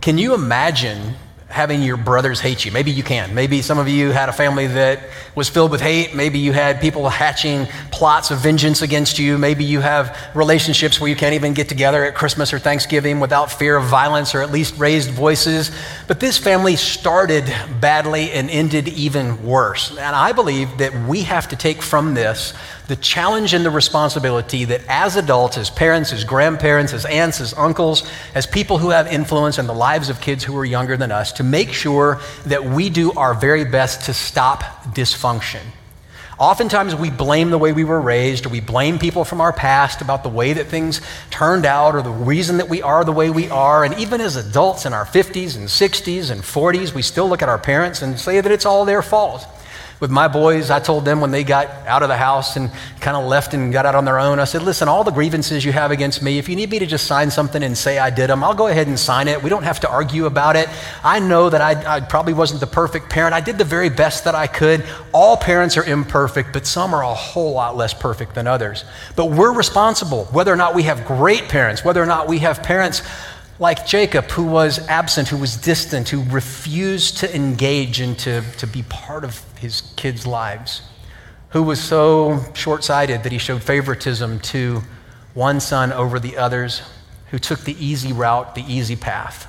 Can 0.00 0.18
you 0.18 0.34
imagine 0.34 1.14
having 1.50 1.82
your 1.82 1.96
brothers 1.96 2.40
hate 2.40 2.64
you. 2.64 2.72
Maybe 2.72 2.90
you 2.90 3.02
can. 3.02 3.34
Maybe 3.34 3.60
some 3.60 3.78
of 3.78 3.88
you 3.88 4.10
had 4.10 4.28
a 4.28 4.32
family 4.32 4.68
that 4.68 5.00
was 5.34 5.48
filled 5.48 5.70
with 5.70 5.80
hate. 5.80 6.14
Maybe 6.14 6.38
you 6.38 6.52
had 6.52 6.80
people 6.80 7.08
hatching 7.08 7.66
plots 7.90 8.30
of 8.30 8.38
vengeance 8.38 8.82
against 8.82 9.18
you. 9.18 9.36
Maybe 9.36 9.64
you 9.64 9.80
have 9.80 10.16
relationships 10.34 11.00
where 11.00 11.10
you 11.10 11.16
can't 11.16 11.34
even 11.34 11.52
get 11.52 11.68
together 11.68 12.04
at 12.04 12.14
Christmas 12.14 12.52
or 12.52 12.58
Thanksgiving 12.58 13.20
without 13.20 13.50
fear 13.50 13.76
of 13.76 13.84
violence 13.84 14.34
or 14.34 14.42
at 14.42 14.50
least 14.50 14.78
raised 14.78 15.10
voices. 15.10 15.70
But 16.06 16.20
this 16.20 16.38
family 16.38 16.76
started 16.76 17.44
badly 17.80 18.30
and 18.30 18.48
ended 18.48 18.88
even 18.88 19.44
worse. 19.44 19.90
And 19.90 20.16
I 20.16 20.32
believe 20.32 20.78
that 20.78 20.94
we 21.06 21.22
have 21.22 21.48
to 21.48 21.56
take 21.56 21.82
from 21.82 22.14
this 22.14 22.54
the 22.90 22.96
challenge 22.96 23.54
and 23.54 23.64
the 23.64 23.70
responsibility 23.70 24.64
that 24.64 24.80
as 24.88 25.14
adults, 25.14 25.56
as 25.56 25.70
parents, 25.70 26.12
as 26.12 26.24
grandparents, 26.24 26.92
as 26.92 27.04
aunts, 27.04 27.40
as 27.40 27.54
uncles, 27.54 28.02
as 28.34 28.48
people 28.48 28.78
who 28.78 28.90
have 28.90 29.06
influence 29.06 29.60
in 29.60 29.68
the 29.68 29.72
lives 29.72 30.08
of 30.08 30.20
kids 30.20 30.42
who 30.42 30.56
are 30.58 30.64
younger 30.64 30.96
than 30.96 31.12
us, 31.12 31.32
to 31.40 31.44
make 31.44 31.72
sure 31.72 32.20
that 32.44 32.66
we 32.66 32.90
do 32.90 33.12
our 33.12 33.32
very 33.32 33.64
best 33.64 34.02
to 34.04 34.12
stop 34.12 34.62
dysfunction. 34.94 35.62
Oftentimes, 36.38 36.94
we 36.94 37.08
blame 37.08 37.48
the 37.48 37.56
way 37.56 37.72
we 37.72 37.82
were 37.82 38.00
raised, 38.00 38.44
or 38.44 38.50
we 38.50 38.60
blame 38.60 38.98
people 38.98 39.24
from 39.24 39.40
our 39.40 39.52
past 39.52 40.02
about 40.02 40.22
the 40.22 40.28
way 40.28 40.52
that 40.52 40.66
things 40.66 41.00
turned 41.30 41.64
out, 41.64 41.94
or 41.94 42.02
the 42.02 42.10
reason 42.10 42.58
that 42.58 42.68
we 42.68 42.82
are 42.82 43.04
the 43.04 43.12
way 43.12 43.30
we 43.30 43.48
are. 43.48 43.84
And 43.84 43.98
even 43.98 44.20
as 44.20 44.36
adults 44.36 44.84
in 44.84 44.92
our 44.92 45.06
50s 45.06 45.56
and 45.56 45.66
60s 45.66 46.30
and 46.30 46.42
40s, 46.42 46.92
we 46.92 47.00
still 47.00 47.26
look 47.26 47.40
at 47.40 47.48
our 47.48 47.58
parents 47.58 48.02
and 48.02 48.20
say 48.20 48.38
that 48.42 48.52
it's 48.52 48.66
all 48.66 48.84
their 48.84 49.00
fault 49.00 49.46
with 50.00 50.10
my 50.10 50.28
boys, 50.28 50.70
I 50.70 50.80
told 50.80 51.04
them 51.04 51.20
when 51.20 51.30
they 51.30 51.44
got 51.44 51.68
out 51.86 52.02
of 52.02 52.08
the 52.08 52.16
house 52.16 52.56
and 52.56 52.70
kind 53.00 53.18
of 53.18 53.26
left 53.26 53.52
and 53.52 53.70
got 53.70 53.84
out 53.84 53.94
on 53.94 54.06
their 54.06 54.18
own, 54.18 54.40
I 54.40 54.44
said, 54.44 54.62
listen, 54.62 54.88
all 54.88 55.04
the 55.04 55.10
grievances 55.10 55.62
you 55.62 55.72
have 55.72 55.90
against 55.90 56.22
me, 56.22 56.38
if 56.38 56.48
you 56.48 56.56
need 56.56 56.70
me 56.70 56.78
to 56.78 56.86
just 56.86 57.06
sign 57.06 57.30
something 57.30 57.62
and 57.62 57.76
say 57.76 57.98
I 57.98 58.08
did 58.08 58.30
them, 58.30 58.42
I'll 58.42 58.54
go 58.54 58.68
ahead 58.68 58.86
and 58.86 58.98
sign 58.98 59.28
it. 59.28 59.42
We 59.42 59.50
don't 59.50 59.62
have 59.62 59.80
to 59.80 59.90
argue 59.90 60.24
about 60.24 60.56
it. 60.56 60.70
I 61.04 61.18
know 61.20 61.50
that 61.50 61.60
I, 61.60 61.96
I 61.96 62.00
probably 62.00 62.32
wasn't 62.32 62.60
the 62.60 62.66
perfect 62.66 63.10
parent. 63.10 63.34
I 63.34 63.42
did 63.42 63.58
the 63.58 63.64
very 63.64 63.90
best 63.90 64.24
that 64.24 64.34
I 64.34 64.46
could. 64.46 64.84
All 65.12 65.36
parents 65.36 65.76
are 65.76 65.84
imperfect, 65.84 66.54
but 66.54 66.66
some 66.66 66.94
are 66.94 67.02
a 67.02 67.14
whole 67.14 67.52
lot 67.52 67.76
less 67.76 67.92
perfect 67.92 68.34
than 68.34 68.46
others. 68.46 68.86
But 69.16 69.26
we're 69.26 69.52
responsible, 69.52 70.24
whether 70.26 70.52
or 70.52 70.56
not 70.56 70.74
we 70.74 70.84
have 70.84 71.04
great 71.04 71.48
parents, 71.48 71.84
whether 71.84 72.02
or 72.02 72.06
not 72.06 72.26
we 72.26 72.38
have 72.38 72.62
parents 72.62 73.02
like 73.60 73.86
Jacob, 73.86 74.24
who 74.30 74.44
was 74.44 74.78
absent, 74.88 75.28
who 75.28 75.36
was 75.36 75.54
distant, 75.54 76.08
who 76.08 76.24
refused 76.24 77.18
to 77.18 77.36
engage 77.36 78.00
and 78.00 78.18
to, 78.18 78.40
to 78.56 78.66
be 78.66 78.82
part 78.84 79.22
of 79.22 79.44
his 79.58 79.82
kids' 79.96 80.26
lives, 80.26 80.80
who 81.50 81.62
was 81.62 81.78
so 81.78 82.42
short 82.54 82.82
sighted 82.82 83.22
that 83.22 83.32
he 83.32 83.36
showed 83.36 83.62
favoritism 83.62 84.40
to 84.40 84.80
one 85.34 85.60
son 85.60 85.92
over 85.92 86.18
the 86.18 86.38
others, 86.38 86.80
who 87.30 87.38
took 87.38 87.60
the 87.60 87.76
easy 87.84 88.14
route, 88.14 88.54
the 88.54 88.64
easy 88.66 88.96
path. 88.96 89.46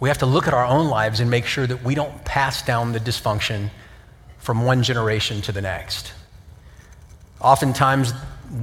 We 0.00 0.08
have 0.08 0.18
to 0.18 0.26
look 0.26 0.48
at 0.48 0.54
our 0.54 0.66
own 0.66 0.88
lives 0.88 1.20
and 1.20 1.30
make 1.30 1.46
sure 1.46 1.68
that 1.68 1.84
we 1.84 1.94
don't 1.94 2.24
pass 2.24 2.62
down 2.62 2.92
the 2.92 3.00
dysfunction 3.00 3.70
from 4.38 4.64
one 4.64 4.82
generation 4.82 5.40
to 5.42 5.52
the 5.52 5.62
next. 5.62 6.12
Oftentimes, 7.40 8.12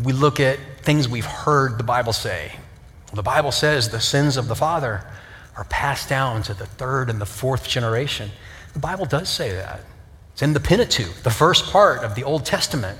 we 0.04 0.12
look 0.12 0.42
at 0.42 0.60
things 0.82 1.08
we've 1.08 1.26
heard 1.26 1.78
the 1.78 1.84
Bible 1.84 2.12
say 2.12 2.52
the 3.16 3.24
Bible 3.24 3.52
says 3.52 3.90
the 3.90 4.02
sins 4.02 4.38
of 4.38 4.48
the 4.48 4.56
father 4.56 5.06
are 5.56 5.64
passed 5.66 6.10
down 6.10 6.44
to 6.44 6.54
the 6.54 6.66
third 6.66 7.10
and 7.10 7.20
the 7.20 7.26
fourth 7.26 7.68
generation. 7.68 8.32
The 8.74 8.80
Bible 8.80 9.06
does 9.06 9.30
say 9.30 9.52
that. 9.54 9.82
It's 10.34 10.42
in 10.42 10.54
the 10.54 10.60
Pentateuch, 10.60 11.24
the 11.24 11.32
first 11.32 11.72
part 11.72 12.04
of 12.04 12.16
the 12.16 12.24
Old 12.24 12.46
Testament. 12.46 13.00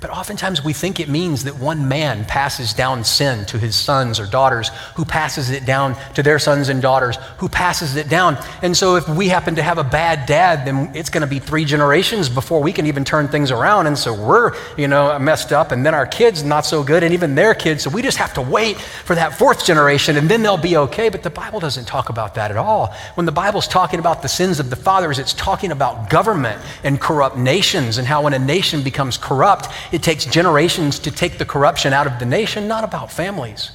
But 0.00 0.10
oftentimes 0.10 0.62
we 0.62 0.72
think 0.74 1.00
it 1.00 1.08
means 1.08 1.44
that 1.44 1.58
one 1.58 1.88
man 1.88 2.26
passes 2.26 2.74
down 2.74 3.02
sin 3.02 3.46
to 3.46 3.58
his 3.58 3.74
sons 3.74 4.20
or 4.20 4.26
daughters, 4.26 4.68
who 4.94 5.04
passes 5.04 5.50
it 5.50 5.64
down 5.64 5.96
to 6.14 6.22
their 6.22 6.38
sons 6.38 6.68
and 6.68 6.82
daughters, 6.82 7.16
who 7.38 7.48
passes 7.48 7.96
it 7.96 8.08
down. 8.08 8.36
And 8.62 8.76
so 8.76 8.96
if 8.96 9.08
we 9.08 9.28
happen 9.28 9.54
to 9.54 9.62
have 9.62 9.78
a 9.78 9.84
bad 9.84 10.26
dad, 10.26 10.66
then 10.66 10.94
it's 10.94 11.08
going 11.08 11.22
to 11.22 11.26
be 11.26 11.38
three 11.38 11.64
generations 11.64 12.28
before 12.28 12.62
we 12.62 12.72
can 12.72 12.86
even 12.86 13.04
turn 13.04 13.28
things 13.28 13.50
around. 13.50 13.86
And 13.86 13.96
so 13.96 14.12
we're, 14.12 14.54
you 14.76 14.86
know, 14.86 15.18
messed 15.18 15.52
up, 15.52 15.72
and 15.72 15.84
then 15.84 15.94
our 15.94 16.06
kids 16.06 16.42
not 16.42 16.66
so 16.66 16.82
good, 16.82 17.02
and 17.02 17.14
even 17.14 17.34
their 17.34 17.54
kids. 17.54 17.82
So 17.82 17.90
we 17.90 18.02
just 18.02 18.18
have 18.18 18.34
to 18.34 18.42
wait 18.42 18.76
for 18.76 19.14
that 19.14 19.38
fourth 19.38 19.64
generation, 19.64 20.16
and 20.16 20.28
then 20.28 20.42
they'll 20.42 20.58
be 20.58 20.76
okay. 20.76 21.08
But 21.08 21.22
the 21.22 21.30
Bible 21.30 21.58
doesn't 21.58 21.86
talk 21.86 22.10
about 22.10 22.34
that 22.34 22.50
at 22.50 22.58
all. 22.58 22.94
When 23.14 23.24
the 23.24 23.32
Bible's 23.32 23.66
talking 23.66 23.98
about 23.98 24.20
the 24.20 24.28
sins 24.28 24.60
of 24.60 24.68
the 24.68 24.76
fathers, 24.76 25.18
it's 25.18 25.32
talking 25.32 25.72
about 25.72 26.10
government 26.10 26.60
and 26.84 27.00
corrupt 27.00 27.38
nations, 27.38 27.96
and 27.96 28.06
how 28.06 28.22
when 28.22 28.34
a 28.34 28.38
nation 28.38 28.82
becomes 28.82 29.16
corrupt, 29.16 29.68
it 29.92 30.02
takes 30.02 30.24
generations 30.24 30.98
to 31.00 31.10
take 31.10 31.38
the 31.38 31.44
corruption 31.44 31.92
out 31.92 32.06
of 32.06 32.18
the 32.18 32.26
nation, 32.26 32.68
not 32.68 32.84
about 32.84 33.10
families. 33.10 33.70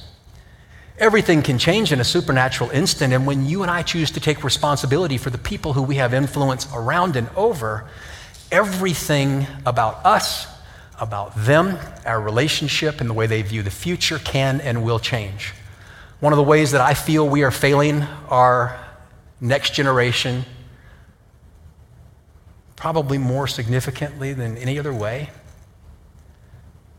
Everything 0.98 1.42
can 1.42 1.58
change 1.58 1.92
in 1.92 2.00
a 2.00 2.04
supernatural 2.04 2.70
instant, 2.70 3.12
and 3.12 3.26
when 3.26 3.46
you 3.46 3.62
and 3.62 3.70
I 3.70 3.82
choose 3.82 4.10
to 4.12 4.20
take 4.20 4.44
responsibility 4.44 5.18
for 5.18 5.30
the 5.30 5.38
people 5.38 5.72
who 5.72 5.82
we 5.82 5.96
have 5.96 6.14
influence 6.14 6.68
around 6.74 7.16
and 7.16 7.28
over, 7.34 7.88
everything 8.50 9.46
about 9.64 10.04
us, 10.04 10.46
about 11.00 11.34
them, 11.34 11.78
our 12.04 12.20
relationship, 12.20 13.00
and 13.00 13.10
the 13.10 13.14
way 13.14 13.26
they 13.26 13.42
view 13.42 13.62
the 13.62 13.70
future 13.70 14.18
can 14.18 14.60
and 14.60 14.84
will 14.84 14.98
change. 14.98 15.54
One 16.20 16.32
of 16.32 16.36
the 16.36 16.44
ways 16.44 16.70
that 16.70 16.80
I 16.80 16.94
feel 16.94 17.28
we 17.28 17.42
are 17.42 17.50
failing 17.50 18.02
our 18.28 18.78
next 19.40 19.74
generation, 19.74 20.44
probably 22.76 23.18
more 23.18 23.48
significantly 23.48 24.32
than 24.34 24.56
any 24.56 24.78
other 24.78 24.92
way, 24.92 25.30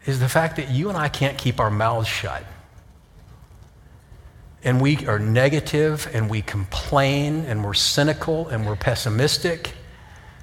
is 0.06 0.20
the 0.20 0.30
fact 0.30 0.58
that 0.58 0.70
you 0.70 0.90
and 0.90 0.98
I 0.98 1.10
can't 1.10 1.38
keep 1.38 1.60
our 1.60 1.72
mouths 1.72 2.08
shut. 2.08 2.44
And 4.64 4.82
we 4.82 5.06
are 5.08 5.20
negative 5.20 6.10
and 6.14 6.30
we 6.30 6.42
complain 6.42 7.46
and 7.46 7.64
we're 7.64 7.74
cynical 7.74 8.48
and 8.48 8.66
we're 8.66 8.76
pessimistic. 8.76 9.74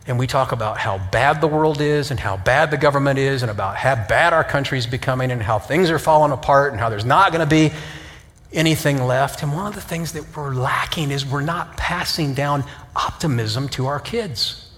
And 0.06 0.18
we 0.18 0.26
talk 0.26 0.52
about 0.52 0.78
how 0.78 0.98
bad 1.10 1.40
the 1.40 1.46
world 1.46 1.80
is 1.80 2.10
and 2.10 2.18
how 2.18 2.36
bad 2.36 2.70
the 2.70 2.76
government 2.76 3.18
is 3.18 3.42
and 3.42 3.50
about 3.50 3.76
how 3.76 3.94
bad 3.94 4.32
our 4.32 4.44
country 4.44 4.78
is 4.78 4.86
becoming 4.86 5.30
and 5.30 5.42
how 5.42 5.58
things 5.58 5.90
are 5.90 5.98
falling 5.98 6.32
apart 6.32 6.72
and 6.72 6.80
how 6.80 6.88
there's 6.88 7.04
not 7.04 7.32
going 7.32 7.46
to 7.46 7.50
be 7.50 7.72
anything 8.52 9.02
left. 9.02 9.42
And 9.42 9.52
one 9.52 9.66
of 9.66 9.74
the 9.74 9.80
things 9.80 10.12
that 10.12 10.36
we're 10.36 10.54
lacking 10.54 11.10
is 11.10 11.24
we're 11.24 11.42
not 11.42 11.76
passing 11.76 12.34
down 12.34 12.64
optimism 12.96 13.68
to 13.70 13.86
our 13.86 14.00
kids. 14.00 14.70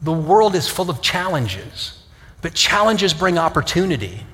The 0.00 0.12
world 0.12 0.54
is 0.54 0.68
full 0.68 0.90
of 0.90 1.00
challenges. 1.00 2.01
But 2.42 2.54
challenges 2.54 3.14
bring 3.14 3.38
opportunity. 3.38 4.26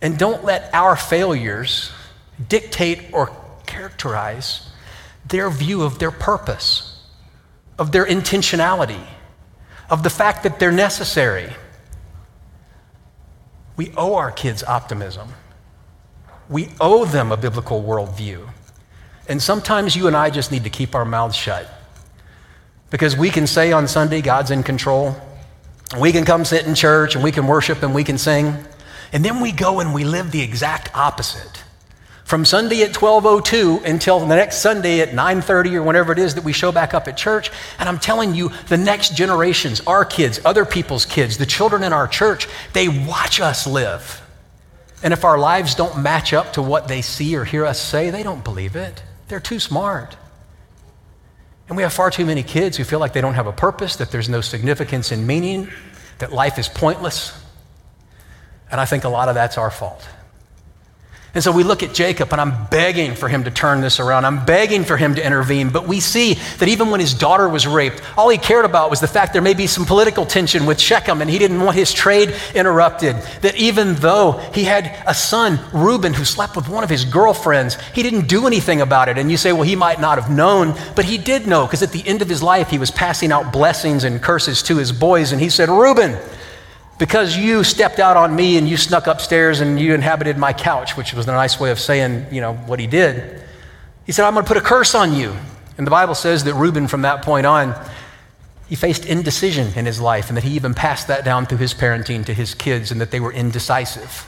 And 0.00 0.18
don't 0.18 0.44
let 0.44 0.70
our 0.72 0.96
failures 0.96 1.90
dictate 2.48 3.12
or 3.12 3.30
characterize 3.66 4.68
their 5.28 5.50
view 5.50 5.82
of 5.82 5.98
their 5.98 6.10
purpose, 6.10 7.02
of 7.78 7.92
their 7.92 8.06
intentionality, 8.06 9.04
of 9.90 10.02
the 10.02 10.10
fact 10.10 10.42
that 10.44 10.58
they're 10.58 10.72
necessary. 10.72 11.52
We 13.76 13.92
owe 13.96 14.14
our 14.14 14.30
kids 14.30 14.62
optimism. 14.62 15.28
We 16.48 16.68
owe 16.80 17.04
them 17.04 17.32
a 17.32 17.36
biblical 17.36 17.82
worldview. 17.82 18.48
And 19.28 19.42
sometimes 19.42 19.96
you 19.96 20.06
and 20.06 20.16
I 20.16 20.30
just 20.30 20.52
need 20.52 20.64
to 20.64 20.70
keep 20.70 20.94
our 20.94 21.04
mouths 21.04 21.34
shut. 21.34 21.68
Because 22.90 23.16
we 23.16 23.30
can 23.30 23.48
say 23.48 23.72
on 23.72 23.88
Sunday, 23.88 24.20
God's 24.22 24.52
in 24.52 24.62
control. 24.62 25.16
We 25.98 26.12
can 26.12 26.24
come 26.24 26.44
sit 26.44 26.66
in 26.66 26.74
church 26.74 27.14
and 27.14 27.22
we 27.22 27.32
can 27.32 27.46
worship 27.46 27.82
and 27.82 27.94
we 27.94 28.04
can 28.04 28.18
sing. 28.18 28.56
And 29.12 29.24
then 29.24 29.40
we 29.40 29.52
go 29.52 29.80
and 29.80 29.94
we 29.94 30.04
live 30.04 30.32
the 30.32 30.42
exact 30.42 30.94
opposite. 30.96 31.62
From 32.24 32.44
Sunday 32.44 32.82
at 32.82 32.92
12:02 32.92 33.84
until 33.84 34.18
the 34.18 34.34
next 34.34 34.56
Sunday 34.56 34.98
at 35.00 35.14
9:30 35.14 35.76
or 35.76 35.82
whenever 35.84 36.10
it 36.10 36.18
is 36.18 36.34
that 36.34 36.42
we 36.42 36.52
show 36.52 36.72
back 36.72 36.92
up 36.92 37.06
at 37.06 37.16
church, 37.16 37.52
and 37.78 37.88
I'm 37.88 38.00
telling 38.00 38.34
you, 38.34 38.50
the 38.66 38.76
next 38.76 39.14
generations, 39.14 39.80
our 39.86 40.04
kids, 40.04 40.40
other 40.44 40.64
people's 40.64 41.04
kids, 41.04 41.38
the 41.38 41.46
children 41.46 41.84
in 41.84 41.92
our 41.92 42.08
church, 42.08 42.48
they 42.72 42.88
watch 42.88 43.40
us 43.40 43.64
live. 43.64 44.20
And 45.04 45.12
if 45.12 45.24
our 45.24 45.38
lives 45.38 45.76
don't 45.76 46.02
match 46.02 46.32
up 46.32 46.54
to 46.54 46.62
what 46.62 46.88
they 46.88 47.00
see 47.00 47.36
or 47.36 47.44
hear 47.44 47.64
us 47.64 47.80
say, 47.80 48.10
they 48.10 48.24
don't 48.24 48.42
believe 48.42 48.74
it. 48.74 49.04
They're 49.28 49.38
too 49.38 49.60
smart. 49.60 50.16
And 51.68 51.76
we 51.76 51.82
have 51.82 51.92
far 51.92 52.10
too 52.10 52.24
many 52.24 52.42
kids 52.42 52.76
who 52.76 52.84
feel 52.84 53.00
like 53.00 53.12
they 53.12 53.20
don't 53.20 53.34
have 53.34 53.46
a 53.46 53.52
purpose, 53.52 53.96
that 53.96 54.10
there's 54.10 54.28
no 54.28 54.40
significance 54.40 55.10
and 55.10 55.26
meaning, 55.26 55.68
that 56.18 56.32
life 56.32 56.58
is 56.58 56.68
pointless. 56.68 57.38
And 58.70 58.80
I 58.80 58.84
think 58.84 59.04
a 59.04 59.08
lot 59.08 59.28
of 59.28 59.34
that's 59.34 59.58
our 59.58 59.70
fault. 59.70 60.06
And 61.36 61.44
so 61.44 61.52
we 61.52 61.64
look 61.64 61.82
at 61.82 61.92
Jacob, 61.92 62.32
and 62.32 62.40
I'm 62.40 62.64
begging 62.68 63.14
for 63.14 63.28
him 63.28 63.44
to 63.44 63.50
turn 63.50 63.82
this 63.82 64.00
around. 64.00 64.24
I'm 64.24 64.46
begging 64.46 64.84
for 64.84 64.96
him 64.96 65.16
to 65.16 65.24
intervene. 65.24 65.68
But 65.68 65.86
we 65.86 66.00
see 66.00 66.38
that 66.56 66.66
even 66.66 66.88
when 66.88 66.98
his 66.98 67.12
daughter 67.12 67.46
was 67.46 67.66
raped, 67.66 68.00
all 68.16 68.30
he 68.30 68.38
cared 68.38 68.64
about 68.64 68.88
was 68.88 69.00
the 69.00 69.06
fact 69.06 69.34
there 69.34 69.42
may 69.42 69.52
be 69.52 69.66
some 69.66 69.84
political 69.84 70.24
tension 70.24 70.64
with 70.64 70.80
Shechem, 70.80 71.20
and 71.20 71.28
he 71.28 71.38
didn't 71.38 71.60
want 71.60 71.76
his 71.76 71.92
trade 71.92 72.34
interrupted. 72.54 73.16
That 73.42 73.54
even 73.56 73.96
though 73.96 74.40
he 74.54 74.64
had 74.64 74.98
a 75.06 75.12
son, 75.12 75.60
Reuben, 75.74 76.14
who 76.14 76.24
slept 76.24 76.56
with 76.56 76.70
one 76.70 76.82
of 76.82 76.88
his 76.88 77.04
girlfriends, 77.04 77.76
he 77.92 78.02
didn't 78.02 78.28
do 78.28 78.46
anything 78.46 78.80
about 78.80 79.10
it. 79.10 79.18
And 79.18 79.30
you 79.30 79.36
say, 79.36 79.52
well, 79.52 79.64
he 79.64 79.76
might 79.76 80.00
not 80.00 80.18
have 80.18 80.34
known, 80.34 80.74
but 80.94 81.04
he 81.04 81.18
did 81.18 81.46
know, 81.46 81.66
because 81.66 81.82
at 81.82 81.92
the 81.92 82.08
end 82.08 82.22
of 82.22 82.30
his 82.30 82.42
life, 82.42 82.70
he 82.70 82.78
was 82.78 82.90
passing 82.90 83.30
out 83.30 83.52
blessings 83.52 84.04
and 84.04 84.22
curses 84.22 84.62
to 84.62 84.78
his 84.78 84.90
boys. 84.90 85.32
And 85.32 85.40
he 85.42 85.50
said, 85.50 85.68
Reuben, 85.68 86.18
because 86.98 87.36
you 87.36 87.62
stepped 87.62 87.98
out 87.98 88.16
on 88.16 88.34
me 88.34 88.56
and 88.56 88.68
you 88.68 88.76
snuck 88.76 89.06
upstairs 89.06 89.60
and 89.60 89.78
you 89.78 89.94
inhabited 89.94 90.38
my 90.38 90.52
couch, 90.52 90.96
which 90.96 91.12
was 91.12 91.28
a 91.28 91.32
nice 91.32 91.60
way 91.60 91.70
of 91.70 91.78
saying, 91.78 92.26
you 92.32 92.40
know, 92.40 92.54
what 92.54 92.80
he 92.80 92.86
did. 92.86 93.42
He 94.06 94.12
said, 94.12 94.24
I'm 94.24 94.34
going 94.34 94.44
to 94.44 94.48
put 94.48 94.56
a 94.56 94.62
curse 94.62 94.94
on 94.94 95.14
you. 95.14 95.34
And 95.76 95.86
the 95.86 95.90
Bible 95.90 96.14
says 96.14 96.44
that 96.44 96.54
Reuben, 96.54 96.88
from 96.88 97.02
that 97.02 97.22
point 97.22 97.44
on, 97.44 97.74
he 98.68 98.74
faced 98.74 99.04
indecision 99.04 99.72
in 99.76 99.84
his 99.84 100.00
life 100.00 100.28
and 100.28 100.36
that 100.36 100.44
he 100.44 100.50
even 100.54 100.74
passed 100.74 101.08
that 101.08 101.24
down 101.24 101.46
through 101.46 101.58
his 101.58 101.74
parenting 101.74 102.24
to 102.26 102.34
his 102.34 102.54
kids 102.54 102.90
and 102.90 103.00
that 103.00 103.10
they 103.10 103.20
were 103.20 103.32
indecisive. 103.32 104.26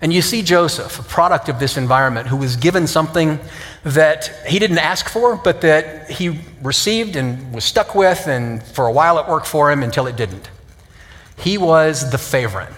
And 0.00 0.12
you 0.12 0.22
see 0.22 0.42
Joseph, 0.42 1.00
a 1.00 1.02
product 1.02 1.48
of 1.48 1.58
this 1.58 1.76
environment, 1.76 2.28
who 2.28 2.36
was 2.36 2.54
given 2.54 2.86
something 2.86 3.40
that 3.82 4.28
he 4.46 4.60
didn't 4.60 4.78
ask 4.78 5.08
for, 5.08 5.36
but 5.36 5.62
that 5.62 6.08
he 6.08 6.38
received 6.62 7.16
and 7.16 7.52
was 7.52 7.64
stuck 7.64 7.96
with, 7.96 8.28
and 8.28 8.62
for 8.62 8.86
a 8.86 8.92
while 8.92 9.18
it 9.18 9.28
worked 9.28 9.48
for 9.48 9.72
him 9.72 9.82
until 9.82 10.06
it 10.06 10.14
didn't. 10.14 10.50
He 11.38 11.58
was 11.58 12.10
the 12.10 12.18
favorite. 12.18 12.72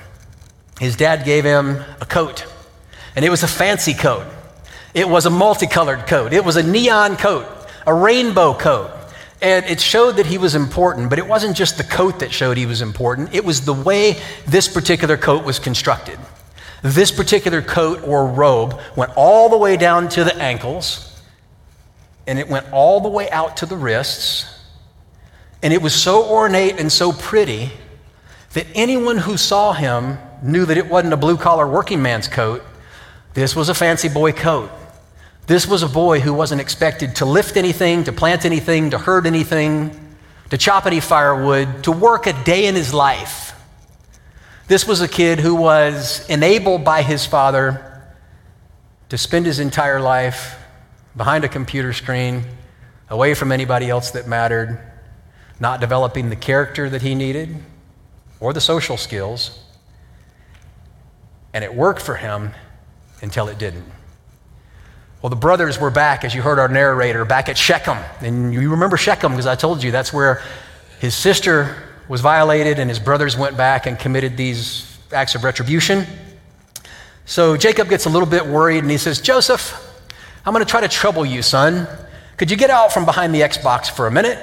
His 0.78 0.96
dad 0.96 1.24
gave 1.24 1.44
him 1.44 1.82
a 2.00 2.06
coat, 2.06 2.46
and 3.16 3.24
it 3.24 3.30
was 3.30 3.42
a 3.42 3.48
fancy 3.48 3.94
coat. 3.94 4.26
It 4.94 5.08
was 5.08 5.26
a 5.26 5.30
multicolored 5.30 6.06
coat. 6.06 6.32
It 6.32 6.44
was 6.44 6.56
a 6.56 6.62
neon 6.62 7.16
coat, 7.16 7.46
a 7.86 7.94
rainbow 7.94 8.54
coat. 8.54 8.90
And 9.42 9.64
it 9.66 9.80
showed 9.80 10.16
that 10.16 10.26
he 10.26 10.36
was 10.36 10.54
important, 10.54 11.08
but 11.08 11.18
it 11.18 11.26
wasn't 11.26 11.56
just 11.56 11.78
the 11.78 11.84
coat 11.84 12.18
that 12.18 12.32
showed 12.32 12.56
he 12.56 12.66
was 12.66 12.82
important, 12.82 13.34
it 13.34 13.44
was 13.44 13.64
the 13.64 13.72
way 13.72 14.20
this 14.46 14.68
particular 14.68 15.16
coat 15.16 15.44
was 15.44 15.58
constructed. 15.58 16.18
This 16.82 17.10
particular 17.10 17.62
coat 17.62 18.02
or 18.06 18.26
robe 18.26 18.78
went 18.96 19.12
all 19.16 19.48
the 19.48 19.56
way 19.56 19.76
down 19.76 20.08
to 20.10 20.24
the 20.24 20.36
ankles, 20.36 21.20
and 22.26 22.38
it 22.38 22.48
went 22.48 22.70
all 22.72 23.00
the 23.00 23.08
way 23.08 23.30
out 23.30 23.58
to 23.58 23.66
the 23.66 23.76
wrists, 23.76 24.46
and 25.62 25.72
it 25.72 25.80
was 25.80 25.94
so 25.94 26.24
ornate 26.24 26.78
and 26.78 26.90
so 26.90 27.12
pretty 27.12 27.70
that 28.52 28.66
anyone 28.74 29.18
who 29.18 29.36
saw 29.36 29.72
him 29.72 30.18
knew 30.42 30.64
that 30.64 30.76
it 30.76 30.88
wasn't 30.88 31.12
a 31.12 31.16
blue 31.16 31.36
collar 31.36 31.66
working 31.66 32.02
man's 32.02 32.28
coat. 32.28 32.62
This 33.34 33.54
was 33.54 33.68
a 33.68 33.74
fancy 33.74 34.08
boy 34.08 34.32
coat. 34.32 34.70
This 35.46 35.66
was 35.66 35.82
a 35.82 35.88
boy 35.88 36.20
who 36.20 36.32
wasn't 36.32 36.60
expected 36.60 37.16
to 37.16 37.24
lift 37.24 37.56
anything, 37.56 38.04
to 38.04 38.12
plant 38.12 38.44
anything, 38.44 38.90
to 38.90 38.98
herd 38.98 39.26
anything, 39.26 39.98
to 40.50 40.58
chop 40.58 40.86
any 40.86 41.00
firewood, 41.00 41.84
to 41.84 41.92
work 41.92 42.26
a 42.26 42.32
day 42.44 42.66
in 42.66 42.74
his 42.74 42.92
life. 42.92 43.54
This 44.68 44.86
was 44.86 45.00
a 45.00 45.08
kid 45.08 45.40
who 45.40 45.54
was 45.54 46.28
enabled 46.28 46.84
by 46.84 47.02
his 47.02 47.26
father 47.26 47.84
to 49.08 49.18
spend 49.18 49.46
his 49.46 49.58
entire 49.58 50.00
life 50.00 50.56
behind 51.16 51.44
a 51.44 51.48
computer 51.48 51.92
screen, 51.92 52.44
away 53.08 53.34
from 53.34 53.50
anybody 53.50 53.90
else 53.90 54.12
that 54.12 54.28
mattered, 54.28 54.80
not 55.58 55.80
developing 55.80 56.30
the 56.30 56.36
character 56.36 56.88
that 56.88 57.02
he 57.02 57.16
needed, 57.16 57.56
or 58.40 58.52
the 58.52 58.60
social 58.60 58.96
skills, 58.96 59.62
and 61.52 61.62
it 61.62 61.74
worked 61.74 62.02
for 62.02 62.16
him 62.16 62.50
until 63.22 63.48
it 63.48 63.58
didn't. 63.58 63.84
Well, 65.22 65.30
the 65.30 65.36
brothers 65.36 65.78
were 65.78 65.90
back, 65.90 66.24
as 66.24 66.34
you 66.34 66.40
heard 66.40 66.58
our 66.58 66.68
narrator, 66.68 67.26
back 67.26 67.50
at 67.50 67.58
Shechem. 67.58 67.98
And 68.20 68.54
you 68.54 68.70
remember 68.70 68.96
Shechem 68.96 69.32
because 69.32 69.46
I 69.46 69.54
told 69.54 69.82
you 69.82 69.90
that's 69.90 70.12
where 70.12 70.42
his 70.98 71.14
sister 71.14 71.76
was 72.08 72.22
violated, 72.22 72.78
and 72.78 72.88
his 72.88 72.98
brothers 72.98 73.36
went 73.36 73.56
back 73.56 73.86
and 73.86 73.98
committed 73.98 74.36
these 74.36 74.98
acts 75.12 75.34
of 75.34 75.44
retribution. 75.44 76.06
So 77.26 77.56
Jacob 77.56 77.88
gets 77.88 78.06
a 78.06 78.08
little 78.08 78.28
bit 78.28 78.46
worried 78.46 78.78
and 78.78 78.90
he 78.90 78.96
says, 78.96 79.20
Joseph, 79.20 79.74
I'm 80.44 80.52
going 80.52 80.64
to 80.64 80.70
try 80.70 80.80
to 80.80 80.88
trouble 80.88 81.24
you, 81.24 81.42
son. 81.42 81.86
Could 82.38 82.50
you 82.50 82.56
get 82.56 82.70
out 82.70 82.92
from 82.92 83.04
behind 83.04 83.34
the 83.34 83.42
Xbox 83.42 83.90
for 83.90 84.06
a 84.06 84.10
minute? 84.10 84.38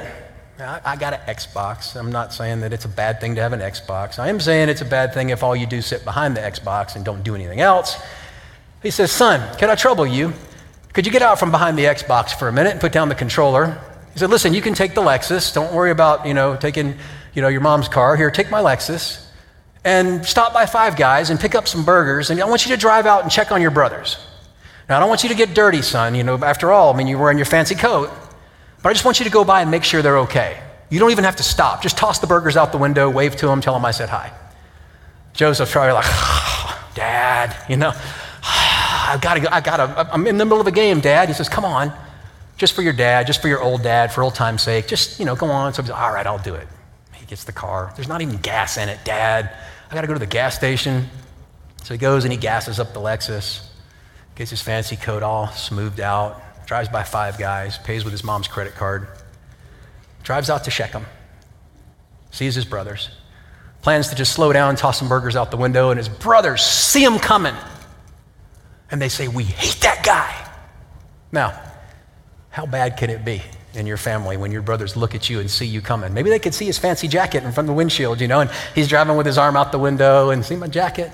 I, 0.59 0.81
I 0.83 0.95
got 0.95 1.13
an 1.13 1.19
Xbox. 1.27 1.95
I'm 1.95 2.11
not 2.11 2.33
saying 2.33 2.61
that 2.61 2.73
it's 2.73 2.85
a 2.85 2.89
bad 2.89 3.21
thing 3.21 3.35
to 3.35 3.41
have 3.41 3.53
an 3.53 3.59
Xbox. 3.59 4.17
I 4.17 4.29
am 4.29 4.39
saying 4.39 4.69
it's 4.69 4.81
a 4.81 4.85
bad 4.85 5.13
thing 5.13 5.29
if 5.29 5.43
all 5.43 5.55
you 5.55 5.67
do 5.67 5.81
sit 5.81 6.03
behind 6.03 6.35
the 6.35 6.41
Xbox 6.41 6.95
and 6.95 7.05
don't 7.05 7.23
do 7.23 7.35
anything 7.35 7.61
else. 7.61 8.01
He 8.81 8.89
says, 8.89 9.11
Son, 9.11 9.55
can 9.57 9.69
I 9.69 9.75
trouble 9.75 10.07
you? 10.07 10.33
Could 10.93 11.05
you 11.05 11.11
get 11.11 11.21
out 11.21 11.37
from 11.37 11.51
behind 11.51 11.77
the 11.77 11.83
Xbox 11.83 12.33
for 12.33 12.47
a 12.47 12.51
minute 12.51 12.71
and 12.71 12.81
put 12.81 12.91
down 12.91 13.09
the 13.09 13.15
controller? 13.15 13.79
He 14.13 14.19
said, 14.19 14.29
Listen, 14.31 14.53
you 14.53 14.61
can 14.61 14.73
take 14.73 14.95
the 14.95 15.01
Lexus. 15.01 15.53
Don't 15.53 15.73
worry 15.73 15.91
about, 15.91 16.25
you 16.25 16.33
know, 16.33 16.55
taking, 16.55 16.95
you 17.33 17.41
know, 17.41 17.49
your 17.49 17.61
mom's 17.61 17.87
car. 17.87 18.15
Here, 18.15 18.31
take 18.31 18.49
my 18.49 18.61
Lexus 18.61 19.27
and 19.83 20.25
stop 20.25 20.53
by 20.53 20.65
Five 20.65 20.95
Guys 20.95 21.29
and 21.29 21.39
pick 21.39 21.53
up 21.53 21.67
some 21.67 21.85
burgers. 21.85 22.29
And 22.29 22.41
I 22.41 22.45
want 22.45 22.65
you 22.65 22.73
to 22.73 22.79
drive 22.79 23.05
out 23.05 23.21
and 23.21 23.31
check 23.31 23.51
on 23.51 23.61
your 23.61 23.71
brothers. 23.71 24.17
Now, 24.89 24.97
I 24.97 24.99
don't 24.99 25.09
want 25.09 25.21
you 25.21 25.29
to 25.29 25.35
get 25.35 25.53
dirty, 25.53 25.81
son. 25.81 26.15
You 26.15 26.23
know, 26.23 26.43
after 26.43 26.71
all, 26.71 26.93
I 26.93 26.97
mean, 26.97 27.07
you're 27.07 27.19
wearing 27.19 27.37
your 27.37 27.45
fancy 27.45 27.75
coat. 27.75 28.09
But 28.81 28.89
I 28.89 28.93
just 28.93 29.05
want 29.05 29.19
you 29.19 29.25
to 29.25 29.31
go 29.31 29.43
by 29.43 29.61
and 29.61 29.71
make 29.71 29.83
sure 29.83 30.01
they're 30.01 30.19
okay. 30.19 30.61
You 30.89 30.99
don't 30.99 31.11
even 31.11 31.23
have 31.23 31.35
to 31.37 31.43
stop. 31.43 31.81
Just 31.81 31.97
toss 31.97 32.19
the 32.19 32.27
burgers 32.27 32.55
out 32.55 32.71
the 32.71 32.77
window, 32.77 33.09
wave 33.09 33.35
to 33.37 33.47
them, 33.47 33.61
tell 33.61 33.73
them 33.73 33.85
I 33.85 33.91
said 33.91 34.09
hi. 34.09 34.31
Joseph's 35.33 35.71
probably 35.71 35.93
like, 35.93 36.05
Dad, 36.95 37.55
you 37.69 37.77
know, 37.77 37.89
I've 38.43 39.21
got 39.21 39.35
to 39.35 39.39
go. 39.41 39.47
I 39.51 39.61
got 39.61 39.77
to, 39.77 40.13
I'm 40.13 40.25
in 40.27 40.37
the 40.37 40.45
middle 40.45 40.61
of 40.61 40.67
a 40.67 40.71
game, 40.71 40.99
Dad. 40.99 41.27
He 41.27 41.33
says, 41.33 41.49
Come 41.49 41.65
on, 41.65 41.93
just 42.57 42.73
for 42.73 42.81
your 42.81 42.93
dad, 42.93 43.27
just 43.27 43.41
for 43.41 43.47
your 43.47 43.61
old 43.61 43.83
dad, 43.83 44.11
for 44.11 44.23
old 44.23 44.35
time's 44.35 44.63
sake. 44.63 44.87
Just, 44.87 45.19
you 45.19 45.25
know, 45.25 45.35
go 45.35 45.47
on. 45.47 45.73
So 45.73 45.81
he's 45.81 45.91
like, 45.91 46.01
All 46.01 46.13
right, 46.13 46.25
I'll 46.25 46.39
do 46.39 46.55
it. 46.55 46.67
He 47.13 47.25
gets 47.25 47.43
the 47.43 47.51
car. 47.51 47.93
There's 47.95 48.07
not 48.07 48.21
even 48.21 48.37
gas 48.37 48.77
in 48.77 48.89
it, 48.89 48.99
Dad. 49.03 49.51
I 49.89 49.93
got 49.93 50.01
to 50.01 50.07
go 50.07 50.13
to 50.13 50.19
the 50.19 50.25
gas 50.25 50.55
station. 50.55 51.07
So 51.83 51.93
he 51.93 51.97
goes 51.97 52.25
and 52.25 52.33
he 52.33 52.37
gasses 52.37 52.79
up 52.79 52.93
the 52.93 52.99
Lexus, 52.99 53.65
gets 54.35 54.49
his 54.49 54.61
fancy 54.61 54.97
coat 54.97 55.23
all 55.23 55.47
smoothed 55.47 56.01
out, 56.01 56.41
drives 56.67 56.89
by 56.89 57.01
five 57.01 57.39
guys, 57.39 57.77
pays 57.79 58.03
with 58.03 58.11
his 58.11 58.23
mom's 58.23 58.47
credit 58.47 58.75
card, 58.75 59.07
drives 60.21 60.49
out 60.49 60.65
to 60.65 60.71
Shechem, 60.71 61.05
sees 62.29 62.53
his 62.53 62.65
brothers, 62.65 63.09
plans 63.81 64.09
to 64.09 64.15
just 64.15 64.33
slow 64.33 64.51
down, 64.51 64.75
toss 64.75 64.99
some 64.99 65.07
burgers 65.07 65.37
out 65.37 65.49
the 65.49 65.57
window, 65.57 65.89
and 65.89 65.97
his 65.97 66.09
brothers 66.09 66.61
see 66.61 67.03
him 67.03 67.17
coming. 67.17 67.55
And 68.91 69.01
they 69.01 69.09
say, 69.09 69.27
We 69.29 69.45
hate 69.45 69.81
that 69.81 70.03
guy. 70.03 70.35
Now, 71.31 71.59
how 72.49 72.65
bad 72.65 72.97
can 72.97 73.09
it 73.09 73.23
be 73.23 73.41
in 73.73 73.87
your 73.87 73.97
family 73.97 74.35
when 74.35 74.51
your 74.51 74.61
brothers 74.61 74.97
look 74.97 75.15
at 75.15 75.29
you 75.29 75.39
and 75.39 75.49
see 75.49 75.65
you 75.65 75.81
coming? 75.81 76.13
Maybe 76.13 76.29
they 76.29 76.39
could 76.39 76.53
see 76.53 76.65
his 76.65 76.77
fancy 76.77 77.07
jacket 77.07 77.43
in 77.43 77.51
front 77.53 77.65
of 77.65 77.67
the 77.67 77.77
windshield, 77.77 78.19
you 78.19 78.27
know, 78.27 78.41
and 78.41 78.51
he's 78.75 78.89
driving 78.89 79.15
with 79.15 79.25
his 79.25 79.37
arm 79.37 79.55
out 79.55 79.71
the 79.71 79.79
window 79.79 80.31
and 80.31 80.43
see 80.43 80.57
my 80.57 80.67
jacket. 80.67 81.11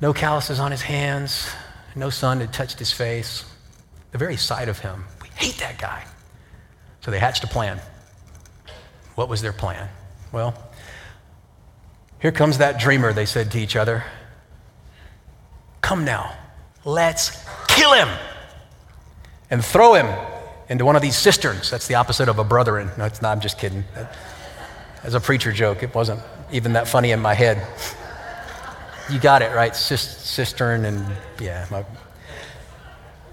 No 0.00 0.14
calluses 0.14 0.60
on 0.60 0.70
his 0.70 0.82
hands, 0.82 1.46
no 1.94 2.08
sun 2.08 2.40
had 2.40 2.54
touched 2.54 2.78
his 2.78 2.90
face. 2.90 3.44
The 4.12 4.18
very 4.18 4.36
sight 4.36 4.68
of 4.68 4.78
him, 4.78 5.04
we 5.22 5.28
hate 5.34 5.58
that 5.58 5.78
guy. 5.78 6.04
So 7.00 7.10
they 7.10 7.18
hatched 7.18 7.42
a 7.44 7.48
plan. 7.48 7.80
What 9.14 9.28
was 9.28 9.42
their 9.42 9.52
plan? 9.52 9.88
Well, 10.30 10.54
here 12.20 12.32
comes 12.32 12.58
that 12.58 12.78
dreamer, 12.78 13.12
they 13.12 13.26
said 13.26 13.50
to 13.52 13.58
each 13.58 13.74
other. 13.74 14.04
Come 15.80 16.04
now, 16.04 16.36
let's 16.84 17.44
kill 17.68 17.92
him 17.92 18.08
and 19.50 19.64
throw 19.64 19.94
him 19.94 20.06
into 20.68 20.84
one 20.84 20.94
of 20.94 21.02
these 21.02 21.16
cisterns. 21.16 21.70
That's 21.70 21.88
the 21.88 21.96
opposite 21.96 22.28
of 22.28 22.38
a 22.38 22.44
brethren. 22.44 22.90
No, 22.96 23.04
it's 23.04 23.20
not, 23.20 23.32
I'm 23.32 23.40
just 23.40 23.58
kidding. 23.58 23.84
As 25.02 25.14
a 25.14 25.20
preacher 25.20 25.52
joke, 25.52 25.82
it 25.82 25.94
wasn't 25.94 26.20
even 26.52 26.74
that 26.74 26.86
funny 26.86 27.10
in 27.10 27.20
my 27.20 27.34
head. 27.34 27.66
You 29.10 29.18
got 29.18 29.42
it, 29.42 29.52
right? 29.54 29.72
Cistern 29.72 30.84
and, 30.84 31.04
yeah, 31.40 31.66
my, 31.70 31.84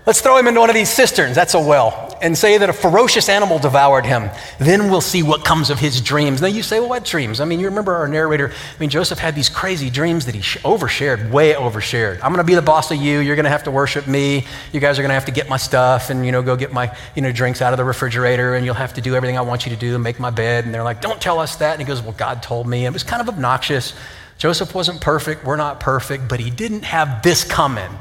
Let's 0.10 0.22
throw 0.22 0.38
him 0.38 0.48
into 0.48 0.60
one 0.60 0.72
of 0.72 0.76
these 0.76 0.90
cisterns, 0.90 1.36
that's 1.36 1.54
a 1.54 1.60
well, 1.60 2.18
and 2.20 2.36
say 2.36 2.58
that 2.58 2.68
a 2.68 2.74
ferocious 2.74 3.30
animal 3.30 3.60
devoured 3.60 4.08
him. 4.08 4.32
Then 4.58 4.90
we'll 4.90 5.02
see 5.02 5.22
what 5.22 5.46
comes 5.46 5.70
of 5.70 5.78
his 5.78 6.02
dreams. 6.02 6.42
Now 6.42 6.48
you 6.48 6.64
say, 6.64 6.80
well, 6.80 6.90
what 6.90 7.06
dreams? 7.06 7.40
I 7.40 7.46
mean, 7.46 7.60
you 7.60 7.68
remember 7.68 7.94
our 7.94 8.08
narrator, 8.08 8.50
I 8.50 8.80
mean, 8.80 8.90
Joseph 8.90 9.20
had 9.20 9.36
these 9.36 9.50
crazy 9.50 9.92
dreams 9.92 10.26
that 10.26 10.34
he 10.34 10.42
overshared, 10.62 11.30
way 11.30 11.54
overshared. 11.54 12.16
I'm 12.24 12.34
going 12.34 12.38
to 12.38 12.44
be 12.44 12.56
the 12.56 12.62
boss 12.64 12.90
of 12.90 12.98
you. 12.98 13.20
You're 13.20 13.36
going 13.36 13.44
to 13.44 13.52
have 13.52 13.66
to 13.66 13.72
worship 13.72 14.08
me. 14.08 14.48
You 14.74 14.80
guys 14.80 14.98
are 14.98 15.04
going 15.04 15.12
to 15.12 15.14
have 15.14 15.26
to 15.26 15.32
get 15.32 15.48
my 15.48 15.58
stuff 15.58 16.10
and, 16.10 16.26
you 16.26 16.32
know, 16.32 16.42
go 16.42 16.56
get 16.56 16.74
my, 16.74 16.92
you 17.16 17.22
know, 17.22 17.32
drinks 17.32 17.62
out 17.62 17.74
of 17.74 17.78
the 17.78 17.86
refrigerator 17.86 18.56
and 18.56 18.66
you'll 18.66 18.74
have 18.74 18.96
to 18.96 19.02
do 19.02 19.14
everything 19.14 19.38
I 19.38 19.42
want 19.42 19.68
you 19.68 19.76
to 19.76 19.80
do 19.80 19.94
and 19.94 20.04
make 20.04 20.20
my 20.20 20.32
bed. 20.32 20.66
And 20.66 20.74
they're 20.74 20.82
like, 20.82 21.02
don't 21.02 21.22
tell 21.22 21.38
us 21.38 21.58
that. 21.58 21.74
And 21.74 21.82
he 21.84 21.86
goes, 21.88 22.02
well, 22.02 22.14
God 22.14 22.42
told 22.42 22.66
me. 22.66 22.88
And 22.88 22.94
it 22.94 22.96
was 22.96 23.04
kind 23.04 23.22
of 23.22 23.30
obnoxious. 23.30 23.94
Joseph 24.40 24.74
wasn't 24.74 25.02
perfect. 25.02 25.46
We're 25.46 25.56
not 25.56 25.80
perfect, 25.80 26.28
but 26.28 26.40
he 26.40 26.50
didn't 26.50 26.86
have 26.86 27.22
this 27.22 27.44
coming. 27.44 27.92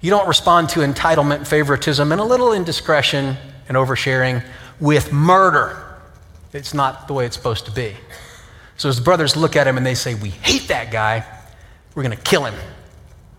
You 0.00 0.10
don't 0.10 0.28
respond 0.28 0.68
to 0.70 0.80
entitlement, 0.80 1.46
favoritism, 1.46 2.12
and 2.12 2.20
a 2.20 2.24
little 2.24 2.52
indiscretion 2.52 3.36
and 3.68 3.76
oversharing 3.76 4.44
with 4.80 5.12
murder. 5.12 5.84
It's 6.52 6.72
not 6.72 7.08
the 7.08 7.14
way 7.14 7.26
it's 7.26 7.36
supposed 7.36 7.66
to 7.66 7.72
be. 7.72 7.94
So 8.76 8.88
his 8.88 9.00
brothers 9.00 9.36
look 9.36 9.56
at 9.56 9.66
him 9.66 9.76
and 9.76 9.84
they 9.84 9.94
say, 9.94 10.14
We 10.14 10.30
hate 10.30 10.68
that 10.68 10.90
guy. 10.90 11.26
We're 11.94 12.04
going 12.04 12.16
to 12.16 12.22
kill 12.22 12.44
him. 12.44 12.54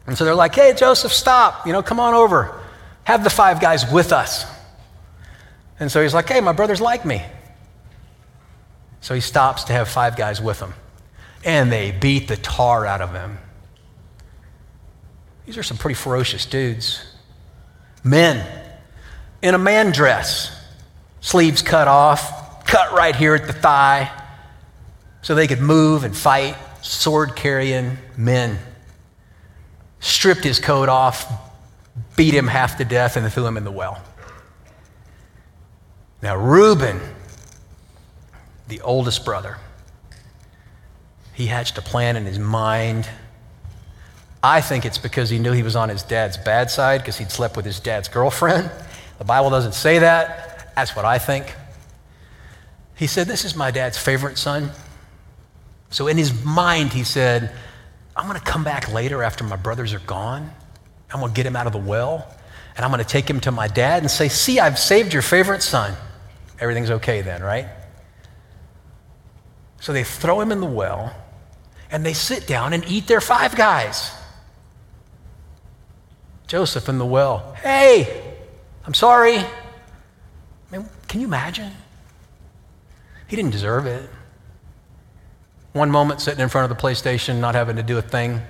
And 0.06 0.18
so 0.18 0.26
they're 0.26 0.36
like, 0.36 0.54
Hey, 0.54 0.74
Joseph, 0.74 1.14
stop. 1.14 1.66
You 1.66 1.72
know, 1.72 1.82
come 1.82 2.00
on 2.00 2.14
over. 2.14 2.62
Have 3.06 3.24
the 3.24 3.30
five 3.30 3.62
guys 3.62 3.90
with 3.90 4.12
us. 4.12 4.46
And 5.80 5.90
so 5.90 6.04
he's 6.04 6.14
like, 6.14 6.28
Hey, 6.28 6.42
my 6.42 6.52
brothers 6.52 6.82
like 6.82 7.06
me. 7.06 7.24
So 9.02 9.16
he 9.16 9.22
stops 9.22 9.64
to 9.66 9.74
have 9.74 9.88
five 9.88 10.18
guys 10.18 10.42
with 10.42 10.60
him. 10.60 10.74
And 11.46 11.72
they 11.72 11.92
beat 11.92 12.28
the 12.28 12.36
tar 12.36 12.86
out 12.86 13.00
of 13.00 13.14
him. 13.14 13.38
These 15.50 15.58
are 15.58 15.64
some 15.64 15.78
pretty 15.78 15.96
ferocious 15.96 16.46
dudes. 16.46 17.04
Men 18.04 18.46
in 19.42 19.56
a 19.56 19.58
man 19.58 19.92
dress, 19.92 20.56
sleeves 21.22 21.64
cut 21.64 21.88
off, 21.88 22.64
cut 22.68 22.94
right 22.94 23.16
here 23.16 23.34
at 23.34 23.48
the 23.48 23.54
thigh, 23.54 24.12
so 25.24 25.34
they 25.34 25.48
could 25.48 25.60
move 25.60 26.04
and 26.04 26.16
fight, 26.16 26.56
sword 26.84 27.36
carrying 27.36 27.98
men. 28.16 28.60
Stripped 30.00 30.44
his 30.44 30.60
coat 30.60 30.88
off, 30.88 31.28
beat 32.16 32.36
him 32.36 32.46
half 32.46 32.78
to 32.78 32.86
death, 32.86 33.18
and 33.18 33.34
threw 33.34 33.48
him 33.48 33.58
in 33.58 33.64
the 33.64 33.72
well. 33.72 34.00
Now, 36.22 36.36
Reuben, 36.36 37.02
the 38.68 38.82
oldest 38.82 39.26
brother, 39.26 39.58
he 41.34 41.48
hatched 41.48 41.76
a 41.80 41.82
plan 41.82 42.18
in 42.18 42.26
his 42.26 42.38
mind 42.38 43.10
I 44.42 44.62
think 44.62 44.86
it's 44.86 44.98
because 44.98 45.30
he 45.30 45.38
knew 45.38 45.52
he 45.52 45.64
was 45.64 45.76
on 45.76 45.90
his 45.90 46.04
dad's 46.04 46.38
bad 46.38 46.72
side 46.72 47.02
because 47.02 47.18
he'd 47.18 47.32
slept 47.32 47.58
with 47.58 47.66
his 47.66 47.80
dad's 47.80 48.08
girlfriend. 48.08 48.72
The 49.18 49.26
Bible 49.26 49.50
doesn't 49.50 49.74
say 49.74 50.00
that. 50.00 50.74
That's 50.76 50.96
what 50.96 51.04
I 51.04 51.20
think. 51.20 51.54
He 52.96 53.06
said, 53.08 53.28
This 53.28 53.44
is 53.44 53.56
my 53.56 53.70
dad's 53.72 53.98
favorite 53.98 54.38
son. 54.38 54.72
So 55.90 56.08
in 56.08 56.18
his 56.18 56.46
mind, 56.46 56.94
he 56.94 57.04
said, 57.04 57.54
I'm 58.16 58.28
going 58.28 58.40
to 58.40 58.46
come 58.46 58.64
back 58.64 58.92
later 58.94 59.24
after 59.24 59.44
my 59.44 59.56
brothers 59.56 59.94
are 59.94 60.00
gone. 60.00 60.50
I'm 61.12 61.20
going 61.20 61.34
to 61.34 61.36
get 61.36 61.46
him 61.46 61.56
out 61.56 61.68
of 61.68 61.74
the 61.74 61.80
well, 61.80 62.28
and 62.76 62.86
I'm 62.86 62.92
going 62.92 63.04
to 63.04 63.10
take 63.10 63.30
him 63.30 63.40
to 63.42 63.52
my 63.52 63.68
dad 63.68 64.04
and 64.04 64.12
say, 64.12 64.30
See, 64.30 64.60
I've 64.60 64.80
saved 64.80 65.12
your 65.14 65.22
favorite 65.22 65.64
son. 65.64 65.96
Everything's 66.60 66.92
okay 66.92 67.22
then, 67.22 67.42
right? 67.42 67.68
So 69.82 69.94
they 69.94 70.04
throw 70.04 70.40
him 70.40 70.52
in 70.52 70.60
the 70.60 70.68
well, 70.68 71.16
and 71.92 72.06
they 72.06 72.14
sit 72.14 72.48
down 72.48 72.74
and 72.74 72.86
eat 72.90 73.08
their 73.08 73.22
five 73.22 73.56
guys. 73.56 74.12
Joseph 76.50 76.90
in 76.90 76.98
the 76.98 77.06
well. 77.06 77.54
Hey, 77.62 78.36
I'm 78.84 78.96
sorry. 78.96 79.38
I 79.38 79.46
mean, 80.72 80.90
can 81.08 81.22
you 81.22 81.28
imagine? 81.28 81.72
He 83.28 83.36
didn't 83.36 83.52
deserve 83.52 83.86
it. 83.86 84.10
One 85.74 85.92
moment 85.92 86.22
sitting 86.22 86.40
in 86.40 86.50
front 86.50 86.70
of 86.70 86.76
the 86.76 86.82
PlayStation, 86.82 87.40
not 87.40 87.54
having 87.54 87.76
to 87.76 87.84
do 87.84 88.00
a 88.00 88.02
thing. 88.02 88.42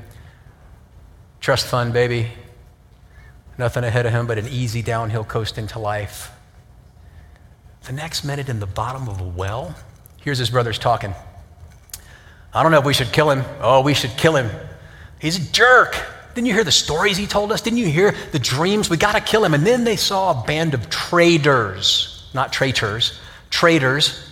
Trust 1.41 1.67
fund, 1.67 1.91
baby. 1.91 2.29
Nothing 3.57 3.83
ahead 3.83 4.05
of 4.05 4.13
him 4.13 4.27
but 4.27 4.37
an 4.37 4.47
easy 4.47 4.81
downhill 4.81 5.25
coast 5.25 5.57
into 5.57 5.77
life. 5.77 6.31
The 7.83 7.91
next 7.91 8.23
minute 8.23 8.47
in 8.47 8.61
the 8.61 8.65
bottom 8.65 9.09
of 9.09 9.19
a 9.19 9.27
well, 9.27 9.75
here's 10.21 10.37
his 10.37 10.49
brothers 10.49 10.79
talking. 10.79 11.13
I 12.53 12.63
don't 12.63 12.71
know 12.71 12.79
if 12.79 12.85
we 12.85 12.93
should 12.93 13.11
kill 13.11 13.29
him. 13.29 13.43
Oh, 13.59 13.81
we 13.81 13.93
should 13.93 14.11
kill 14.11 14.37
him. 14.37 14.49
He's 15.19 15.49
a 15.49 15.51
jerk. 15.51 16.01
Didn't 16.35 16.47
you 16.47 16.53
hear 16.53 16.63
the 16.63 16.71
stories 16.71 17.17
he 17.17 17.27
told 17.27 17.51
us? 17.51 17.61
Didn't 17.61 17.79
you 17.79 17.87
hear 17.87 18.13
the 18.31 18.39
dreams? 18.39 18.89
We 18.89 18.97
got 18.97 19.13
to 19.13 19.21
kill 19.21 19.43
him. 19.43 19.53
And 19.53 19.65
then 19.65 19.83
they 19.83 19.95
saw 19.95 20.31
a 20.31 20.45
band 20.45 20.73
of 20.73 20.89
traders, 20.89 22.29
not 22.33 22.53
traitors, 22.53 23.19
traders, 23.49 24.29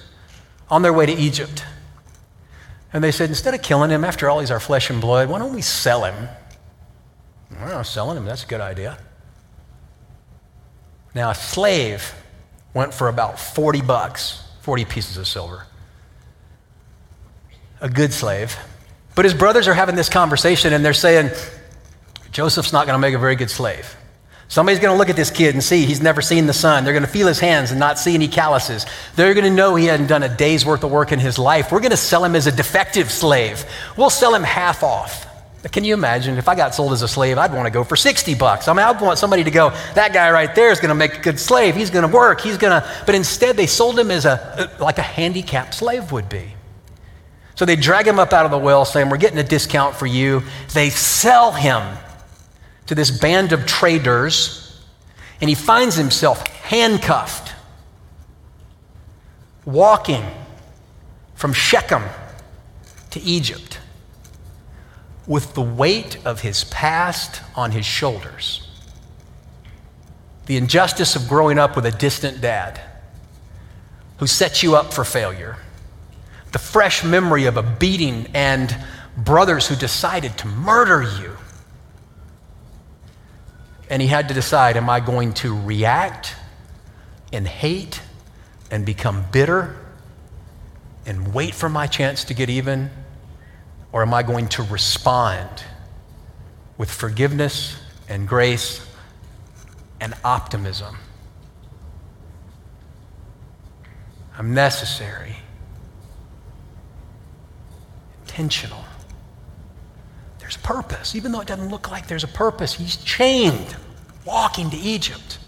on 0.70 0.82
their 0.82 0.94
way 0.94 1.06
to 1.06 1.14
Egypt. 1.14 1.64
And 2.94 3.04
they 3.04 3.12
said, 3.12 3.30
instead 3.30 3.54
of 3.54 3.62
killing 3.62 3.90
him, 3.90 4.04
after 4.04 4.30
all, 4.30 4.40
he's 4.40 4.52
our 4.52 4.60
flesh 4.60 4.90
and 4.90 5.02
blood, 5.02 5.30
why 5.30 5.40
don't 5.40 5.54
we 5.54 5.62
sell 5.62 6.04
him? 6.04 6.30
Well, 7.60 7.84
selling 7.84 8.18
him, 8.18 8.26
that's 8.26 8.44
a 8.44 8.48
good 8.48 8.62
idea. 8.62 8.98
Now, 11.14 11.32
a 11.32 11.36
slave 11.36 12.14
went 12.74 12.94
for 12.94 13.08
about 13.08 13.40
40 13.40 13.82
bucks, 13.82 14.44
40 14.62 14.86
pieces 14.86 15.18
of 15.18 15.28
silver. 15.28 15.66
A 17.82 17.90
good 17.90 18.14
slave. 18.14 18.56
But 19.16 19.26
his 19.26 19.34
brothers 19.34 19.68
are 19.68 19.74
having 19.74 19.96
this 19.96 20.10
conversation 20.10 20.74
and 20.74 20.86
they're 20.86 20.94
saying, 20.94 21.32
Joseph's 22.32 22.74
not 22.74 22.86
going 22.86 22.96
to 22.96 23.00
make 23.00 23.16
a 23.16 23.20
very 23.20 23.36
good 23.36 23.50
slave. 23.50 23.96
Somebody's 24.50 24.80
going 24.80 24.94
to 24.94 24.98
look 24.98 25.10
at 25.10 25.18
this 25.18 25.30
kid 25.30 25.56
and 25.56 25.64
see 25.64 25.86
he's 25.86 26.02
never 26.02 26.22
seen 26.22 26.48
the 26.48 26.54
sun. 26.54 26.86
They're 26.86 26.94
going 26.94 27.04
to 27.04 27.10
feel 27.10 27.28
his 27.28 27.40
hands 27.40 27.72
and 27.72 27.80
not 27.80 28.00
see 28.00 28.14
any 28.14 28.30
calluses. 28.30 28.86
They're 29.16 29.34
going 29.34 29.46
to 29.46 29.52
know 29.52 29.76
he 29.76 29.86
hadn't 29.86 30.08
done 30.08 30.24
a 30.24 30.34
day's 30.34 30.66
worth 30.66 30.84
of 30.84 30.92
work 30.92 31.12
in 31.12 31.20
his 31.20 31.38
life. 31.38 31.72
We're 31.72 31.82
going 31.82 31.92
to 31.92 31.98
sell 31.98 32.24
him 32.24 32.36
as 32.36 32.48
a 32.48 32.52
defective 32.52 33.12
slave. 33.12 33.66
We'll 33.98 34.10
sell 34.10 34.34
him 34.34 34.44
half 34.44 34.84
off. 34.84 35.26
Can 35.72 35.84
you 35.84 35.94
imagine 35.94 36.38
if 36.38 36.48
I 36.48 36.56
got 36.56 36.74
sold 36.74 36.94
as 36.94 37.02
a 37.02 37.10
slave? 37.10 37.38
I'd 37.38 37.52
want 37.52 37.66
to 37.66 37.72
go 37.72 37.84
for 37.84 37.98
60 37.98 38.36
bucks. 38.36 38.70
I 38.70 38.74
mean, 38.74 38.86
I'd 38.86 39.02
want 39.02 39.20
somebody 39.20 39.44
to 39.44 39.52
go, 39.52 39.72
that 39.96 40.14
guy 40.14 40.32
right 40.32 40.54
there 40.56 40.72
is 40.72 40.80
going 40.80 40.90
to 40.90 40.96
make 40.96 41.16
a 41.18 41.22
good 41.22 41.40
slave. 41.40 41.76
He's 41.76 41.90
going 41.90 42.10
to 42.10 42.16
work. 42.16 42.40
He's 42.40 42.58
going 42.58 42.80
to, 42.80 42.90
but 43.06 43.16
instead 43.16 43.58
they 43.58 43.68
sold 43.68 44.00
him 44.00 44.10
as 44.10 44.24
a, 44.26 44.72
like 44.80 44.98
a 44.98 45.02
handicapped 45.02 45.74
slave 45.74 46.14
would 46.14 46.30
be. 46.30 46.54
So 47.56 47.66
they 47.66 47.76
drag 47.76 48.08
him 48.08 48.20
up 48.20 48.32
out 48.32 48.46
of 48.46 48.52
the 48.52 48.58
well 48.58 48.86
saying, 48.86 49.10
we're 49.10 49.18
getting 49.18 49.40
a 49.40 49.44
discount 49.44 49.96
for 49.96 50.06
you. 50.06 50.44
They 50.74 50.90
sell 50.90 51.52
him 51.52 51.84
to 52.88 52.96
this 52.96 53.12
band 53.12 53.52
of 53.52 53.66
traders, 53.66 54.82
and 55.40 55.50
he 55.50 55.56
finds 55.56 55.96
himself 55.96 56.46
handcuffed, 56.48 57.54
walking 59.66 60.26
from 61.36 61.54
Shechem 61.54 62.04
to 63.12 63.20
Egypt 63.22 63.80
with 65.28 65.54
the 65.54 65.62
weight 65.62 66.18
of 66.26 66.42
his 66.42 66.64
past 66.66 67.42
on 67.56 67.72
his 67.72 67.86
shoulders. 67.86 68.68
The 70.46 70.56
injustice 70.56 71.18
of 71.18 71.28
growing 71.28 71.60
up 71.60 71.76
with 71.76 71.86
a 71.86 71.92
distant 71.92 72.40
dad 72.40 72.80
who 74.18 74.28
sets 74.28 74.64
you 74.64 74.76
up 74.76 74.94
for 74.94 75.04
failure. 75.04 75.58
The 76.54 76.60
fresh 76.60 77.04
memory 77.04 77.46
of 77.46 77.58
a 77.58 77.64
beating 77.64 78.28
and 78.34 78.76
brothers 79.18 79.68
who 79.68 79.76
decided 79.76 80.38
to 80.38 80.48
murder 80.48 81.04
you. 81.04 81.36
And 83.90 84.02
he 84.02 84.08
had 84.08 84.28
to 84.28 84.34
decide 84.34 84.78
am 84.78 84.90
I 84.90 85.00
going 85.00 85.34
to 85.36 85.56
react 85.56 86.36
and 87.32 87.48
hate 87.48 88.02
and 88.70 88.86
become 88.86 89.26
bitter 89.32 89.76
and 91.06 91.34
wait 91.34 91.56
for 91.56 91.70
my 91.70 91.88
chance 91.88 92.26
to 92.26 92.34
get 92.34 92.50
even? 92.50 92.90
Or 93.92 94.02
am 94.02 94.14
I 94.14 94.24
going 94.24 94.50
to 94.50 94.64
respond 94.64 95.64
with 96.78 96.92
forgiveness 96.92 97.78
and 98.10 98.28
grace 98.28 98.86
and 100.00 100.14
optimism? 100.24 100.98
I'm 104.38 104.54
necessary, 104.54 105.38
intentional. 108.22 108.87
There's 110.48 110.56
purpose, 110.56 111.14
even 111.14 111.34
though 111.34 111.42
it 111.42 111.48
doesn't 111.48 111.68
look 111.68 111.92
like 111.92 112.08
there's 112.08 112.24
a 112.24 112.30
purpose. 112.30 112.74
He's 112.74 112.96
chained, 112.96 113.76
walking 114.24 114.70
to 114.70 114.78
Egypt. 114.78 115.40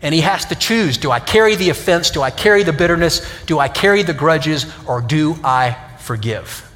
And 0.00 0.14
he 0.14 0.22
has 0.22 0.46
to 0.46 0.54
choose 0.54 0.96
do 0.96 1.10
I 1.10 1.20
carry 1.20 1.54
the 1.54 1.68
offense? 1.68 2.10
Do 2.10 2.22
I 2.22 2.30
carry 2.30 2.62
the 2.62 2.72
bitterness? 2.72 3.20
Do 3.44 3.58
I 3.58 3.68
carry 3.68 4.02
the 4.02 4.14
grudges? 4.14 4.64
Or 4.86 5.02
do 5.02 5.36
I 5.44 5.76
forgive? 5.98 6.66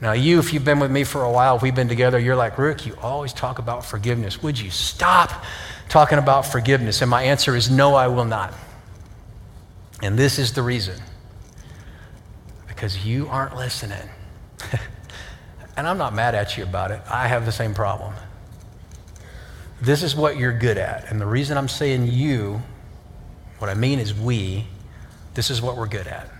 Now, 0.00 0.12
you, 0.12 0.38
if 0.38 0.52
you've 0.52 0.64
been 0.64 0.78
with 0.78 0.92
me 0.92 1.02
for 1.02 1.24
a 1.24 1.32
while, 1.32 1.56
if 1.56 1.62
we've 1.62 1.74
been 1.74 1.88
together, 1.88 2.20
you're 2.20 2.36
like, 2.36 2.56
Rick, 2.56 2.86
you 2.86 2.96
always 3.02 3.32
talk 3.32 3.58
about 3.58 3.84
forgiveness. 3.84 4.40
Would 4.44 4.60
you 4.60 4.70
stop 4.70 5.44
talking 5.88 6.18
about 6.18 6.46
forgiveness? 6.46 7.02
And 7.02 7.10
my 7.10 7.24
answer 7.24 7.56
is 7.56 7.68
no, 7.68 7.96
I 7.96 8.06
will 8.06 8.24
not. 8.24 8.54
And 10.02 10.16
this 10.16 10.38
is 10.38 10.52
the 10.52 10.62
reason 10.62 11.00
because 12.68 13.04
you 13.04 13.26
aren't 13.26 13.56
listening. 13.56 14.08
and 15.76 15.86
I'm 15.86 15.98
not 15.98 16.14
mad 16.14 16.34
at 16.34 16.56
you 16.56 16.64
about 16.64 16.90
it, 16.90 17.00
I 17.10 17.28
have 17.28 17.44
the 17.44 17.52
same 17.52 17.74
problem. 17.74 18.14
This 19.80 20.02
is 20.02 20.16
what 20.16 20.38
you're 20.38 20.56
good 20.56 20.78
at. 20.78 21.10
And 21.10 21.20
the 21.20 21.26
reason 21.26 21.58
I'm 21.58 21.68
saying 21.68 22.06
you, 22.06 22.62
what 23.58 23.68
I 23.68 23.74
mean 23.74 23.98
is 23.98 24.14
we, 24.14 24.66
this 25.34 25.50
is 25.50 25.60
what 25.60 25.76
we're 25.76 25.88
good 25.88 26.06
at. 26.06 26.30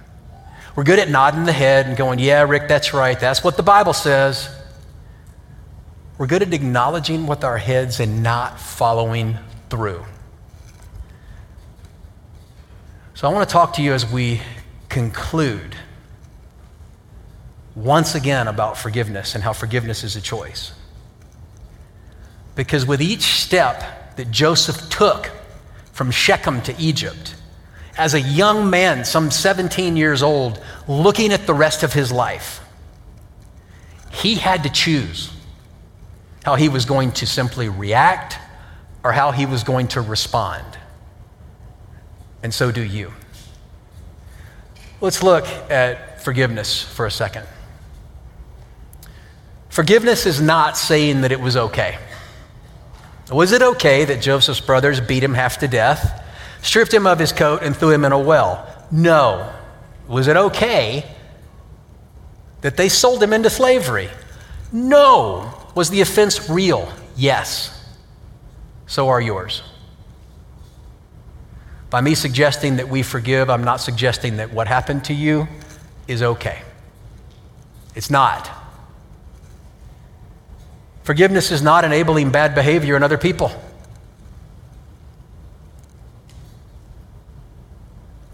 We're 0.74 0.84
good 0.84 0.98
at 0.98 1.10
nodding 1.10 1.44
the 1.44 1.52
head 1.52 1.86
and 1.86 1.96
going, 1.96 2.18
yeah, 2.18 2.42
Rick, 2.42 2.68
that's 2.68 2.92
right. 2.92 3.18
That's 3.18 3.44
what 3.44 3.56
the 3.56 3.62
Bible 3.62 3.92
says. 3.92 4.48
We're 6.18 6.26
good 6.26 6.42
at 6.42 6.52
acknowledging 6.52 7.26
with 7.26 7.44
our 7.44 7.58
heads 7.58 8.00
and 8.00 8.22
not 8.22 8.58
following 8.58 9.36
through. 9.68 10.04
So 13.14 13.28
I 13.28 13.32
want 13.32 13.48
to 13.48 13.52
talk 13.52 13.74
to 13.74 13.82
you 13.82 13.92
as 13.92 14.10
we 14.10 14.40
conclude 14.88 15.76
once 17.76 18.14
again 18.14 18.48
about 18.48 18.78
forgiveness 18.78 19.34
and 19.34 19.44
how 19.44 19.52
forgiveness 19.52 20.02
is 20.02 20.16
a 20.16 20.20
choice. 20.20 20.72
Because 22.54 22.86
with 22.86 23.02
each 23.02 23.22
step 23.22 24.16
that 24.16 24.30
Joseph 24.30 24.88
took 24.88 25.30
from 25.92 26.10
Shechem 26.10 26.62
to 26.62 26.74
Egypt, 26.78 27.36
as 27.98 28.14
a 28.14 28.20
young 28.20 28.68
man, 28.70 29.04
some 29.04 29.30
17 29.30 29.96
years 29.96 30.22
old, 30.22 30.62
looking 30.88 31.32
at 31.32 31.46
the 31.46 31.54
rest 31.54 31.82
of 31.82 31.92
his 31.92 32.10
life, 32.10 32.60
he 34.10 34.34
had 34.34 34.62
to 34.62 34.70
choose 34.70 35.30
how 36.44 36.54
he 36.54 36.68
was 36.68 36.86
going 36.86 37.12
to 37.12 37.26
simply 37.26 37.68
react 37.68 38.38
or 39.04 39.12
how 39.12 39.32
he 39.32 39.44
was 39.44 39.64
going 39.64 39.88
to 39.88 40.00
respond. 40.00 40.64
And 42.42 42.54
so 42.54 42.72
do 42.72 42.82
you. 42.82 43.12
Let's 45.00 45.22
look 45.22 45.46
at 45.70 46.22
forgiveness 46.22 46.82
for 46.82 47.04
a 47.04 47.10
second. 47.10 47.46
Forgiveness 49.76 50.24
is 50.24 50.40
not 50.40 50.78
saying 50.78 51.20
that 51.20 51.32
it 51.32 51.38
was 51.38 51.54
okay. 51.54 51.98
Was 53.30 53.52
it 53.52 53.60
okay 53.60 54.06
that 54.06 54.22
Joseph's 54.22 54.58
brothers 54.58 55.02
beat 55.02 55.22
him 55.22 55.34
half 55.34 55.58
to 55.58 55.68
death? 55.68 56.24
stripped 56.62 56.94
him 56.94 57.06
of 57.06 57.18
his 57.18 57.30
coat, 57.30 57.62
and 57.62 57.76
threw 57.76 57.90
him 57.90 58.02
in 58.06 58.10
a 58.10 58.18
well? 58.18 58.66
No. 58.90 59.52
Was 60.08 60.28
it 60.28 60.36
okay 60.38 61.04
that 62.62 62.78
they 62.78 62.88
sold 62.88 63.22
him 63.22 63.34
into 63.34 63.50
slavery? 63.50 64.08
No. 64.72 65.52
Was 65.74 65.90
the 65.90 66.00
offense 66.00 66.48
real? 66.48 66.90
Yes. 67.14 67.86
So 68.86 69.08
are 69.08 69.20
yours. 69.20 69.62
By 71.90 72.00
me 72.00 72.14
suggesting 72.14 72.76
that 72.76 72.88
we 72.88 73.02
forgive, 73.02 73.50
I'm 73.50 73.62
not 73.62 73.82
suggesting 73.82 74.38
that 74.38 74.54
what 74.54 74.68
happened 74.68 75.04
to 75.04 75.12
you 75.12 75.46
is 76.08 76.22
okay. 76.22 76.62
It's 77.94 78.08
not. 78.08 78.55
Forgiveness 81.06 81.50
is 81.50 81.62
not 81.62 81.86
enabling 81.86 82.30
bad 82.30 82.54
behavior 82.54 82.96
in 82.96 83.02
other 83.02 83.16
people. 83.16 83.50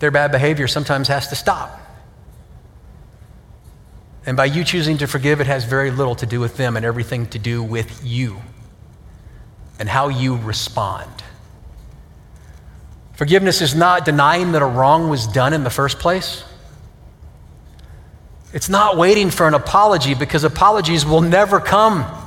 their 0.02 0.10
bad 0.10 0.32
behavior 0.32 0.66
sometimes 0.66 1.06
has 1.06 1.28
to 1.28 1.36
stop. 1.36 1.80
And 4.26 4.36
by 4.36 4.46
you 4.46 4.64
choosing 4.64 4.98
to 4.98 5.06
forgive, 5.06 5.40
it 5.40 5.46
has 5.46 5.64
very 5.64 5.92
little 5.92 6.16
to 6.16 6.26
do 6.26 6.40
with 6.40 6.56
them 6.56 6.76
and 6.76 6.84
everything 6.84 7.26
to 7.26 7.38
do 7.38 7.62
with 7.62 8.04
you 8.04 8.42
and 9.78 9.88
how 9.88 10.08
you 10.08 10.38
respond. 10.38 11.22
Forgiveness 13.12 13.62
is 13.62 13.76
not 13.76 14.04
denying 14.04 14.50
that 14.52 14.62
a 14.62 14.66
wrong 14.66 15.08
was 15.08 15.28
done 15.28 15.52
in 15.52 15.62
the 15.62 15.70
first 15.70 16.00
place. 16.00 16.42
It's 18.52 18.68
not 18.68 18.96
waiting 18.96 19.30
for 19.30 19.46
an 19.46 19.54
apology 19.54 20.14
because 20.14 20.42
apologies 20.42 21.06
will 21.06 21.20
never 21.20 21.60
come. 21.60 22.21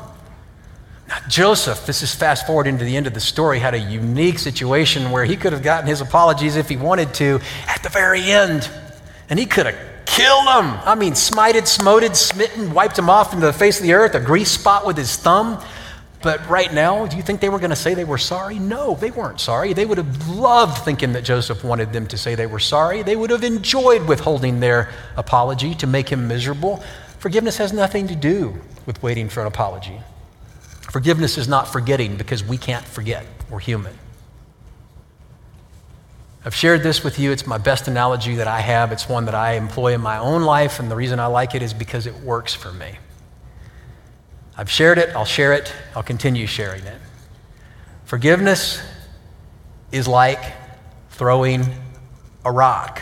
Now, 1.07 1.17
Joseph, 1.27 1.85
this 1.85 2.01
is 2.01 2.15
fast 2.15 2.47
forward 2.47 2.65
into 2.65 2.83
the 2.83 2.97
end 2.97 3.05
of 3.05 3.13
the 3.13 3.19
story, 3.19 3.59
had 3.59 3.75
a 3.75 3.79
unique 3.79 4.39
situation 4.39 5.11
where 5.11 5.23
he 5.23 5.37
could 5.37 5.53
have 5.53 5.61
gotten 5.61 5.87
his 5.87 6.01
apologies 6.01 6.55
if 6.55 6.67
he 6.67 6.77
wanted 6.77 7.13
to 7.15 7.39
at 7.67 7.83
the 7.83 7.89
very 7.89 8.23
end. 8.23 8.69
And 9.29 9.37
he 9.37 9.45
could 9.45 9.67
have 9.67 9.77
killed 10.05 10.45
him. 10.45 10.79
I 10.83 10.95
mean, 10.95 11.13
smited, 11.13 11.67
smoted, 11.67 12.15
smitten, 12.15 12.73
wiped 12.73 12.97
him 12.97 13.09
off 13.09 13.33
into 13.33 13.45
the 13.45 13.53
face 13.53 13.79
of 13.79 13.83
the 13.83 13.93
earth, 13.93 14.15
a 14.15 14.19
grease 14.19 14.51
spot 14.51 14.85
with 14.85 14.97
his 14.97 15.15
thumb. 15.15 15.63
But 16.23 16.47
right 16.49 16.73
now, 16.73 17.05
do 17.05 17.17
you 17.17 17.21
think 17.21 17.39
they 17.39 17.49
were 17.49 17.59
going 17.59 17.69
to 17.69 17.75
say 17.75 17.93
they 17.93 18.03
were 18.03 18.17
sorry? 18.17 18.57
No, 18.57 18.95
they 18.95 19.11
weren't 19.11 19.39
sorry. 19.39 19.73
They 19.73 19.85
would 19.85 19.99
have 19.99 20.27
loved 20.27 20.83
thinking 20.83 21.13
that 21.13 21.23
Joseph 21.23 21.63
wanted 21.63 21.93
them 21.93 22.07
to 22.07 22.17
say 22.17 22.33
they 22.33 22.47
were 22.47 22.59
sorry. 22.59 23.03
They 23.03 23.15
would 23.15 23.29
have 23.29 23.43
enjoyed 23.43 24.07
withholding 24.07 24.59
their 24.59 24.89
apology 25.17 25.75
to 25.75 25.85
make 25.85 26.09
him 26.09 26.27
miserable. 26.27 26.83
Forgiveness 27.19 27.57
has 27.57 27.73
nothing 27.73 28.07
to 28.07 28.15
do 28.15 28.59
with 28.87 29.03
waiting 29.03 29.29
for 29.29 29.41
an 29.41 29.47
apology. 29.47 29.99
Forgiveness 30.95 31.37
is 31.37 31.49
not 31.49 31.67
forgetting 31.67 32.15
because 32.15 32.41
we 32.41 32.57
can't 32.57 32.85
forget. 32.85 33.25
We're 33.49 33.59
human. 33.59 33.93
I've 36.45 36.55
shared 36.55 36.83
this 36.83 37.03
with 37.03 37.19
you. 37.19 37.33
It's 37.33 37.45
my 37.45 37.57
best 37.57 37.89
analogy 37.89 38.35
that 38.35 38.47
I 38.47 38.61
have. 38.61 38.93
It's 38.93 39.09
one 39.09 39.25
that 39.25 39.35
I 39.35 39.55
employ 39.55 39.93
in 39.93 39.99
my 39.99 40.17
own 40.17 40.43
life, 40.43 40.79
and 40.79 40.89
the 40.89 40.95
reason 40.95 41.19
I 41.19 41.25
like 41.25 41.53
it 41.53 41.61
is 41.61 41.73
because 41.73 42.07
it 42.07 42.13
works 42.21 42.53
for 42.53 42.71
me. 42.71 42.97
I've 44.55 44.71
shared 44.71 44.97
it, 44.97 45.13
I'll 45.17 45.25
share 45.25 45.51
it, 45.51 45.73
I'll 45.97 46.01
continue 46.01 46.47
sharing 46.47 46.85
it. 46.85 47.01
Forgiveness 48.05 48.81
is 49.91 50.07
like 50.07 50.53
throwing 51.09 51.65
a 52.45 52.53
rock. 52.53 53.01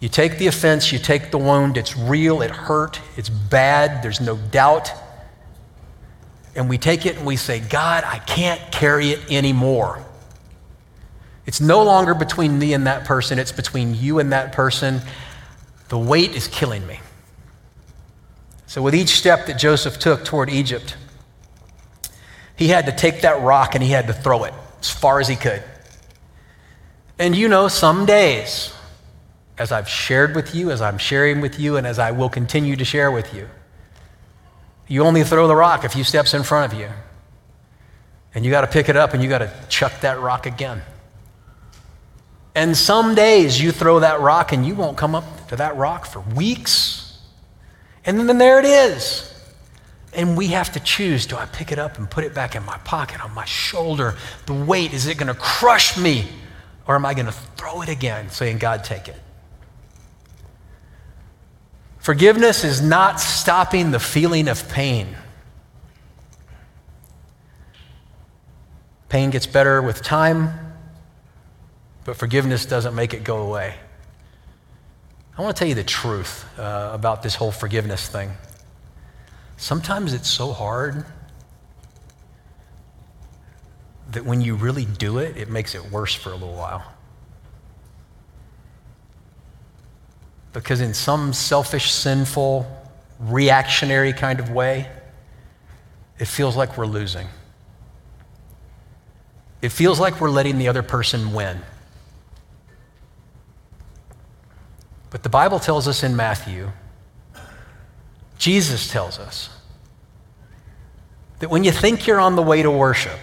You 0.00 0.08
take 0.08 0.38
the 0.38 0.46
offense, 0.46 0.90
you 0.90 0.98
take 0.98 1.30
the 1.30 1.36
wound, 1.36 1.76
it's 1.76 1.94
real, 1.94 2.40
it 2.40 2.50
hurt, 2.50 2.98
it's 3.18 3.28
bad, 3.28 4.02
there's 4.02 4.22
no 4.22 4.38
doubt. 4.38 4.90
And 6.54 6.68
we 6.68 6.78
take 6.78 7.06
it 7.06 7.16
and 7.16 7.26
we 7.26 7.36
say, 7.36 7.60
God, 7.60 8.04
I 8.04 8.18
can't 8.18 8.60
carry 8.70 9.10
it 9.10 9.30
anymore. 9.30 10.04
It's 11.46 11.60
no 11.60 11.82
longer 11.82 12.14
between 12.14 12.58
me 12.58 12.72
and 12.72 12.86
that 12.86 13.04
person, 13.04 13.38
it's 13.38 13.52
between 13.52 13.94
you 13.94 14.18
and 14.18 14.32
that 14.32 14.52
person. 14.52 15.00
The 15.88 15.98
weight 15.98 16.34
is 16.34 16.48
killing 16.48 16.86
me. 16.86 17.00
So, 18.66 18.82
with 18.82 18.94
each 18.94 19.10
step 19.10 19.46
that 19.46 19.58
Joseph 19.58 19.98
took 19.98 20.24
toward 20.24 20.48
Egypt, 20.48 20.96
he 22.56 22.68
had 22.68 22.86
to 22.86 22.92
take 22.92 23.20
that 23.20 23.42
rock 23.42 23.74
and 23.74 23.84
he 23.84 23.90
had 23.90 24.06
to 24.06 24.12
throw 24.12 24.44
it 24.44 24.54
as 24.80 24.90
far 24.90 25.20
as 25.20 25.28
he 25.28 25.36
could. 25.36 25.62
And 27.18 27.36
you 27.36 27.48
know, 27.48 27.68
some 27.68 28.06
days, 28.06 28.72
as 29.58 29.70
I've 29.70 29.88
shared 29.88 30.34
with 30.34 30.54
you, 30.54 30.70
as 30.70 30.80
I'm 30.80 30.98
sharing 30.98 31.40
with 31.40 31.60
you, 31.60 31.76
and 31.76 31.86
as 31.86 31.98
I 31.98 32.10
will 32.10 32.28
continue 32.28 32.74
to 32.76 32.84
share 32.84 33.10
with 33.10 33.32
you, 33.34 33.48
you 34.86 35.04
only 35.04 35.24
throw 35.24 35.48
the 35.48 35.56
rock 35.56 35.84
a 35.84 35.88
few 35.88 36.04
steps 36.04 36.34
in 36.34 36.42
front 36.42 36.72
of 36.72 36.78
you. 36.78 36.88
And 38.34 38.44
you 38.44 38.50
got 38.50 38.62
to 38.62 38.66
pick 38.66 38.88
it 38.88 38.96
up 38.96 39.14
and 39.14 39.22
you 39.22 39.28
got 39.28 39.38
to 39.38 39.52
chuck 39.68 40.00
that 40.00 40.20
rock 40.20 40.46
again. 40.46 40.82
And 42.54 42.76
some 42.76 43.14
days 43.14 43.60
you 43.60 43.72
throw 43.72 44.00
that 44.00 44.20
rock 44.20 44.52
and 44.52 44.66
you 44.66 44.74
won't 44.74 44.96
come 44.96 45.14
up 45.14 45.48
to 45.48 45.56
that 45.56 45.76
rock 45.76 46.06
for 46.06 46.20
weeks. 46.20 47.18
And 48.04 48.28
then 48.28 48.38
there 48.38 48.58
it 48.58 48.64
is. 48.64 49.30
And 50.12 50.36
we 50.36 50.48
have 50.48 50.72
to 50.72 50.80
choose 50.80 51.26
do 51.26 51.36
I 51.36 51.46
pick 51.46 51.72
it 51.72 51.78
up 51.78 51.98
and 51.98 52.08
put 52.08 52.22
it 52.24 52.34
back 52.34 52.54
in 52.54 52.64
my 52.64 52.78
pocket, 52.78 53.24
on 53.24 53.34
my 53.34 53.44
shoulder? 53.44 54.16
The 54.46 54.54
weight, 54.54 54.92
is 54.92 55.06
it 55.06 55.18
going 55.18 55.32
to 55.32 55.38
crush 55.38 55.96
me? 55.96 56.28
Or 56.86 56.94
am 56.94 57.04
I 57.04 57.14
going 57.14 57.26
to 57.26 57.32
throw 57.32 57.82
it 57.82 57.88
again, 57.88 58.30
saying, 58.30 58.58
God, 58.58 58.84
take 58.84 59.08
it? 59.08 59.16
Forgiveness 62.04 62.64
is 62.64 62.82
not 62.82 63.18
stopping 63.18 63.90
the 63.90 63.98
feeling 63.98 64.46
of 64.48 64.68
pain. 64.68 65.16
Pain 69.08 69.30
gets 69.30 69.46
better 69.46 69.80
with 69.80 70.02
time, 70.02 70.52
but 72.04 72.18
forgiveness 72.18 72.66
doesn't 72.66 72.94
make 72.94 73.14
it 73.14 73.24
go 73.24 73.38
away. 73.38 73.76
I 75.38 75.40
want 75.40 75.56
to 75.56 75.58
tell 75.58 75.66
you 75.66 75.74
the 75.74 75.82
truth 75.82 76.44
uh, 76.58 76.90
about 76.92 77.22
this 77.22 77.36
whole 77.36 77.50
forgiveness 77.50 78.06
thing. 78.06 78.32
Sometimes 79.56 80.12
it's 80.12 80.28
so 80.28 80.52
hard 80.52 81.06
that 84.10 84.26
when 84.26 84.42
you 84.42 84.56
really 84.56 84.84
do 84.84 85.16
it, 85.16 85.38
it 85.38 85.48
makes 85.48 85.74
it 85.74 85.90
worse 85.90 86.14
for 86.14 86.32
a 86.32 86.34
little 86.34 86.54
while. 86.54 86.93
Because 90.54 90.80
in 90.80 90.94
some 90.94 91.32
selfish, 91.34 91.90
sinful, 91.92 92.66
reactionary 93.18 94.12
kind 94.12 94.40
of 94.40 94.50
way, 94.50 94.88
it 96.18 96.26
feels 96.26 96.56
like 96.56 96.78
we're 96.78 96.86
losing. 96.86 97.26
It 99.60 99.70
feels 99.70 99.98
like 99.98 100.20
we're 100.20 100.30
letting 100.30 100.58
the 100.58 100.68
other 100.68 100.82
person 100.82 101.34
win. 101.34 101.60
But 105.10 105.24
the 105.24 105.28
Bible 105.28 105.58
tells 105.58 105.88
us 105.88 106.02
in 106.02 106.16
Matthew, 106.16 106.70
Jesus 108.38 108.90
tells 108.90 109.18
us, 109.18 109.50
that 111.40 111.50
when 111.50 111.64
you 111.64 111.72
think 111.72 112.06
you're 112.06 112.20
on 112.20 112.36
the 112.36 112.42
way 112.42 112.62
to 112.62 112.70
worship, 112.70 113.18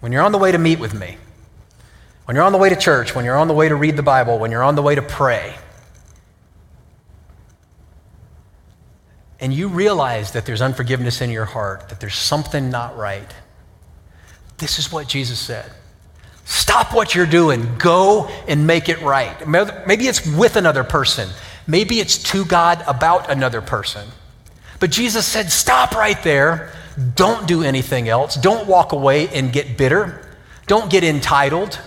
when 0.00 0.12
you're 0.12 0.22
on 0.22 0.32
the 0.32 0.38
way 0.38 0.52
to 0.52 0.58
meet 0.58 0.78
with 0.78 0.92
me, 0.92 1.16
when 2.26 2.34
you're 2.34 2.44
on 2.44 2.52
the 2.52 2.58
way 2.58 2.68
to 2.68 2.76
church, 2.76 3.14
when 3.14 3.24
you're 3.24 3.36
on 3.36 3.48
the 3.48 3.54
way 3.54 3.68
to 3.68 3.74
read 3.74 3.96
the 3.96 4.02
Bible, 4.02 4.38
when 4.38 4.50
you're 4.50 4.62
on 4.62 4.74
the 4.74 4.82
way 4.82 4.94
to 4.94 5.02
pray, 5.02 5.54
and 9.40 9.52
you 9.52 9.68
realize 9.68 10.32
that 10.32 10.46
there's 10.46 10.60
unforgiveness 10.60 11.20
in 11.20 11.30
your 11.30 11.46
heart, 11.46 11.88
that 11.88 12.00
there's 12.00 12.16
something 12.16 12.70
not 12.70 12.96
right, 12.96 13.34
this 14.58 14.78
is 14.78 14.92
what 14.92 15.08
Jesus 15.08 15.38
said. 15.38 15.70
Stop 16.44 16.94
what 16.94 17.14
you're 17.14 17.26
doing. 17.26 17.78
Go 17.78 18.28
and 18.46 18.66
make 18.66 18.88
it 18.88 19.00
right. 19.00 19.48
Maybe 19.86 20.06
it's 20.06 20.26
with 20.26 20.56
another 20.56 20.84
person. 20.84 21.28
Maybe 21.66 22.00
it's 22.00 22.18
to 22.24 22.44
God 22.44 22.82
about 22.86 23.30
another 23.30 23.62
person. 23.62 24.08
But 24.80 24.90
Jesus 24.90 25.26
said, 25.26 25.50
Stop 25.50 25.92
right 25.92 26.20
there. 26.22 26.72
Don't 27.14 27.46
do 27.46 27.62
anything 27.62 28.08
else. 28.08 28.34
Don't 28.34 28.66
walk 28.66 28.92
away 28.92 29.28
and 29.28 29.52
get 29.52 29.78
bitter. 29.78 30.28
Don't 30.66 30.90
get 30.90 31.04
entitled. 31.04 31.78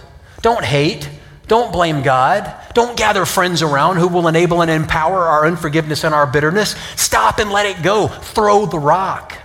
Don't 0.42 0.64
hate. 0.64 1.10
Don't 1.48 1.74
blame 1.74 2.04
God. 2.04 2.54
Don't 2.74 2.96
gather 2.96 3.26
friends 3.26 3.62
around 3.62 3.98
who 3.98 4.08
will 4.08 4.28
enable 4.28 4.62
and 4.62 4.72
empower 4.72 5.20
our 5.20 5.46
unforgiveness 5.46 6.04
and 6.04 6.14
our 6.14 6.26
bitterness. 6.26 6.76
Stop 6.96 7.40
and 7.40 7.52
let 7.52 7.66
it 7.66 7.84
go. 7.84 8.08
Throw 8.08 8.66
the 8.66 8.80
rock. 8.80 9.38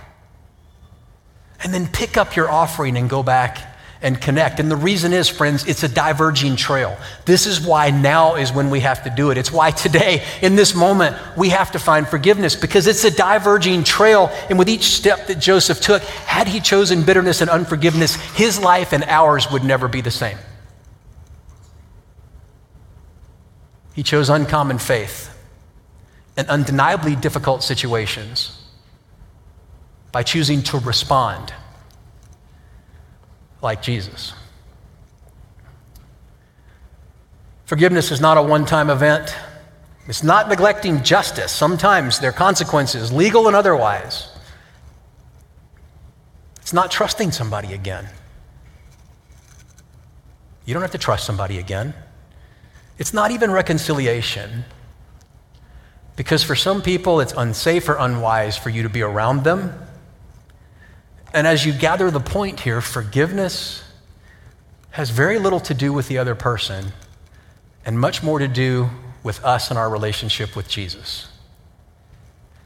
And 1.61 1.73
then 1.73 1.87
pick 1.87 2.15
up 2.15 2.35
your 2.35 2.49
offering 2.49 2.95
and 2.95 3.09
go 3.09 3.21
back 3.21 3.69
and 4.01 4.19
connect. 4.19 4.61
And 4.61 4.71
the 4.71 4.77
reason 4.77 5.11
is, 5.11 5.27
friends, 5.27 5.67
it's 5.67 5.83
a 5.83 5.89
diverging 5.89 6.55
trail. 6.55 6.97
This 7.25 7.45
is 7.45 7.59
why 7.59 7.89
now 7.89 8.35
is 8.35 8.53
when 8.53 8.69
we 8.69 8.79
have 8.79 9.03
to 9.03 9.09
do 9.09 9.29
it. 9.29 9.37
It's 9.37 9.51
why 9.51 9.71
today, 9.71 10.23
in 10.41 10.55
this 10.55 10.73
moment, 10.73 11.17
we 11.35 11.49
have 11.49 11.73
to 11.73 11.79
find 11.79 12.07
forgiveness 12.07 12.55
because 12.55 12.87
it's 12.87 13.03
a 13.03 13.11
diverging 13.11 13.83
trail. 13.83 14.31
And 14.49 14.57
with 14.57 14.69
each 14.69 14.83
step 14.83 15.27
that 15.27 15.39
Joseph 15.39 15.81
took, 15.81 16.01
had 16.01 16.47
he 16.47 16.61
chosen 16.61 17.03
bitterness 17.03 17.41
and 17.41 17.49
unforgiveness, 17.49 18.15
his 18.15 18.57
life 18.57 18.93
and 18.93 19.03
ours 19.03 19.51
would 19.51 19.65
never 19.65 19.89
be 19.89 19.99
the 19.99 20.11
same. 20.11 20.37
He 23.99 24.03
chose 24.03 24.29
uncommon 24.29 24.77
faith 24.77 25.29
in 26.37 26.45
undeniably 26.45 27.17
difficult 27.17 27.63
situations 27.63 28.57
by 30.13 30.23
choosing 30.23 30.63
to 30.63 30.77
respond 30.77 31.53
like 33.61 33.81
Jesus. 33.81 34.31
Forgiveness 37.65 38.09
is 38.09 38.21
not 38.21 38.37
a 38.37 38.41
one 38.41 38.65
time 38.65 38.89
event. 38.89 39.35
It's 40.07 40.23
not 40.23 40.47
neglecting 40.47 41.03
justice. 41.03 41.51
Sometimes 41.51 42.21
there 42.21 42.29
are 42.29 42.31
consequences, 42.47 43.11
legal 43.11 43.47
and 43.47 43.55
otherwise. 43.57 44.29
It's 46.61 46.71
not 46.71 46.89
trusting 46.89 47.33
somebody 47.33 47.73
again. 47.73 48.07
You 50.63 50.73
don't 50.73 50.83
have 50.83 50.91
to 50.91 50.97
trust 50.97 51.25
somebody 51.25 51.57
again. 51.57 51.93
It's 52.99 53.13
not 53.13 53.31
even 53.31 53.49
reconciliation. 53.49 54.65
Because 56.15 56.43
for 56.43 56.55
some 56.55 56.83
people, 56.83 57.19
it's 57.19 57.33
unsafe 57.35 57.89
or 57.89 57.95
unwise 57.95 58.55
for 58.57 58.69
you 58.69 58.83
to 58.83 58.89
be 58.89 59.01
around 59.01 59.43
them 59.43 59.73
and 61.33 61.45
as 61.45 61.65
you 61.65 61.73
gather 61.73 62.09
the 62.09 62.19
point 62.19 62.61
here, 62.61 62.81
forgiveness 62.81 63.83
has 64.91 65.11
very 65.11 65.37
little 65.37 65.59
to 65.61 65.73
do 65.73 65.93
with 65.93 66.07
the 66.07 66.17
other 66.17 66.35
person 66.35 66.91
and 67.85 67.99
much 67.99 68.23
more 68.23 68.39
to 68.39 68.47
do 68.47 68.89
with 69.21 69.43
us 69.43 69.69
and 69.69 69.77
our 69.77 69.89
relationship 69.89 70.55
with 70.55 70.67
Jesus. 70.67 71.27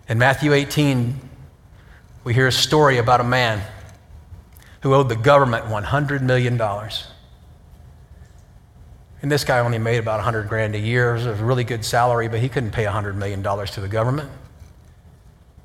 In 0.07 0.17
Matthew 0.17 0.53
18, 0.53 1.19
we 2.23 2.33
hear 2.33 2.47
a 2.47 2.51
story 2.51 2.97
about 2.97 3.19
a 3.19 3.25
man 3.25 3.61
who 4.81 4.93
owed 4.93 5.09
the 5.09 5.15
government 5.15 5.65
$100 5.65 6.21
million. 6.21 6.57
And 9.23 9.31
this 9.31 9.45
guy 9.45 9.59
only 9.59 9.79
made 9.79 9.99
about 9.99 10.17
100 10.17 10.49
grand 10.49 10.75
a 10.75 10.79
year. 10.79 11.11
It 11.11 11.13
was 11.13 11.25
a 11.25 11.33
really 11.35 11.63
good 11.63 11.85
salary, 11.85 12.27
but 12.27 12.41
he 12.41 12.49
couldn't 12.49 12.71
pay 12.71 12.83
$100 12.83 13.15
million 13.15 13.41
to 13.41 13.81
the 13.81 13.87
government. 13.87 14.29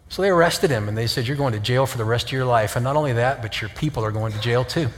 So 0.09 0.23
they 0.23 0.31
arrested 0.31 0.71
him 0.71 0.89
and 0.89 0.97
they 0.97 1.09
said, 1.09 1.27
You're 1.27 1.37
going 1.37 1.53
to 1.55 1.59
jail 1.59 1.85
for 1.85 1.99
the 1.99 2.05
rest 2.05 2.27
of 2.27 2.33
your 2.33 2.45
life. 2.45 2.77
And 2.77 2.85
not 2.85 2.95
only 2.95 3.15
that, 3.15 3.43
but 3.43 3.61
your 3.61 3.69
people 3.71 4.05
are 4.05 4.13
going 4.13 4.33
to 4.33 4.41
jail 4.41 4.65
too. 4.65 4.89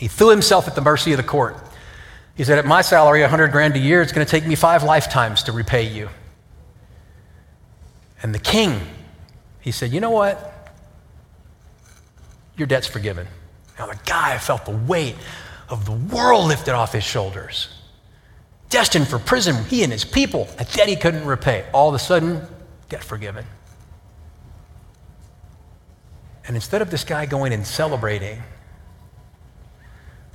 He 0.00 0.08
threw 0.08 0.30
himself 0.30 0.66
at 0.66 0.74
the 0.74 0.80
mercy 0.80 1.12
of 1.12 1.16
the 1.16 1.22
court. 1.22 1.56
He 2.34 2.42
said, 2.42 2.58
At 2.58 2.66
my 2.66 2.82
salary, 2.82 3.20
100 3.20 3.52
grand 3.52 3.76
a 3.76 3.78
year, 3.78 4.02
it's 4.02 4.12
going 4.12 4.26
to 4.26 4.30
take 4.30 4.44
me 4.44 4.56
five 4.56 4.82
lifetimes 4.82 5.44
to 5.44 5.52
repay 5.52 5.84
you. 5.84 6.08
And 8.20 8.34
the 8.34 8.40
king, 8.40 8.80
he 9.60 9.70
said, 9.70 9.92
You 9.92 10.00
know 10.00 10.10
what? 10.10 10.74
Your 12.56 12.66
debt's 12.66 12.88
forgiven. 12.88 13.28
Now 13.78 13.86
the 13.86 13.98
guy 14.04 14.38
felt 14.38 14.64
the 14.64 14.76
weight 14.76 15.14
of 15.68 15.84
the 15.84 15.92
world 15.92 16.46
lifted 16.46 16.74
off 16.74 16.92
his 16.92 17.04
shoulders. 17.04 17.68
Destined 18.70 19.08
for 19.08 19.18
prison, 19.18 19.64
he 19.64 19.82
and 19.82 19.92
his 19.92 20.04
people, 20.04 20.48
a 20.58 20.64
debt 20.64 20.88
he 20.88 20.96
couldn't 20.96 21.24
repay. 21.24 21.64
All 21.72 21.88
of 21.88 21.94
a 21.94 21.98
sudden, 21.98 22.42
debt 22.88 23.02
forgiven. 23.02 23.44
And 26.46 26.56
instead 26.56 26.82
of 26.82 26.90
this 26.90 27.04
guy 27.04 27.26
going 27.26 27.52
and 27.52 27.66
celebrating, 27.66 28.42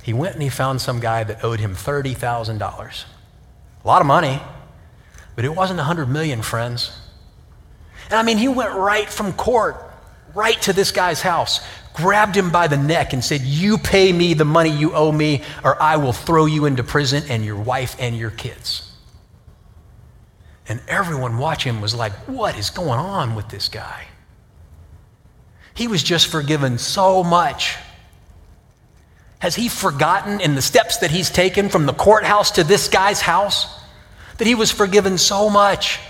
he 0.02 0.12
went 0.12 0.34
and 0.34 0.42
he 0.42 0.48
found 0.48 0.80
some 0.80 1.00
guy 1.00 1.24
that 1.24 1.42
owed 1.44 1.60
him 1.60 1.74
$30,000. 1.74 3.04
A 3.84 3.86
lot 3.86 4.00
of 4.00 4.06
money, 4.06 4.40
but 5.34 5.44
it 5.44 5.54
wasn't 5.54 5.78
100 5.78 6.06
million, 6.08 6.42
friends. 6.42 6.96
And 8.10 8.14
I 8.14 8.22
mean, 8.22 8.38
he 8.38 8.48
went 8.48 8.74
right 8.74 9.08
from 9.08 9.32
court 9.32 9.76
right 10.34 10.60
to 10.62 10.72
this 10.72 10.90
guy's 10.90 11.22
house, 11.22 11.60
grabbed 11.94 12.36
him 12.36 12.50
by 12.50 12.66
the 12.66 12.76
neck, 12.76 13.12
and 13.14 13.24
said, 13.24 13.40
You 13.40 13.78
pay 13.78 14.12
me 14.12 14.34
the 14.34 14.44
money 14.44 14.70
you 14.70 14.92
owe 14.94 15.12
me, 15.12 15.42
or 15.62 15.80
I 15.80 15.96
will 15.96 16.12
throw 16.12 16.44
you 16.44 16.66
into 16.66 16.84
prison 16.84 17.22
and 17.30 17.44
your 17.44 17.56
wife 17.56 17.96
and 17.98 18.16
your 18.16 18.30
kids. 18.30 18.92
And 20.68 20.80
everyone 20.88 21.38
watching 21.38 21.80
was 21.80 21.94
like, 21.94 22.12
What 22.26 22.58
is 22.58 22.68
going 22.68 22.98
on 22.98 23.34
with 23.34 23.48
this 23.48 23.68
guy? 23.68 24.08
He 25.72 25.88
was 25.88 26.02
just 26.02 26.26
forgiven 26.26 26.78
so 26.78 27.24
much. 27.24 27.76
Has 29.38 29.54
he 29.54 29.68
forgotten 29.68 30.40
in 30.40 30.54
the 30.54 30.62
steps 30.62 30.98
that 30.98 31.10
he's 31.10 31.30
taken 31.30 31.68
from 31.68 31.86
the 31.86 31.92
courthouse 31.92 32.52
to 32.52 32.64
this 32.64 32.88
guy's 32.88 33.20
house 33.20 33.66
that 34.38 34.46
he 34.46 34.54
was 34.54 34.70
forgiven 34.70 35.18
so 35.18 35.50
much? 35.50 36.00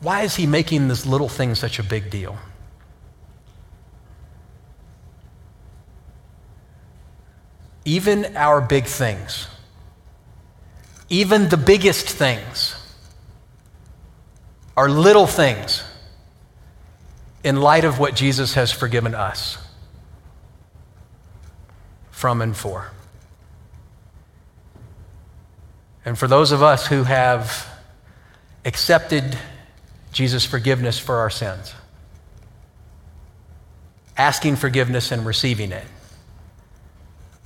Why 0.00 0.22
is 0.22 0.36
he 0.36 0.46
making 0.46 0.88
this 0.88 1.06
little 1.06 1.28
thing 1.28 1.54
such 1.54 1.78
a 1.78 1.82
big 1.82 2.10
deal? 2.10 2.38
Even 7.84 8.36
our 8.36 8.60
big 8.60 8.84
things, 8.84 9.48
even 11.08 11.48
the 11.48 11.56
biggest 11.56 12.08
things, 12.08 12.76
are 14.76 14.88
little 14.88 15.26
things 15.26 15.82
in 17.42 17.60
light 17.60 17.84
of 17.84 17.98
what 17.98 18.14
Jesus 18.14 18.54
has 18.54 18.70
forgiven 18.70 19.14
us 19.14 19.58
from 22.10 22.42
and 22.42 22.56
for. 22.56 22.90
And 26.04 26.18
for 26.18 26.28
those 26.28 26.52
of 26.52 26.62
us 26.62 26.86
who 26.86 27.04
have 27.04 27.66
accepted 28.64 29.38
Jesus' 30.12 30.44
forgiveness 30.44 30.98
for 30.98 31.16
our 31.16 31.30
sins, 31.30 31.74
asking 34.16 34.56
forgiveness 34.56 35.12
and 35.12 35.24
receiving 35.24 35.72
it, 35.72 35.84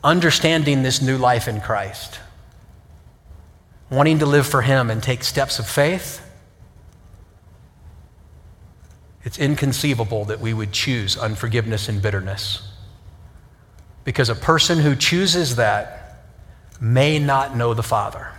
understanding 0.05 0.83
this 0.83 1.01
new 1.01 1.17
life 1.17 1.49
in 1.49 1.61
Christ, 1.61 2.21
wanting 3.91 4.19
to 4.19 4.27
live 4.27 4.47
for 4.47 4.63
Him 4.63 4.91
and 4.91 5.03
take 5.03 5.25
steps 5.25 5.59
of 5.59 5.67
faith, 5.67 6.21
it's 9.25 9.39
inconceivable 9.39 10.27
that 10.27 10.41
we 10.41 10.53
would 10.53 10.71
choose 10.71 11.17
unforgiveness 11.17 11.89
and 11.89 12.03
bitterness. 12.03 12.71
Because 14.05 14.29
a 14.29 14.35
person 14.35 14.79
who 14.79 14.95
chooses 14.95 15.57
that 15.57 16.27
may 16.79 17.19
not 17.19 17.57
know 17.57 17.73
the 17.73 17.83
Father. 17.83 18.31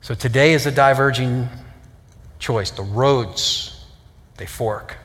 So 0.00 0.14
today 0.14 0.52
is 0.52 0.64
a 0.64 0.70
diverging 0.70 1.48
choice. 2.38 2.70
The 2.70 2.82
roads, 2.82 3.84
they 4.36 4.46
fork. 4.46 4.96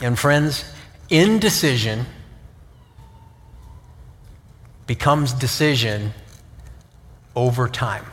And 0.00 0.18
friends, 0.18 0.64
indecision 1.10 2.06
becomes 4.86 5.32
decision 5.32 6.12
over 7.36 7.68
time. 7.68 8.04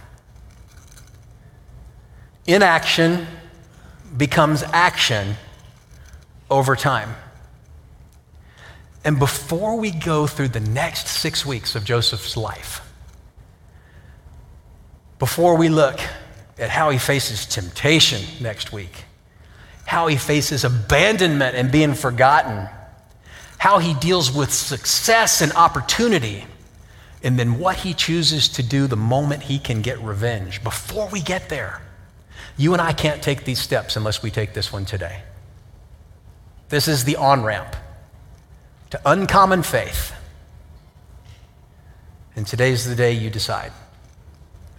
Inaction 2.45 3.27
becomes 4.15 4.63
action 4.63 5.35
over 6.49 6.75
time. 6.75 7.15
And 9.03 9.19
before 9.19 9.77
we 9.77 9.91
go 9.91 10.27
through 10.27 10.49
the 10.49 10.59
next 10.59 11.07
six 11.07 11.45
weeks 11.45 11.75
of 11.75 11.83
Joseph's 11.83 12.35
life, 12.35 12.81
before 15.19 15.57
we 15.57 15.69
look 15.69 15.99
at 16.59 16.69
how 16.69 16.89
he 16.89 16.97
faces 16.97 17.45
temptation 17.45 18.21
next 18.41 18.71
week, 18.71 19.05
how 19.85 20.07
he 20.07 20.15
faces 20.15 20.63
abandonment 20.63 21.55
and 21.55 21.71
being 21.71 21.93
forgotten, 21.93 22.67
how 23.57 23.79
he 23.79 23.93
deals 23.95 24.31
with 24.31 24.53
success 24.53 25.41
and 25.41 25.51
opportunity, 25.53 26.45
and 27.23 27.37
then 27.39 27.59
what 27.59 27.77
he 27.77 27.93
chooses 27.93 28.47
to 28.49 28.63
do 28.63 28.87
the 28.87 28.95
moment 28.95 29.43
he 29.43 29.59
can 29.59 29.81
get 29.81 29.99
revenge. 30.01 30.63
Before 30.63 31.09
we 31.09 31.21
get 31.21 31.49
there, 31.49 31.81
you 32.55 32.73
and 32.73 32.81
I 32.81 32.93
can't 32.93 33.21
take 33.21 33.45
these 33.45 33.59
steps 33.59 33.95
unless 33.95 34.21
we 34.21 34.31
take 34.31 34.53
this 34.53 34.71
one 34.71 34.85
today. 34.85 35.21
This 36.69 36.87
is 36.87 37.03
the 37.03 37.15
on 37.15 37.43
ramp 37.43 37.75
to 38.91 39.01
uncommon 39.05 39.63
faith. 39.63 40.13
And 42.35 42.45
today's 42.45 42.85
the 42.85 42.95
day 42.95 43.13
you 43.13 43.29
decide. 43.29 43.71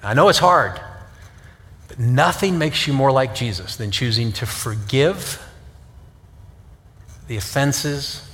I 0.03 0.15
know 0.15 0.29
it's 0.29 0.39
hard, 0.39 0.81
but 1.89 1.99
nothing 1.99 2.59
makes 2.59 2.87
you 2.87 2.93
more 2.93 3.11
like 3.11 3.35
Jesus 3.35 3.77
than 3.77 3.91
choosing 3.91 4.33
to 4.35 4.47
forgive 4.47 5.43
the 7.27 7.37
offenses 7.37 8.28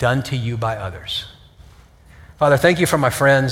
done 0.00 0.24
to 0.24 0.36
you 0.36 0.56
by 0.56 0.76
others. 0.76 1.26
Father, 2.38 2.56
thank 2.56 2.80
you 2.80 2.86
for 2.86 2.98
my 2.98 3.10
friends. 3.10 3.48